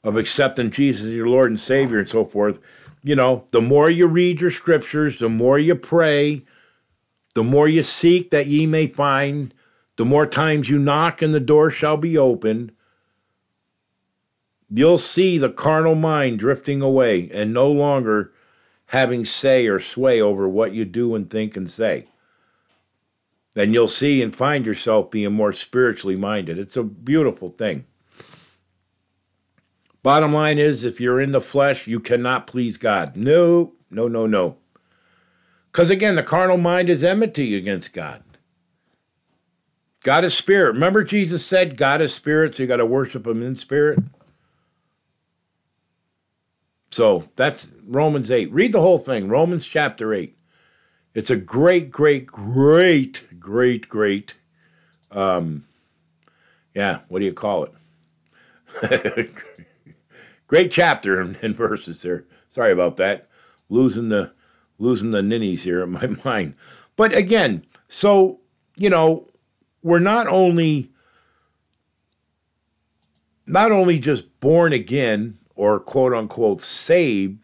of 0.03 0.15
accepting 0.15 0.71
Jesus 0.71 1.07
as 1.07 1.11
your 1.11 1.27
Lord 1.27 1.51
and 1.51 1.59
Savior 1.59 1.99
and 1.99 2.07
so 2.07 2.23
forth, 2.23 2.59
you 3.03 3.15
know, 3.15 3.45
the 3.51 3.61
more 3.61 3.89
you 3.89 4.07
read 4.07 4.39
your 4.39 4.51
scriptures, 4.51 5.19
the 5.19 5.29
more 5.29 5.59
you 5.59 5.75
pray, 5.75 6.43
the 7.35 7.43
more 7.43 7.67
you 7.67 7.83
seek 7.83 8.31
that 8.31 8.47
ye 8.47 8.65
may 8.65 8.87
find, 8.87 9.53
the 9.97 10.05
more 10.05 10.25
times 10.25 10.69
you 10.69 10.79
knock 10.79 11.21
and 11.21 11.33
the 11.33 11.39
door 11.39 11.69
shall 11.69 11.97
be 11.97 12.17
opened, 12.17 12.71
you'll 14.69 14.97
see 14.97 15.37
the 15.37 15.49
carnal 15.49 15.95
mind 15.95 16.39
drifting 16.39 16.81
away 16.81 17.29
and 17.33 17.53
no 17.53 17.69
longer 17.69 18.31
having 18.87 19.25
say 19.25 19.67
or 19.67 19.79
sway 19.79 20.21
over 20.21 20.47
what 20.47 20.73
you 20.73 20.85
do 20.85 21.13
and 21.13 21.29
think 21.29 21.57
and 21.57 21.69
say 21.69 22.07
then 23.57 23.73
you'll 23.73 23.87
see 23.87 24.21
and 24.21 24.35
find 24.35 24.67
yourself 24.67 25.09
being 25.09 25.33
more 25.33 25.51
spiritually 25.51 26.15
minded. 26.15 26.59
It's 26.59 26.77
a 26.77 26.83
beautiful 26.83 27.49
thing. 27.49 27.85
Bottom 30.03 30.31
line 30.31 30.59
is 30.59 30.83
if 30.83 31.01
you're 31.01 31.19
in 31.19 31.31
the 31.31 31.41
flesh, 31.41 31.87
you 31.87 31.99
cannot 31.99 32.45
please 32.45 32.77
God. 32.77 33.15
No, 33.15 33.73
no, 33.89 34.07
no, 34.07 34.27
no. 34.27 34.57
Because 35.71 35.89
again, 35.89 36.13
the 36.13 36.21
carnal 36.21 36.57
mind 36.57 36.87
is 36.87 37.03
enmity 37.03 37.55
against 37.55 37.93
God. 37.93 38.21
God 40.07 40.23
is 40.23 40.33
spirit. 40.33 40.71
Remember, 40.71 41.03
Jesus 41.03 41.45
said, 41.45 41.75
God 41.75 42.01
is 42.01 42.15
spirit, 42.15 42.55
so 42.55 42.63
you 42.63 42.67
got 42.67 42.77
to 42.77 42.85
worship 42.85 43.27
him 43.27 43.43
in 43.43 43.57
spirit? 43.57 43.99
So 46.91 47.25
that's 47.35 47.69
Romans 47.85 48.31
8. 48.31 48.49
Read 48.53 48.71
the 48.71 48.79
whole 48.79 48.99
thing, 48.99 49.27
Romans 49.27 49.67
chapter 49.67 50.13
8. 50.13 50.33
It's 51.13 51.29
a 51.29 51.35
great, 51.35 51.91
great, 51.91 52.25
great 52.25 53.21
great, 53.47 53.87
great, 53.87 54.33
um, 55.11 55.65
yeah, 56.73 56.99
what 57.07 57.19
do 57.19 57.25
you 57.25 57.33
call 57.33 57.67
it? 58.83 59.33
great 60.47 60.69
chapter 60.71 61.21
and 61.21 61.55
verses 61.55 62.01
there. 62.01 62.25
Sorry 62.49 62.71
about 62.73 62.97
that. 62.97 63.29
Losing 63.69 64.09
the 64.09 64.33
losing 64.79 65.11
the 65.11 65.23
ninnies 65.23 65.63
here 65.63 65.81
in 65.81 65.91
my 65.91 66.07
mind. 66.25 66.55
But 66.97 67.13
again, 67.13 67.65
so 67.87 68.41
you 68.77 68.89
know, 68.89 69.27
we're 69.87 69.99
not 69.99 70.27
only 70.27 70.91
not 73.45 73.71
only 73.71 73.97
just 73.97 74.39
born 74.41 74.73
again 74.73 75.37
or 75.55 75.79
quote 75.79 76.13
unquote 76.13 76.61
saved, 76.61 77.39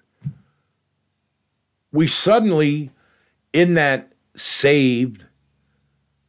we 1.93 2.05
suddenly 2.05 2.89
in 3.53 3.75
that 3.75 4.11
saved 4.35 5.25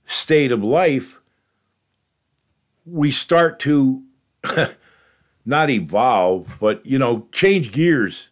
state 0.07 0.53
of 0.53 0.62
life, 0.62 1.19
we 2.87 3.11
start 3.11 3.59
to 3.59 4.05
not 5.45 5.69
evolve, 5.69 6.57
but, 6.61 6.87
you 6.87 6.99
know, 6.99 7.27
change 7.33 7.73
gears. 7.73 8.29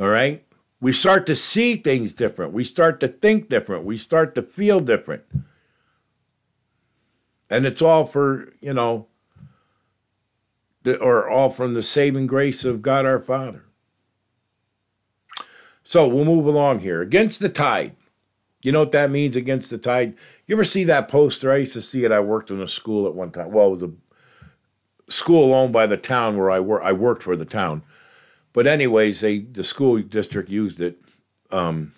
All 0.00 0.08
right? 0.08 0.42
We 0.80 0.92
start 0.92 1.26
to 1.26 1.36
see 1.36 1.76
things 1.76 2.12
different. 2.12 2.52
We 2.52 2.64
start 2.64 2.98
to 3.00 3.08
think 3.08 3.48
different. 3.48 3.84
We 3.84 3.98
start 3.98 4.34
to 4.34 4.42
feel 4.42 4.80
different. 4.80 5.22
And 7.48 7.64
it's 7.64 7.82
all 7.82 8.06
for, 8.06 8.52
you 8.60 8.74
know, 8.74 9.06
the, 10.82 10.98
or 10.98 11.28
all 11.28 11.50
from 11.50 11.74
the 11.74 11.82
saving 11.82 12.26
grace 12.26 12.64
of 12.64 12.82
God 12.82 13.06
our 13.06 13.20
Father. 13.20 13.64
So 15.84 16.06
we'll 16.08 16.24
move 16.24 16.46
along 16.46 16.80
here. 16.80 17.00
Against 17.00 17.40
the 17.40 17.48
tide. 17.48 17.94
You 18.62 18.72
know 18.72 18.80
what 18.80 18.90
that 18.92 19.10
means 19.10 19.36
against 19.36 19.70
the 19.70 19.78
tide? 19.78 20.14
You 20.46 20.56
ever 20.56 20.64
see 20.64 20.82
that 20.84 21.08
poster? 21.08 21.52
I 21.52 21.58
used 21.58 21.74
to 21.74 21.82
see 21.82 22.04
it. 22.04 22.10
I 22.10 22.18
worked 22.18 22.50
in 22.50 22.60
a 22.60 22.66
school 22.66 23.06
at 23.06 23.14
one 23.14 23.30
time. 23.30 23.52
Well, 23.52 23.68
it 23.68 23.70
was 23.70 23.82
a 23.84 23.92
school 25.08 25.54
owned 25.54 25.72
by 25.72 25.86
the 25.86 25.96
town 25.96 26.36
where 26.36 26.50
I 26.50 26.58
work. 26.58 26.82
I 26.82 26.92
worked 26.92 27.22
for 27.22 27.36
the 27.36 27.44
town, 27.44 27.82
but 28.52 28.66
anyways, 28.66 29.20
they 29.20 29.38
the 29.38 29.62
school 29.62 30.02
district 30.02 30.48
used 30.48 30.80
it. 30.80 31.00
Um, 31.52 31.92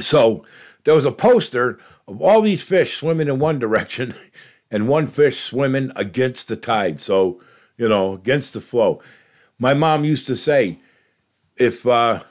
so 0.00 0.44
there 0.84 0.94
was 0.94 1.06
a 1.06 1.12
poster 1.12 1.78
of 2.06 2.20
all 2.20 2.42
these 2.42 2.62
fish 2.62 2.96
swimming 2.96 3.28
in 3.28 3.38
one 3.38 3.58
direction, 3.58 4.14
and 4.70 4.88
one 4.88 5.06
fish 5.06 5.42
swimming 5.42 5.90
against 5.96 6.48
the 6.48 6.56
tide. 6.56 7.00
So 7.00 7.40
you 7.80 7.88
know, 7.88 8.12
against 8.12 8.52
the 8.52 8.60
flow. 8.60 9.00
My 9.58 9.72
mom 9.72 10.04
used 10.04 10.26
to 10.26 10.36
say, 10.36 10.78
if 11.56 11.86
uh, 11.86 12.22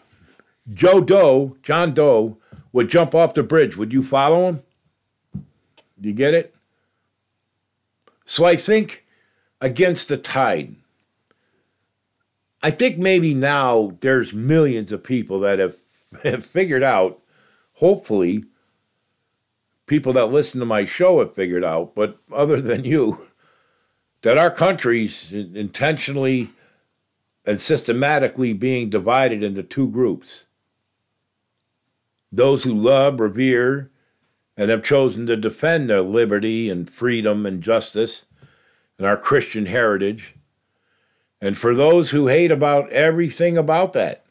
Joe 0.71 1.01
Doe, 1.01 1.57
John 1.63 1.95
Doe, 1.95 2.37
would 2.71 2.87
jump 2.87 3.15
off 3.15 3.33
the 3.33 3.41
bridge, 3.41 3.75
would 3.75 3.91
you 3.91 4.03
follow 4.03 4.47
him? 4.47 4.61
Do 5.99 6.07
you 6.07 6.13
get 6.13 6.35
it? 6.35 6.55
So 8.27 8.45
I 8.45 8.55
think 8.55 9.05
against 9.59 10.07
the 10.07 10.17
tide. 10.17 10.75
I 12.61 12.69
think 12.69 12.99
maybe 12.99 13.33
now 13.33 13.97
there's 14.01 14.33
millions 14.33 14.91
of 14.91 15.03
people 15.03 15.39
that 15.39 15.57
have, 15.57 15.77
have 16.23 16.45
figured 16.45 16.83
out, 16.83 17.19
hopefully, 17.73 18.45
people 19.89 20.13
that 20.13 20.27
listen 20.27 20.59
to 20.61 20.65
my 20.65 20.85
show 20.85 21.19
have 21.19 21.35
figured 21.35 21.65
out, 21.65 21.93
but 21.95 22.17
other 22.31 22.61
than 22.61 22.85
you, 22.85 23.27
that 24.21 24.37
our 24.37 24.51
country's 24.51 25.33
intentionally 25.33 26.51
and 27.45 27.59
systematically 27.59 28.53
being 28.53 28.89
divided 28.89 29.43
into 29.43 29.63
two 29.63 29.89
groups 29.89 30.45
those 32.31 32.63
who 32.63 32.75
love, 32.75 33.19
revere, 33.19 33.89
and 34.55 34.69
have 34.69 34.83
chosen 34.83 35.25
to 35.25 35.35
defend 35.35 35.89
their 35.89 36.03
liberty 36.03 36.69
and 36.69 36.87
freedom 36.87 37.43
and 37.43 37.63
justice 37.63 38.25
and 38.99 39.07
our 39.07 39.17
Christian 39.17 39.65
heritage. 39.65 40.35
And 41.41 41.57
for 41.57 41.73
those 41.73 42.11
who 42.11 42.27
hate 42.27 42.51
about 42.51 42.87
everything 42.91 43.57
about 43.57 43.93
that, 43.93 44.23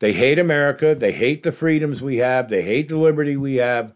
they 0.00 0.12
hate 0.12 0.38
America, 0.38 0.94
they 0.94 1.12
hate 1.12 1.42
the 1.42 1.52
freedoms 1.52 2.02
we 2.02 2.18
have, 2.18 2.50
they 2.50 2.60
hate 2.60 2.90
the 2.90 2.98
liberty 2.98 3.34
we 3.34 3.54
have, 3.54 3.94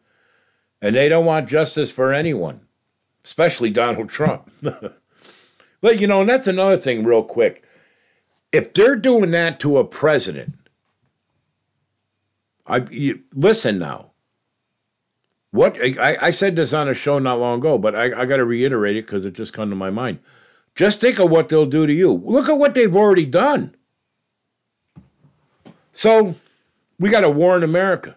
and 0.81 0.95
they 0.95 1.09
don't 1.09 1.25
want 1.25 1.49
justice 1.49 1.91
for 1.91 2.13
anyone, 2.13 2.61
especially 3.25 3.71
Donald 3.71 4.09
Trump. 4.09 4.51
but 5.81 5.99
you 5.99 6.07
know, 6.07 6.21
and 6.21 6.29
that's 6.29 6.47
another 6.47 6.77
thing, 6.77 7.05
real 7.05 7.23
quick. 7.23 7.65
If 8.53 8.73
they're 8.75 8.97
doing 8.97 9.31
that 9.33 9.61
to 9.61 9.79
a 9.79 9.85
president, 9.85 10.55
I 12.67 12.85
you, 12.91 13.23
listen 13.33 13.79
now. 13.79 14.13
What 15.51 15.77
I, 15.83 16.19
I 16.21 16.31
said 16.31 16.57
this 16.57 16.73
on 16.73 16.89
a 16.89 16.95
show 16.95 17.19
not 17.19 17.39
long 17.39 17.61
ago, 17.61 17.79
but 17.79 17.95
I, 17.95 18.23
I 18.23 18.25
got 18.27 18.37
to 18.37 18.45
reiterate 18.45 18.97
it 18.97 19.07
because 19.07 19.25
it 19.25 19.33
just 19.33 19.53
come 19.53 19.71
to 19.71 19.77
my 19.77 19.91
mind. 19.91 20.19
Just 20.75 21.01
think 21.01 21.19
of 21.19 21.31
what 21.31 21.49
they'll 21.49 21.65
do 21.65 21.87
to 21.87 21.93
you. 21.93 22.13
Look 22.13 22.49
at 22.49 22.59
what 22.59 22.75
they've 22.75 22.95
already 22.95 23.25
done. 23.25 23.75
So 25.93 26.35
we 26.99 27.09
got 27.09 27.25
a 27.25 27.31
war 27.31 27.57
in 27.57 27.63
America. 27.63 28.17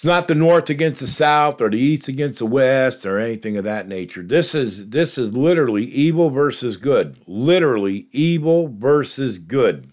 It's 0.00 0.04
not 0.06 0.28
the 0.28 0.34
North 0.34 0.70
against 0.70 1.00
the 1.00 1.06
South 1.06 1.60
or 1.60 1.68
the 1.68 1.76
East 1.76 2.08
against 2.08 2.38
the 2.38 2.46
West 2.46 3.04
or 3.04 3.18
anything 3.18 3.58
of 3.58 3.64
that 3.64 3.86
nature. 3.86 4.22
This 4.22 4.54
is 4.54 4.88
this 4.88 5.18
is 5.18 5.34
literally 5.34 5.84
evil 5.84 6.30
versus 6.30 6.78
good. 6.78 7.18
Literally 7.26 8.08
evil 8.10 8.68
versus 8.74 9.36
good. 9.36 9.92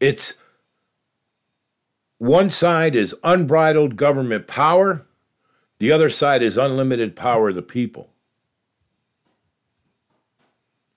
It's 0.00 0.32
one 2.16 2.48
side 2.48 2.96
is 2.96 3.14
unbridled 3.22 3.96
government 3.96 4.46
power, 4.46 5.06
the 5.78 5.92
other 5.92 6.08
side 6.08 6.42
is 6.42 6.56
unlimited 6.56 7.14
power 7.14 7.50
of 7.50 7.54
the 7.54 7.60
people. 7.60 8.08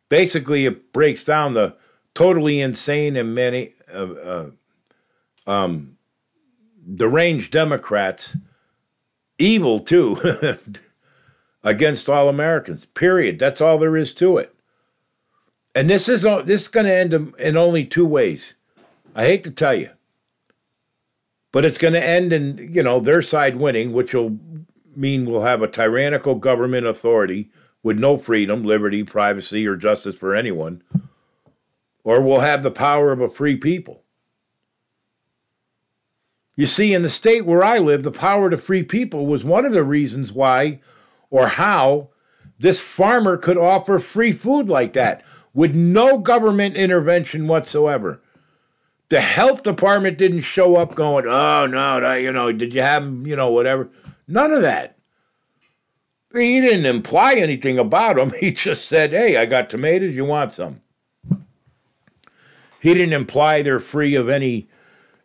Basically, 0.08 0.66
it 0.66 0.94
breaks 0.94 1.26
down 1.26 1.52
the 1.52 1.76
totally 2.14 2.62
insane 2.62 3.18
and 3.18 3.36
many 3.36 3.74
uh, 3.94 4.14
uh, 4.14 4.50
um, 5.50 5.98
deranged 6.96 7.52
Democrats, 7.52 8.38
evil 9.40 9.80
too, 9.80 10.58
against 11.64 12.08
all 12.08 12.30
Americans. 12.30 12.86
Period. 12.86 13.40
That's 13.40 13.60
all 13.60 13.78
there 13.80 13.98
is 13.98 14.14
to 14.16 14.38
it. 14.38 14.54
And 15.74 15.90
this 15.90 16.08
is 16.08 16.24
this 16.46 16.64
is 16.64 16.68
going 16.68 16.86
to 16.86 16.94
end 16.94 17.14
in 17.38 17.58
only 17.58 17.86
two 17.86 18.06
ways. 18.06 18.54
I 19.16 19.26
hate 19.26 19.44
to 19.44 19.52
tell 19.52 19.74
you. 19.74 19.90
But 21.52 21.66
it's 21.66 21.80
going 21.80 21.94
to 21.94 22.06
end 22.06 22.32
in, 22.32 22.72
you 22.72 22.84
know, 22.84 23.00
their 23.00 23.24
side 23.24 23.56
winning, 23.56 23.92
which 23.92 24.14
will 24.14 24.38
mean 24.96 25.26
we'll 25.26 25.42
have 25.42 25.64
a 25.64 25.68
tyrannical 25.68 26.36
government 26.36 26.86
authority 26.86 27.50
with 27.82 27.98
no 27.98 28.18
freedom, 28.18 28.64
liberty, 28.64 29.04
privacy, 29.04 29.66
or 29.66 29.76
justice 29.76 30.16
for 30.16 30.36
anyone, 30.36 30.84
or 32.04 32.22
we'll 32.22 32.42
have 32.42 32.62
the 32.62 32.70
power 32.70 33.12
of 33.12 33.20
a 33.20 33.30
free 33.30 33.56
people. 33.56 34.04
You 36.60 36.66
see, 36.66 36.94
in 36.94 37.04
the 37.04 37.10
state 37.10 37.46
where 37.46 37.64
I 37.64 37.78
live, 37.78 38.04
the 38.04 38.12
power 38.12 38.50
to 38.50 38.58
free 38.58 38.84
people 38.84 39.26
was 39.26 39.46
one 39.46 39.64
of 39.64 39.72
the 39.72 39.82
reasons 39.82 40.34
why 40.34 40.82
or 41.30 41.48
how 41.48 42.10
this 42.60 42.82
farmer 42.82 43.38
could 43.38 43.58
offer 43.58 43.98
free 43.98 44.34
food 44.34 44.68
like 44.68 44.92
that 44.92 45.24
with 45.54 45.74
no 45.74 46.18
government 46.18 46.76
intervention 46.76 47.48
whatsoever. 47.48 48.22
The 49.08 49.22
health 49.22 49.64
department 49.64 50.18
didn't 50.18 50.42
show 50.42 50.76
up 50.76 50.96
going, 50.96 51.26
oh, 51.26 51.66
no, 51.66 52.14
you 52.16 52.34
know, 52.34 52.52
did 52.52 52.74
you 52.74 52.82
have, 52.82 53.06
you 53.26 53.38
know, 53.38 53.50
whatever. 53.50 53.90
None 54.28 54.52
of 54.52 54.62
that. 54.62 54.98
He 56.34 56.60
didn't 56.60 56.86
imply 56.86 57.36
anything 57.36 57.80
about 57.80 58.18
them. 58.18 58.34
He 58.38 58.52
just 58.52 58.84
said, 58.84 59.12
hey, 59.12 59.38
I 59.38 59.46
got 59.46 59.70
tomatoes, 59.70 60.14
you 60.14 60.26
want 60.26 60.52
some? 60.52 60.82
He 62.82 62.94
didn't 62.94 63.14
imply 63.14 63.62
they're 63.62 63.80
free 63.80 64.16
of 64.16 64.28
any, 64.28 64.68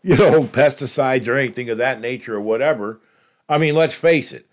you 0.07 0.17
know, 0.17 0.43
pesticides 0.43 1.27
or 1.27 1.39
anything 1.39 1.71
of 1.71 1.79
that 1.79 1.99
nature 1.99 2.35
or 2.35 2.41
whatever. 2.41 3.01
I 3.49 3.57
mean, 3.57 3.75
let's 3.75 3.95
face 3.95 4.33
it. 4.33 4.47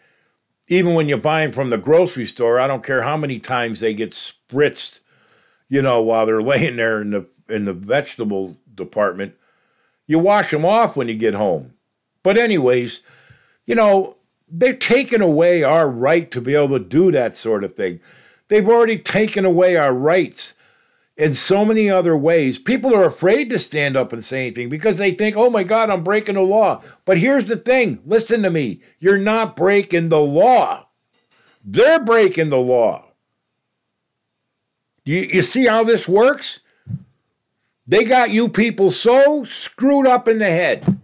Even 0.70 0.94
when 0.94 1.10
you 1.10 1.18
buy 1.18 1.42
them 1.42 1.52
from 1.52 1.70
the 1.70 1.78
grocery 1.78 2.26
store, 2.26 2.58
I 2.58 2.68
don't 2.68 2.86
care 2.86 3.04
how 3.04 3.18
many 3.18 3.38
times 3.38 3.82
they 3.82 3.94
get 3.94 4.12
spritzed, 4.12 5.02
you 5.68 5.82
know, 5.82 6.02
while 6.02 6.26
they're 6.26 6.42
laying 6.42 6.78
there 6.78 7.02
in 7.02 7.12
the 7.12 7.26
in 7.50 7.66
the 7.66 7.74
vegetable 7.74 8.56
department. 8.74 9.36
You 10.08 10.20
wash 10.20 10.52
them 10.52 10.64
off 10.64 10.96
when 10.96 11.10
you 11.10 11.16
get 11.16 11.34
home. 11.34 11.74
But, 12.24 12.38
anyways, 12.38 13.02
you 13.66 13.76
know, 13.76 14.16
they're 14.48 14.74
taking 14.74 15.22
away 15.22 15.64
our 15.64 15.90
right 15.90 16.32
to 16.32 16.40
be 16.40 16.56
able 16.56 16.80
to 16.80 16.80
do 16.80 17.12
that 17.12 17.36
sort 17.36 17.66
of 17.66 17.76
thing. 17.76 18.00
They've 18.48 18.68
already 18.68 18.98
taken 18.98 19.44
away 19.44 19.76
our 19.76 19.94
rights 19.94 20.54
in 21.22 21.36
so 21.36 21.64
many 21.64 21.88
other 21.88 22.18
ways. 22.18 22.58
People 22.58 22.96
are 22.96 23.06
afraid 23.06 23.48
to 23.52 23.60
stand 23.60 23.96
up 23.96 24.12
and 24.12 24.26
say 24.26 24.48
anything 24.48 24.70
because 24.70 24.98
they 24.98 25.12
think, 25.12 25.38
oh 25.38 25.52
my 25.52 25.62
God, 25.62 25.92
I'm 25.92 26.04
breaking 26.04 26.34
the 26.34 26.42
law. 26.42 26.82
But 27.06 27.20
here's 27.20 27.46
the 27.46 27.58
thing 27.58 28.02
listen 28.04 28.42
to 28.42 28.50
me. 28.50 28.82
You're 28.98 29.20
not 29.20 29.56
breaking 29.56 30.10
the 30.10 30.20
law, 30.20 30.88
they're 31.64 32.04
breaking 32.04 32.50
the 32.50 32.58
law. 32.58 33.06
You, 35.04 35.20
you 35.20 35.44
see 35.44 35.68
how 35.68 35.84
this 35.84 36.08
works? 36.08 36.60
They 37.86 38.04
got 38.04 38.32
you 38.32 38.50
people 38.50 38.90
so 38.90 39.44
screwed 39.44 40.08
up 40.08 40.28
in 40.28 40.40
the 40.40 40.46
head 40.46 41.02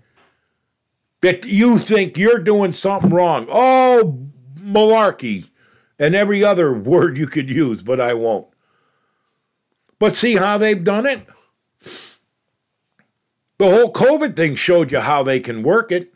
that 1.21 1.45
you 1.45 1.77
think 1.77 2.17
you're 2.17 2.39
doing 2.39 2.73
something 2.73 3.11
wrong. 3.11 3.45
Oh, 3.51 4.27
malarkey, 4.59 5.49
and 5.99 6.15
every 6.15 6.43
other 6.43 6.73
word 6.73 7.19
you 7.19 7.27
could 7.27 7.51
use, 7.51 7.83
but 7.83 8.01
I 8.01 8.15
won't. 8.15 8.47
But 9.99 10.13
see 10.13 10.35
how 10.35 10.57
they've 10.57 10.83
done 10.83 11.05
it? 11.05 11.25
The 13.57 13.69
whole 13.69 13.91
COVID 13.91 14.35
thing 14.35 14.55
showed 14.55 14.91
you 14.91 14.99
how 14.99 15.23
they 15.23 15.39
can 15.39 15.63
work 15.63 15.91
it. 15.91 16.13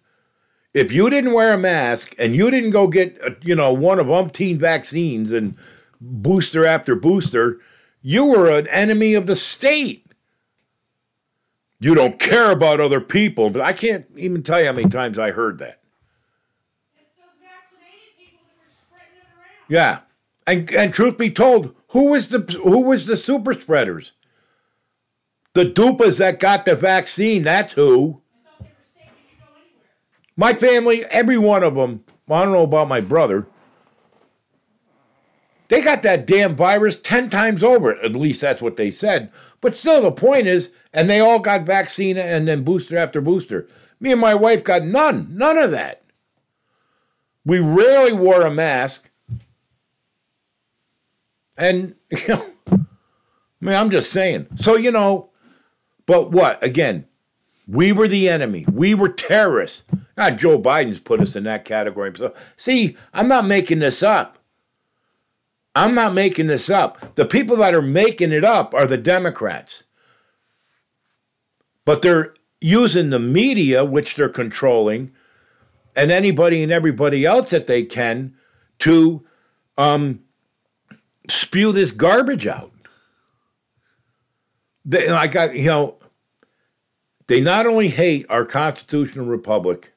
If 0.73 0.91
you 0.91 1.09
didn't 1.09 1.33
wear 1.33 1.53
a 1.53 1.57
mask 1.57 2.13
and 2.19 2.35
you 2.35 2.51
didn't 2.51 2.69
go 2.69 2.87
get, 2.87 3.19
uh, 3.25 3.31
you 3.41 3.55
know, 3.55 3.73
one 3.73 3.99
of 3.99 4.07
umpteen 4.07 4.57
vaccines 4.57 5.31
and 5.31 5.55
booster 5.99 6.65
after 6.65 6.95
booster, 6.95 7.59
you 8.01 8.25
were 8.25 8.51
an 8.51 8.67
enemy 8.67 9.13
of 9.15 9.25
the 9.25 9.35
state 9.35 10.05
you 11.81 11.95
don't 11.95 12.19
care 12.19 12.51
about 12.51 12.79
other 12.79 13.01
people. 13.01 13.49
But 13.49 13.63
I 13.63 13.73
can't 13.73 14.05
even 14.15 14.43
tell 14.43 14.59
you 14.59 14.67
how 14.67 14.73
many 14.73 14.87
times 14.87 15.17
I 15.17 15.31
heard 15.31 15.57
that. 15.57 15.79
Yeah. 19.67 19.99
And, 20.45 20.69
and 20.71 20.93
truth 20.93 21.17
be 21.17 21.31
told, 21.31 21.75
who 21.91 22.05
was 22.05 22.29
the 22.29 22.39
who 22.63 22.79
was 22.79 23.05
the 23.05 23.17
super 23.17 23.53
spreaders? 23.53 24.13
The 25.53 25.65
dupas 25.65 26.17
that 26.19 26.39
got 26.39 26.65
the 26.65 26.75
vaccine, 26.75 27.43
that's 27.43 27.73
who. 27.73 28.21
My 30.37 30.53
family, 30.53 31.05
every 31.05 31.37
one 31.37 31.61
of 31.61 31.75
them, 31.75 32.05
I 32.29 32.43
don't 32.43 32.53
know 32.53 32.63
about 32.63 32.87
my 32.87 33.01
brother, 33.01 33.47
they 35.67 35.81
got 35.81 36.01
that 36.03 36.25
damn 36.25 36.55
virus 36.55 36.97
10 36.99 37.29
times 37.29 37.63
over. 37.63 38.01
At 38.01 38.15
least 38.15 38.41
that's 38.41 38.61
what 38.61 38.77
they 38.77 38.91
said. 38.91 39.29
But 39.59 39.75
still, 39.75 40.01
the 40.01 40.11
point 40.11 40.47
is, 40.47 40.69
and 40.93 41.09
they 41.09 41.19
all 41.19 41.39
got 41.39 41.65
vaccine 41.65 42.17
and 42.17 42.47
then 42.47 42.63
booster 42.63 42.97
after 42.97 43.21
booster. 43.21 43.67
Me 43.99 44.11
and 44.11 44.19
my 44.19 44.33
wife 44.33 44.63
got 44.63 44.83
none, 44.83 45.27
none 45.31 45.57
of 45.57 45.71
that. 45.71 46.01
We 47.45 47.59
rarely 47.59 48.13
wore 48.13 48.41
a 48.41 48.51
mask. 48.51 49.10
And, 51.61 51.93
you 52.09 52.27
know, 52.27 52.45
I 52.71 52.77
mean, 53.61 53.75
I'm 53.75 53.91
just 53.91 54.11
saying. 54.11 54.47
So, 54.55 54.75
you 54.75 54.91
know, 54.91 55.29
but 56.07 56.31
what? 56.31 56.61
Again, 56.63 57.05
we 57.67 57.91
were 57.91 58.07
the 58.07 58.27
enemy. 58.27 58.65
We 58.69 58.95
were 58.95 59.09
terrorists. 59.09 59.83
Ah, 60.17 60.31
Joe 60.31 60.59
Biden's 60.59 60.99
put 60.99 61.21
us 61.21 61.35
in 61.35 61.43
that 61.43 61.63
category. 61.63 62.11
So, 62.17 62.33
see, 62.57 62.97
I'm 63.13 63.27
not 63.27 63.45
making 63.45 63.79
this 63.79 64.01
up. 64.01 64.39
I'm 65.75 65.93
not 65.93 66.13
making 66.13 66.47
this 66.47 66.69
up. 66.69 67.15
The 67.15 67.25
people 67.25 67.55
that 67.57 67.75
are 67.75 67.81
making 67.81 68.31
it 68.31 68.43
up 68.43 68.73
are 68.73 68.87
the 68.87 68.97
Democrats. 68.97 69.83
But 71.85 72.01
they're 72.01 72.33
using 72.59 73.11
the 73.11 73.19
media, 73.19 73.85
which 73.85 74.15
they're 74.15 74.29
controlling, 74.29 75.11
and 75.95 76.11
anybody 76.11 76.63
and 76.63 76.71
everybody 76.71 77.23
else 77.23 77.51
that 77.51 77.67
they 77.67 77.83
can 77.83 78.33
to 78.79 79.23
um, 79.77 80.21
spew 81.29 81.71
this 81.71 81.91
garbage 81.91 82.47
out. 82.47 82.71
They, 84.83 85.07
I 85.07 85.27
got, 85.27 85.55
you 85.55 85.65
know, 85.65 85.97
they 87.27 87.39
not 87.39 87.65
only 87.65 87.89
hate 87.89 88.25
our 88.29 88.45
constitutional 88.45 89.25
republic, 89.25 89.93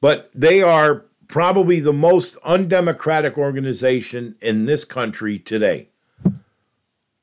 but 0.00 0.30
they 0.34 0.62
are 0.62 1.06
probably 1.28 1.80
the 1.80 1.92
most 1.92 2.36
undemocratic 2.44 3.38
organization 3.38 4.36
in 4.40 4.66
this 4.66 4.84
country 4.84 5.38
today. 5.38 5.88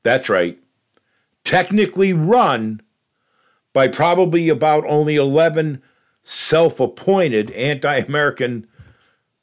That's 0.04 0.30
right. 0.30 0.60
Technically 1.44 2.12
run 2.12 2.82
by 3.74 3.88
probably 3.88 4.50
about 4.50 4.84
only 4.86 5.16
11 5.16 5.82
self 6.24 6.80
appointed 6.80 7.52
anti 7.52 7.98
American 7.98 8.68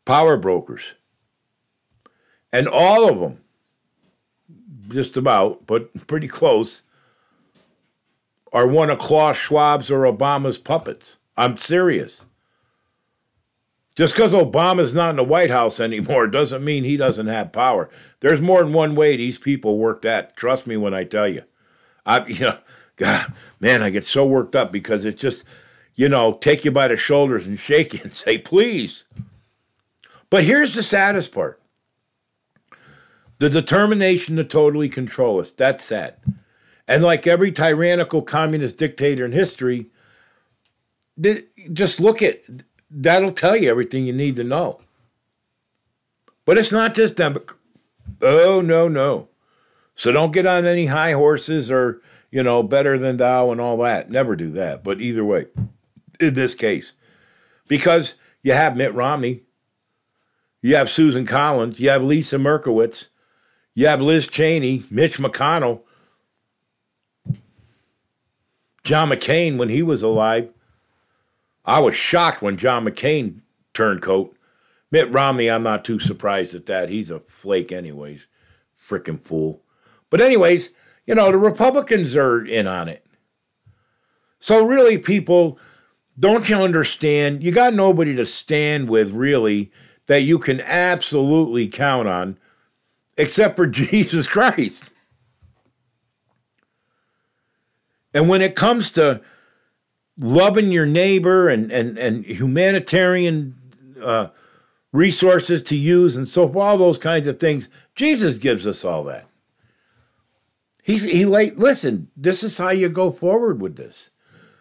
power 0.05 0.37
brokers. 0.37 0.83
And 2.53 2.69
all 2.69 3.09
of 3.09 3.21
them, 3.21 3.39
just 4.89 5.17
about, 5.17 5.67
but 5.67 6.07
pretty 6.07 6.29
close, 6.29 6.83
are 8.53 8.67
one 8.67 8.91
of 8.91 8.99
Klaus 8.99 9.37
Schwab's 9.37 9.91
or 9.91 10.03
Obama's 10.03 10.59
puppets. 10.59 11.19
I'm 11.37 11.57
serious. 11.57 12.23
Just 13.95 14.15
because 14.15 14.33
Obama's 14.33 14.95
not 14.95 15.11
in 15.11 15.17
the 15.17 15.25
White 15.25 15.51
House 15.51 15.81
anymore 15.81 16.27
doesn't 16.29 16.65
mean 16.65 16.85
he 16.85 16.97
doesn't 16.97 17.27
have 17.27 17.53
power. 17.53 17.91
There's 18.21 18.41
more 18.41 18.63
than 18.63 18.73
one 18.73 18.95
way 18.95 19.17
these 19.17 19.39
people 19.39 19.79
work 19.79 20.03
that. 20.03 20.37
Trust 20.37 20.67
me 20.67 20.77
when 20.77 20.95
I 20.95 21.05
tell 21.05 21.29
you. 21.29 21.43
I, 22.07 22.25
you 22.27 22.47
know, 22.47 22.59
God, 22.97 23.33
man, 23.61 23.83
I 23.83 23.91
get 23.91 24.07
so 24.07 24.25
worked 24.27 24.57
up 24.57 24.73
because 24.73 25.05
it's 25.05 25.21
just, 25.21 25.45
you 25.95 26.09
know, 26.09 26.35
take 26.35 26.65
you 26.65 26.71
by 26.71 26.89
the 26.89 26.97
shoulders 26.97 27.47
and 27.47 27.59
shake 27.61 27.93
you 27.93 28.01
and 28.03 28.15
say, 28.15 28.39
please. 28.39 29.05
But 30.31 30.45
here's 30.45 30.75
the 30.75 30.83
saddest 30.83 31.33
part 31.33 31.61
the 33.39 33.49
determination 33.49 34.37
to 34.37 34.45
totally 34.45 34.89
control 34.89 35.41
us. 35.41 35.51
That's 35.57 35.85
sad. 35.85 36.17
And 36.87 37.03
like 37.03 37.27
every 37.27 37.53
tyrannical 37.53 38.23
communist 38.23 38.77
dictator 38.77 39.25
in 39.25 39.33
history, 39.33 39.87
just 41.73 42.01
look 42.01 42.23
at 42.23 42.43
that'll 42.91 43.33
tell 43.33 43.57
you 43.57 43.71
everything 43.71 44.07
you 44.07 44.13
need 44.13 44.37
to 44.37 44.45
know. 44.45 44.81
But 46.45 46.59
it's 46.59 46.73
not 46.73 46.95
just 46.95 47.17
them. 47.17 47.39
Oh, 48.23 48.61
no, 48.61 48.89
no. 48.89 49.29
So 49.95 50.13
don't 50.13 50.33
get 50.33 50.47
on 50.47 50.65
any 50.65 50.87
high 50.87 51.13
horses 51.13 51.71
or, 51.71 52.01
you 52.31 52.43
know, 52.43 52.63
better 52.63 52.99
than 52.99 53.19
thou 53.19 53.51
and 53.51 53.61
all 53.61 53.77
that. 53.79 54.11
Never 54.11 54.35
do 54.35 54.51
that. 54.53 54.83
But 54.83 55.01
either 55.01 55.25
way, 55.25 55.47
in 56.19 56.35
this 56.35 56.55
case, 56.55 56.93
because 57.67 58.15
you 58.43 58.53
have 58.53 58.77
Mitt 58.77 58.95
Romney, 58.95 59.43
you 60.63 60.75
have 60.77 60.89
Susan 60.89 61.27
Collins, 61.27 61.79
you 61.79 61.91
have 61.91 62.03
Lisa 62.03 62.37
Murkowski, 62.37 63.09
you 63.79 63.87
have 63.87 64.03
Liz 64.03 64.27
Cheney, 64.27 64.83
Mitch 64.91 65.19
McConnell, 65.19 65.83
John 68.83 69.09
McCain 69.09 69.57
when 69.57 69.69
he 69.69 69.85
was 69.85 70.03
alive. 70.03 70.49
I 71.65 71.79
was 71.79 71.95
shocked 71.95 72.43
when 72.43 72.57
John 72.57 72.85
McCain 72.85 73.43
turned 73.75 74.03
coat. 74.03 74.37
Mitt 74.91 75.13
Romney, 75.13 75.49
I'm 75.49 75.63
not 75.63 75.85
too 75.85 76.01
surprised 76.01 76.57
at 76.57 76.67
that. 76.67 76.89
He's 76.89 77.13
a 77.13 77.21
flake, 77.21 77.71
anyways. 77.71 78.27
Frickin' 78.77 79.23
fool. 79.23 79.63
But, 80.11 80.21
anyways, 80.21 80.71
you 81.07 81.15
know, 81.15 81.31
the 81.31 81.39
Republicans 81.39 82.17
are 82.17 82.45
in 82.45 82.67
on 82.67 82.89
it. 82.89 83.07
So, 84.41 84.65
really, 84.67 84.99
people, 84.99 85.57
don't 86.19 86.49
you 86.49 86.57
understand? 86.57 87.45
You 87.45 87.53
got 87.53 87.75
nobody 87.75 88.17
to 88.17 88.27
stand 88.27 88.89
with, 88.89 89.13
really, 89.13 89.71
that 90.09 90.23
you 90.23 90.41
can 90.41 90.61
absolutely 90.63 91.69
count 91.69 92.09
on, 92.09 92.39
except 93.19 93.57
for 93.57 93.67
Jesus 93.67 94.27
Christ. 94.27 94.85
And 98.15 98.29
when 98.29 98.41
it 98.41 98.57
comes 98.57 98.91
to 98.93 99.21
loving 100.19 100.73
your 100.73 100.87
neighbor 100.87 101.49
and, 101.49 101.71
and, 101.71 101.99
and 101.99 102.25
humanitarian 102.25 103.55
uh, 104.03 104.29
resources 104.93 105.63
to 105.65 105.77
use 105.77 106.17
and 106.17 106.27
so 106.27 106.49
forth, 106.49 106.57
all 106.57 106.79
those 106.79 106.99
kinds 106.99 107.27
of 107.27 107.39
things, 107.39 107.69
Jesus 107.95 108.39
gives 108.39 108.67
us 108.67 108.85
all 108.85 109.05
that. 109.05 109.27
He's, 110.83 111.03
he 111.03 111.27
like, 111.27 111.59
listen, 111.59 112.09
this 112.17 112.43
is 112.43 112.57
how 112.57 112.71
you 112.71 112.89
go 112.89 113.13
forward 113.13 113.61
with 113.61 113.77
this. 113.77 114.09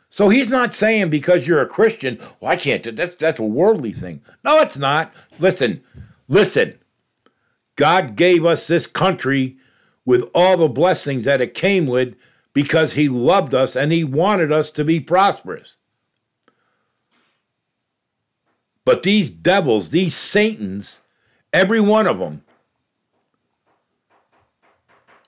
So 0.10 0.30
he's 0.30 0.49
not 0.49 0.74
saying 0.74 1.10
because 1.10 1.47
you're 1.47 1.62
a 1.62 1.68
Christian, 1.68 2.18
well, 2.39 2.51
I 2.51 2.58
can't 2.58 2.84
do 2.84 2.91
that's 2.91 3.20
that's 3.20 3.39
a 3.39 3.43
worldly 3.43 3.91
thing. 3.91 4.22
No, 4.43 4.62
it's 4.62 4.78
not. 4.78 5.14
Listen, 5.38 5.84
listen. 6.28 6.80
God 7.78 8.15
gave 8.15 8.43
us 8.43 8.67
this 8.67 8.86
country 8.88 9.55
with 10.03 10.30
all 10.34 10.57
the 10.57 10.67
blessings 10.67 11.23
that 11.25 11.41
it 11.41 11.53
came 11.53 11.86
with 11.86 12.15
because 12.51 12.93
he 12.93 13.07
loved 13.07 13.53
us 13.53 13.75
and 13.75 13.91
he 13.91 14.03
wanted 14.03 14.51
us 14.51 14.71
to 14.71 14.84
be 14.84 14.99
prosperous. 14.99 15.78
But 18.84 19.03
these 19.03 19.30
devils, 19.30 19.91
these 19.91 20.15
Satans, 20.15 21.01
every 21.53 21.80
one 21.80 22.07
of 22.07 22.19
them, 22.19 22.41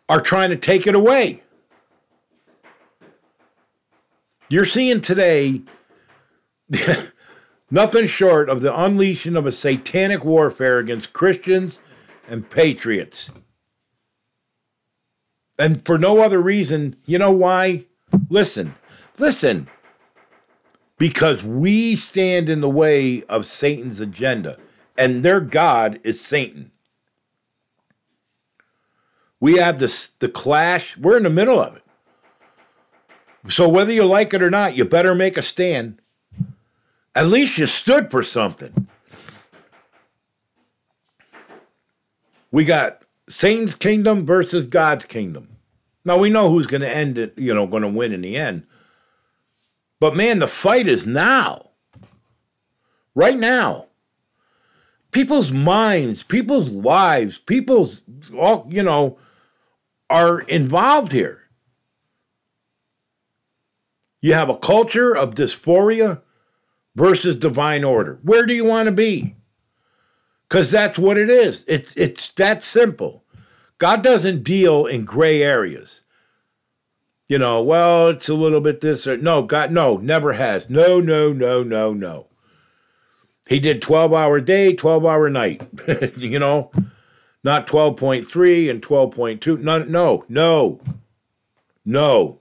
are 0.08 0.22
trying 0.22 0.50
to 0.50 0.56
take 0.56 0.88
it 0.88 0.96
away. 0.96 1.44
You're 4.48 4.66
seeing 4.66 5.02
today 5.02 5.62
nothing 7.70 8.08
short 8.08 8.50
of 8.50 8.62
the 8.62 8.76
unleashing 8.76 9.36
of 9.36 9.46
a 9.46 9.52
satanic 9.52 10.26
warfare 10.26 10.80
against 10.80 11.14
Christians 11.14 11.80
and 12.30 12.50
patriots. 12.50 13.32
And 15.58 15.86
for 15.86 15.98
no 15.98 16.20
other 16.20 16.40
reason, 16.40 16.96
you 17.06 17.18
know 17.18 17.32
why? 17.32 17.86
Listen, 18.30 18.76
listen. 19.18 19.68
Because 20.98 21.44
we 21.44 21.96
stand 21.96 22.50
in 22.50 22.62
the 22.62 22.70
way 22.70 23.24
of 23.24 23.46
Satan's 23.46 24.00
agenda, 24.00 24.58
and 24.98 25.24
their 25.24 25.40
God 25.42 26.00
is 26.04 26.22
Satan. 26.22 26.72
We 29.40 29.56
have 29.56 29.80
this 29.80 30.08
the 30.08 30.30
clash. 30.30 30.98
We're 30.98 31.18
in 31.18 31.24
the 31.24 31.30
middle 31.30 31.60
of 31.60 31.76
it. 31.78 31.84
So 33.50 33.68
whether 33.70 33.92
you 33.92 34.04
like 34.04 34.34
it 34.34 34.42
or 34.42 34.50
not, 34.50 34.76
you 34.76 34.84
better 34.84 35.16
make 35.16 35.38
a 35.38 35.42
stand. 35.42 36.02
At 37.16 37.28
least 37.28 37.58
you 37.58 37.66
stood 37.66 38.12
for 38.12 38.22
something. 38.22 38.88
We 42.52 42.66
got 42.66 43.04
Satan's 43.30 43.76
kingdom 43.76 44.26
versus 44.26 44.66
God's 44.66 45.06
kingdom. 45.06 45.58
Now 46.04 46.18
we 46.18 46.30
know 46.30 46.50
who's 46.50 46.68
going 46.68 46.82
to 46.82 46.90
end 46.90 47.18
it, 47.18 47.34
you 47.38 47.54
know, 47.54 47.68
going 47.68 47.84
to 47.84 47.90
win 47.90 48.14
in 48.14 48.22
the 48.22 48.36
end. 48.36 48.66
But 50.00 50.16
man, 50.16 50.40
the 50.40 50.48
fight 50.48 50.88
is 50.88 51.06
now. 51.06 51.72
Right 53.14 53.38
now. 53.38 53.88
People's 55.12 55.52
minds, 55.52 56.24
people's 56.24 56.70
lives, 56.70 57.40
people's 57.40 58.04
all, 58.38 58.68
you 58.70 58.84
know, 58.84 59.18
are 60.10 60.42
involved 60.42 61.12
here. 61.12 61.50
You 64.22 64.34
have 64.34 64.50
a 64.50 64.58
culture 64.58 65.16
of 65.16 65.34
dysphoria 65.34 66.22
versus 66.96 67.36
divine 67.36 67.84
order. 67.84 68.20
Where 68.22 68.46
do 68.46 68.54
you 68.54 68.66
want 68.66 68.86
to 68.86 68.92
be? 68.92 69.36
Because 70.50 70.72
that's 70.72 70.98
what 70.98 71.18
it 71.18 71.30
is. 71.30 71.64
It's 71.68 71.94
it's 71.96 72.30
that 72.32 72.64
simple. 72.64 73.24
God 73.78 74.04
doesn't 74.04 74.44
deal 74.44 74.86
in 74.86 75.06
gray 75.06 75.44
areas. 75.44 76.02
You 77.28 77.38
know, 77.38 77.62
well, 77.62 78.08
it's 78.08 78.28
a 78.28 78.34
little 78.34 78.60
bit 78.60 78.82
this 78.82 79.06
or 79.06 79.16
no, 79.16 79.44
God, 79.44 79.72
no, 79.72 79.98
never 79.98 80.34
has. 80.34 80.68
No, 80.68 81.00
no, 81.00 81.32
no, 81.32 81.62
no, 81.62 81.94
no. 81.94 82.26
He 83.48 83.60
did 83.60 83.82
12 83.82 84.14
hour 84.14 84.42
day, 84.42 84.74
12 84.74 85.06
hour 85.06 85.30
night. 85.30 85.62
you 86.18 86.40
know, 86.40 86.72
not 87.44 87.68
12.3 87.68 88.70
and 88.70 88.82
12.2. 88.82 89.60
No, 89.60 89.84
no, 89.84 90.26
no, 90.28 90.82
no. 91.86 92.40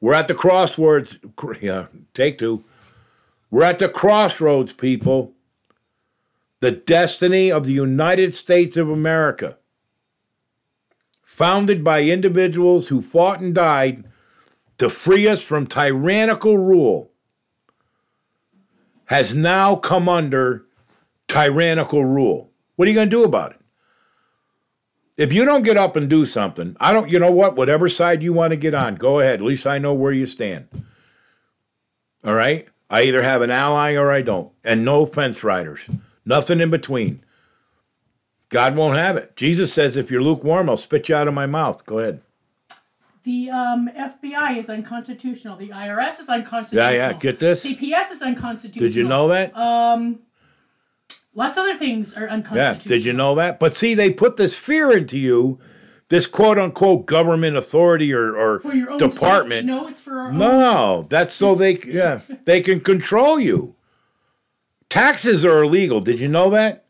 We're 0.00 0.14
at 0.14 0.28
the 0.28 0.34
crossroads. 0.34 1.16
Yeah, 1.60 1.86
take 2.14 2.38
two. 2.38 2.64
We're 3.50 3.64
at 3.64 3.80
the 3.80 3.88
crossroads, 3.88 4.72
people. 4.72 5.34
The 6.60 6.72
destiny 6.72 7.52
of 7.52 7.66
the 7.66 7.72
United 7.72 8.34
States 8.34 8.76
of 8.76 8.90
America, 8.90 9.58
founded 11.22 11.84
by 11.84 12.02
individuals 12.02 12.88
who 12.88 13.00
fought 13.00 13.40
and 13.40 13.54
died 13.54 14.04
to 14.78 14.90
free 14.90 15.28
us 15.28 15.42
from 15.42 15.66
tyrannical 15.66 16.58
rule, 16.58 17.12
has 19.06 19.34
now 19.34 19.76
come 19.76 20.08
under 20.08 20.64
tyrannical 21.28 22.04
rule. 22.04 22.50
What 22.76 22.86
are 22.86 22.90
you 22.90 22.94
going 22.94 23.08
to 23.08 23.16
do 23.16 23.24
about 23.24 23.52
it? 23.52 23.60
If 25.16 25.32
you 25.32 25.44
don't 25.44 25.64
get 25.64 25.76
up 25.76 25.96
and 25.96 26.08
do 26.08 26.26
something, 26.26 26.76
I 26.80 26.92
don't, 26.92 27.08
you 27.08 27.18
know 27.18 27.30
what? 27.30 27.56
Whatever 27.56 27.88
side 27.88 28.22
you 28.22 28.32
want 28.32 28.50
to 28.50 28.56
get 28.56 28.74
on, 28.74 28.96
go 28.96 29.20
ahead. 29.20 29.40
At 29.40 29.46
least 29.46 29.66
I 29.66 29.78
know 29.78 29.94
where 29.94 30.12
you 30.12 30.26
stand. 30.26 30.68
All 32.24 32.34
right? 32.34 32.68
I 32.90 33.02
either 33.02 33.22
have 33.22 33.42
an 33.42 33.50
ally 33.50 33.94
or 33.94 34.10
I 34.10 34.22
don't. 34.22 34.52
And 34.62 34.84
no 34.84 35.06
fence 35.06 35.42
riders. 35.42 35.80
Nothing 36.28 36.60
in 36.60 36.68
between. 36.70 37.24
God 38.50 38.76
won't 38.76 38.98
have 38.98 39.16
it. 39.16 39.34
Jesus 39.34 39.72
says, 39.72 39.96
if 39.96 40.10
you're 40.10 40.22
lukewarm, 40.22 40.68
I'll 40.68 40.76
spit 40.76 41.08
you 41.08 41.16
out 41.16 41.26
of 41.26 41.32
my 41.32 41.46
mouth. 41.46 41.86
Go 41.86 41.98
ahead. 41.98 42.20
The 43.24 43.50
um, 43.50 43.88
FBI 43.96 44.58
is 44.58 44.68
unconstitutional. 44.68 45.56
The 45.56 45.70
IRS 45.70 46.20
is 46.20 46.28
unconstitutional. 46.28 46.92
Yeah, 46.92 47.10
yeah. 47.10 47.12
Get 47.14 47.38
this. 47.38 47.64
CPS 47.64 48.12
is 48.12 48.22
unconstitutional. 48.22 48.88
Did 48.88 48.94
you 48.94 49.04
know 49.04 49.28
that? 49.28 49.56
Um, 49.56 50.20
lots 51.34 51.56
of 51.56 51.62
other 51.62 51.76
things 51.76 52.14
are 52.14 52.28
unconstitutional. 52.28 52.82
yeah. 52.82 52.88
Did 52.88 53.04
you 53.04 53.12
know 53.14 53.34
that? 53.34 53.58
But 53.58 53.74
see, 53.74 53.94
they 53.94 54.10
put 54.10 54.36
this 54.36 54.54
fear 54.54 54.96
into 54.96 55.18
you, 55.18 55.58
this 56.10 56.26
quote 56.26 56.58
unquote 56.58 57.06
government 57.06 57.56
authority 57.56 58.12
or, 58.12 58.36
or 58.36 58.60
For 58.60 58.74
your 58.74 58.90
own 58.90 58.98
department. 58.98 59.66
Safety. 59.66 59.80
No, 59.80 59.88
it's 59.88 60.00
for 60.00 60.20
our 60.20 60.28
own. 60.28 60.38
No, 60.38 61.06
that's 61.08 61.32
so 61.34 61.54
they 61.54 61.78
yeah 61.86 62.20
they 62.44 62.60
can 62.60 62.80
control 62.80 63.40
you. 63.40 63.74
Taxes 64.90 65.44
are 65.44 65.62
illegal. 65.64 66.00
Did 66.00 66.18
you 66.20 66.28
know 66.28 66.50
that? 66.50 66.84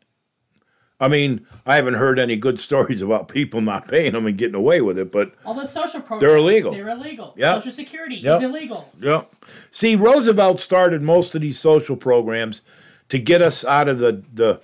I 1.01 1.07
mean, 1.09 1.47
I 1.65 1.77
haven't 1.77 1.95
heard 1.95 2.19
any 2.19 2.37
good 2.37 2.59
stories 2.69 3.03
about 3.03 3.29
people 3.29 3.61
not 3.61 3.89
paying 3.89 4.13
them 4.13 4.27
and 4.27 4.37
getting 4.37 4.55
away 4.55 4.81
with 4.81 4.99
it, 4.99 5.13
but 5.13 5.33
All 5.45 5.55
the 5.55 5.67
social 5.67 6.01
programs. 6.01 6.21
They're 6.21 6.37
illegal. 6.37 6.73
They're 6.73 6.89
illegal. 6.89 7.35
Yep. 7.37 7.57
Social 7.57 7.73
Security 7.73 8.17
Yep. 8.17 8.37
is 8.39 8.43
illegal. 8.43 8.91
yeah. 9.01 9.23
See, 9.71 9.95
Roosevelt 9.97 10.61
started 10.61 11.03
most 11.03 11.35
of 11.35 11.41
these 11.41 11.59
social 11.61 11.97
programs 11.97 12.61
to 13.09 13.19
get 13.19 13.41
us 13.43 13.65
out 13.65 13.89
of 13.89 13.99
the 13.99 14.23
the 14.33 14.61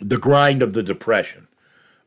the 0.00 0.18
grind 0.18 0.62
of 0.62 0.74
the 0.74 0.82
depression. 0.82 1.48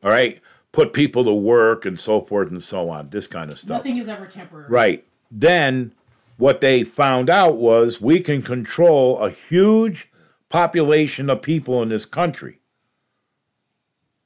All 0.02 0.10
right, 0.10 0.40
put 0.72 0.92
people 0.92 1.24
to 1.24 1.32
work 1.32 1.84
and 1.84 2.00
so 2.00 2.20
forth 2.22 2.50
and 2.50 2.62
so 2.64 2.88
on. 2.88 3.10
This 3.10 3.26
kind 3.26 3.50
of 3.50 3.58
stuff. 3.58 3.78
Nothing 3.78 3.98
is 3.98 4.08
ever 4.08 4.26
temporary. 4.26 4.66
Right. 4.70 5.04
Then 5.30 5.92
what 6.38 6.60
they 6.60 6.84
found 6.84 7.28
out 7.28 7.56
was 7.56 8.00
we 8.00 8.20
can 8.20 8.40
control 8.42 9.18
a 9.18 9.30
huge 9.30 10.08
population 10.52 11.30
of 11.30 11.40
people 11.40 11.82
in 11.82 11.88
this 11.88 12.04
country 12.04 12.60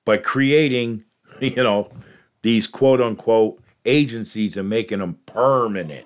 by 0.04 0.16
creating, 0.16 1.04
you 1.40 1.54
know, 1.62 1.88
these 2.42 2.66
quote 2.66 3.00
unquote 3.00 3.62
agencies 3.84 4.56
and 4.56 4.68
making 4.68 4.98
them 4.98 5.18
permanent. 5.24 6.04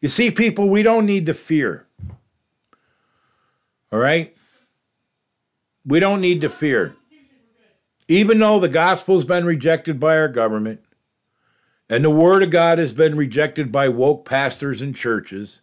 You 0.00 0.08
see, 0.08 0.30
people, 0.30 0.70
we 0.70 0.84
don't 0.84 1.06
need 1.06 1.26
to 1.26 1.34
fear. 1.34 1.86
All 3.92 3.98
right? 3.98 4.34
We 5.84 5.98
don't 5.98 6.20
need 6.20 6.40
to 6.42 6.48
fear. 6.48 6.94
Even 8.06 8.38
though 8.38 8.60
the 8.60 8.68
gospel's 8.68 9.24
been 9.24 9.44
rejected 9.44 9.98
by 9.98 10.16
our 10.16 10.28
government, 10.28 10.80
and 11.88 12.04
the 12.04 12.10
word 12.10 12.44
of 12.44 12.50
God 12.50 12.78
has 12.78 12.94
been 12.94 13.16
rejected 13.16 13.72
by 13.72 13.88
woke 13.88 14.24
pastors 14.24 14.80
and 14.80 14.94
churches. 14.94 15.60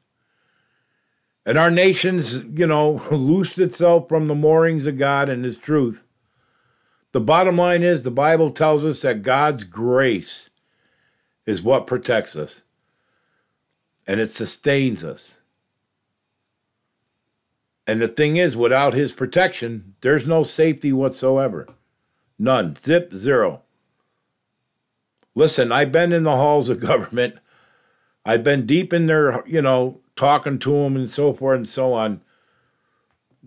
And 1.48 1.58
our 1.58 1.72
nation's, 1.72 2.44
you 2.44 2.68
know, 2.68 3.02
loosed 3.12 3.58
itself 3.58 4.10
from 4.10 4.28
the 4.28 4.36
moorings 4.36 4.86
of 4.86 4.98
God 4.98 5.30
and 5.30 5.46
His 5.46 5.58
truth. 5.58 6.04
The 7.14 7.22
bottom 7.22 7.56
line 7.56 7.84
is 7.84 8.02
the 8.02 8.12
Bible 8.12 8.52
tells 8.52 8.84
us 8.84 9.02
that 9.02 9.24
God's 9.24 9.64
grace 9.64 10.50
is 11.46 11.64
what 11.64 11.88
protects 11.88 12.36
us 12.36 12.64
and 14.06 14.20
it 14.20 14.30
sustains 14.30 15.06
us. 15.06 15.36
And 17.88 18.02
the 18.02 18.10
thing 18.10 18.36
is, 18.36 18.58
without 18.58 18.94
His 18.94 19.14
protection, 19.14 19.96
there's 20.02 20.28
no 20.28 20.44
safety 20.44 20.92
whatsoever. 20.92 21.70
None. 22.38 22.76
Zip, 22.76 23.14
zero. 23.14 23.62
Listen, 25.34 25.72
I've 25.72 25.94
been 25.94 26.12
in 26.12 26.24
the 26.24 26.36
halls 26.36 26.70
of 26.70 26.82
government. 26.82 27.36
I've 28.26 28.44
been 28.44 28.66
deep 28.66 28.92
in 28.92 29.06
there, 29.06 29.48
you 29.48 29.62
know, 29.62 30.02
talking 30.18 30.60
to 30.60 30.72
them 30.72 30.96
and 30.96 31.10
so 31.10 31.34
forth 31.34 31.58
and 31.58 31.70
so 31.70 31.94
on. 31.94 32.22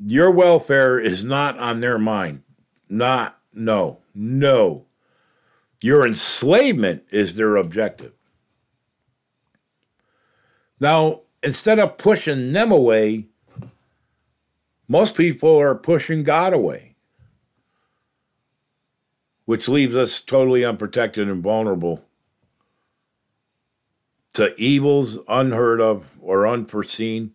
Your 0.06 0.30
welfare 0.30 0.98
is 0.98 1.22
not 1.22 1.58
on 1.58 1.80
their 1.80 1.98
mind. 1.98 2.42
Not, 2.88 3.38
no, 3.52 3.98
no. 4.14 4.86
Your 5.82 6.06
enslavement 6.06 7.04
is 7.10 7.34
their 7.34 7.56
objective. 7.56 8.12
Now, 10.78 11.22
instead 11.42 11.78
of 11.78 11.98
pushing 11.98 12.52
them 12.52 12.72
away, 12.72 13.26
most 14.88 15.14
people 15.14 15.60
are 15.60 15.74
pushing 15.74 16.22
God 16.22 16.52
away 16.52 16.90
which 19.50 19.66
leaves 19.66 19.96
us 19.96 20.20
totally 20.20 20.64
unprotected 20.64 21.28
and 21.28 21.42
vulnerable 21.42 22.04
to 24.34 24.54
evils 24.60 25.18
unheard 25.28 25.80
of 25.80 26.06
or 26.20 26.46
unforeseen. 26.46 27.34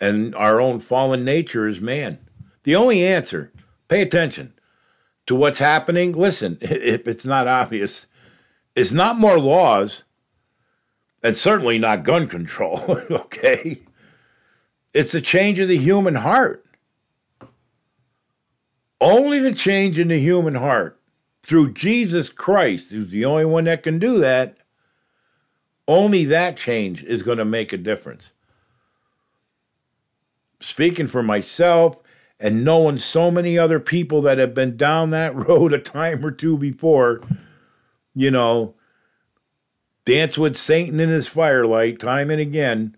And 0.00 0.34
our 0.34 0.60
own 0.60 0.80
fallen 0.80 1.24
nature 1.24 1.68
is 1.68 1.80
man. 1.80 2.18
The 2.64 2.76
only 2.76 3.04
answer, 3.04 3.52
pay 3.88 4.02
attention 4.02 4.54
to 5.26 5.34
what's 5.34 5.58
happening. 5.58 6.12
Listen, 6.12 6.58
if 6.60 7.06
it's 7.06 7.24
not 7.24 7.46
obvious, 7.46 8.06
is 8.74 8.92
not 8.92 9.18
more 9.18 9.38
laws 9.38 10.04
and 11.22 11.36
certainly 11.36 11.78
not 11.78 12.04
gun 12.04 12.28
control, 12.28 12.80
okay? 13.10 13.80
It's 14.92 15.14
a 15.14 15.20
change 15.20 15.58
of 15.58 15.68
the 15.68 15.78
human 15.78 16.16
heart. 16.16 16.64
Only 19.00 19.38
the 19.38 19.54
change 19.54 19.98
in 19.98 20.08
the 20.08 20.18
human 20.18 20.54
heart 20.54 21.00
through 21.42 21.72
Jesus 21.72 22.28
Christ, 22.28 22.90
who's 22.90 23.10
the 23.10 23.24
only 23.24 23.44
one 23.44 23.64
that 23.64 23.82
can 23.82 23.98
do 23.98 24.18
that, 24.20 24.56
only 25.86 26.24
that 26.24 26.56
change 26.56 27.02
is 27.04 27.22
going 27.22 27.38
to 27.38 27.44
make 27.44 27.72
a 27.72 27.78
difference. 27.78 28.30
Speaking 30.60 31.06
for 31.06 31.22
myself 31.22 31.98
and 32.40 32.64
knowing 32.64 32.98
so 32.98 33.30
many 33.30 33.58
other 33.58 33.78
people 33.80 34.22
that 34.22 34.38
have 34.38 34.54
been 34.54 34.76
down 34.76 35.10
that 35.10 35.34
road 35.48 35.72
a 35.72 35.78
time 35.78 36.24
or 36.24 36.30
two 36.30 36.56
before, 36.56 37.22
you 38.14 38.30
know, 38.30 38.74
dance 40.04 40.38
with 40.38 40.56
Satan 40.56 41.00
in 41.00 41.08
his 41.08 41.28
firelight 41.28 41.98
time 41.98 42.30
and 42.30 42.40
again, 42.40 42.96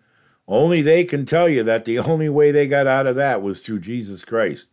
only 0.49 0.81
they 0.81 1.05
can 1.05 1.27
tell 1.27 1.49
you 1.49 1.63
that 1.65 1.85
the 1.85 1.99
only 2.01 2.29
way 2.29 2.53
they 2.53 2.67
got 2.67 2.87
out 2.87 3.07
of 3.07 3.17
that 3.17 3.43
was 3.43 3.61
through 3.61 3.81
Jesus 3.81 4.25
Christ. 4.25 4.67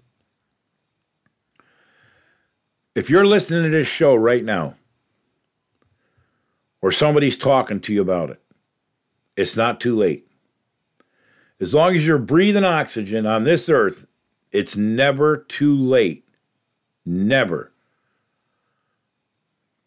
If 2.95 3.09
you're 3.09 3.25
listening 3.25 3.63
to 3.63 3.75
this 3.75 3.87
show 3.87 4.13
right 4.13 4.43
now, 4.43 4.75
or 6.83 6.91
somebody's 6.91 7.37
talking 7.37 7.79
to 7.79 7.93
you 7.93 8.01
about 8.01 8.29
it, 8.29 8.41
it's 9.37 9.55
not 9.55 9.79
too 9.79 9.97
late. 9.97 10.27
As 11.61 11.73
long 11.73 11.95
as 11.95 12.05
you're 12.05 12.17
breathing 12.17 12.65
oxygen 12.65 13.25
on 13.25 13.45
this 13.45 13.69
earth, 13.69 14.05
it's 14.51 14.75
never 14.75 15.37
too 15.37 15.73
late. 15.73 16.27
Never. 17.05 17.71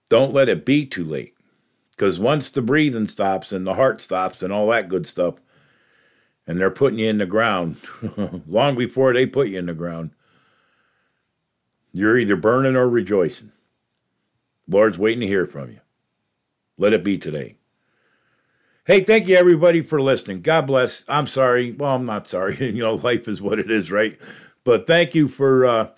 Don't 0.09 0.33
let 0.33 0.49
it 0.49 0.65
be 0.65 0.87
too 0.87 1.05
late. 1.05 1.35
Because 1.91 2.19
once 2.19 2.49
the 2.49 2.63
breathing 2.63 3.09
stops 3.09 3.53
and 3.53 3.67
the 3.67 3.75
heart 3.75 4.01
stops 4.01 4.43
and 4.43 4.51
all 4.51 4.69
that 4.69 4.89
good 4.89 5.07
stuff, 5.07 5.35
and 6.47 6.59
they're 6.59 6.71
putting 6.71 6.99
you 6.99 7.11
in 7.11 7.19
the 7.19 7.27
ground, 7.27 7.77
long 8.49 8.75
before 8.75 9.13
they 9.13 9.27
put 9.27 9.49
you 9.49 9.59
in 9.59 9.67
the 9.67 9.75
ground, 9.75 10.13
you're 11.93 12.19
either 12.19 12.37
burning 12.37 12.75
or 12.75 12.89
rejoicing. 12.89 13.53
Lord's 14.67 14.97
waiting 14.97 15.21
to 15.21 15.27
hear 15.27 15.47
from 15.47 15.73
you. 15.73 15.81
Let 16.79 16.93
it 16.93 17.05
be 17.05 17.19
today. 17.19 17.57
Hey, 18.85 19.03
thank 19.03 19.27
you 19.27 19.37
everybody 19.37 19.83
for 19.83 20.01
listening. 20.01 20.43
God 20.43 20.67
bless. 20.67 21.05
I'm 21.09 21.27
sorry. 21.27 21.73
Well, 21.73 21.97
I'm 21.97 22.07
not 22.07 22.29
sorry. 22.29 22.57
you 22.73 22.83
know, 22.83 22.95
life 22.95 23.27
is 23.27 23.43
what 23.43 23.59
it 23.59 23.71
is, 23.71 23.91
right? 23.91 24.19
But 24.63 24.87
thank 24.87 25.15
you 25.15 25.29
for 25.29 25.67
uh, 25.67 25.89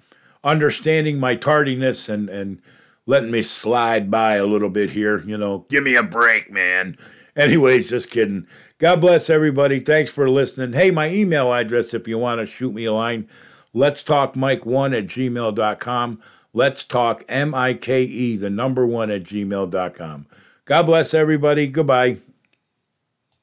understanding 0.44 1.18
my 1.18 1.34
tardiness 1.34 2.08
and 2.08 2.28
and 2.28 2.62
letting 3.06 3.30
me 3.30 3.42
slide 3.42 4.10
by 4.10 4.34
a 4.34 4.46
little 4.46 4.68
bit 4.68 4.90
here. 4.90 5.20
You 5.20 5.36
know, 5.36 5.66
give 5.68 5.82
me 5.82 5.96
a 5.96 6.02
break, 6.02 6.52
man. 6.52 6.96
Anyways, 7.34 7.88
just 7.88 8.10
kidding. 8.10 8.46
God 8.78 9.00
bless 9.00 9.30
everybody. 9.30 9.80
Thanks 9.80 10.10
for 10.10 10.28
listening. 10.28 10.72
Hey, 10.72 10.90
my 10.90 11.08
email 11.08 11.52
address 11.52 11.94
if 11.94 12.06
you 12.06 12.18
want 12.18 12.40
to 12.40 12.46
shoot 12.46 12.74
me 12.74 12.84
a 12.84 12.92
line, 12.92 13.28
let's 13.72 14.02
talk 14.02 14.34
mike1 14.34 14.96
at 14.96 15.06
gmail.com. 15.06 16.20
Let's 16.52 16.84
talk 16.84 17.24
M 17.28 17.54
I 17.54 17.74
K 17.74 18.02
E, 18.02 18.36
the 18.36 18.50
number 18.50 18.86
one 18.86 19.10
at 19.10 19.24
gmail.com. 19.24 20.26
God 20.68 20.82
bless 20.82 21.14
everybody. 21.14 21.66
Goodbye. 21.66 22.18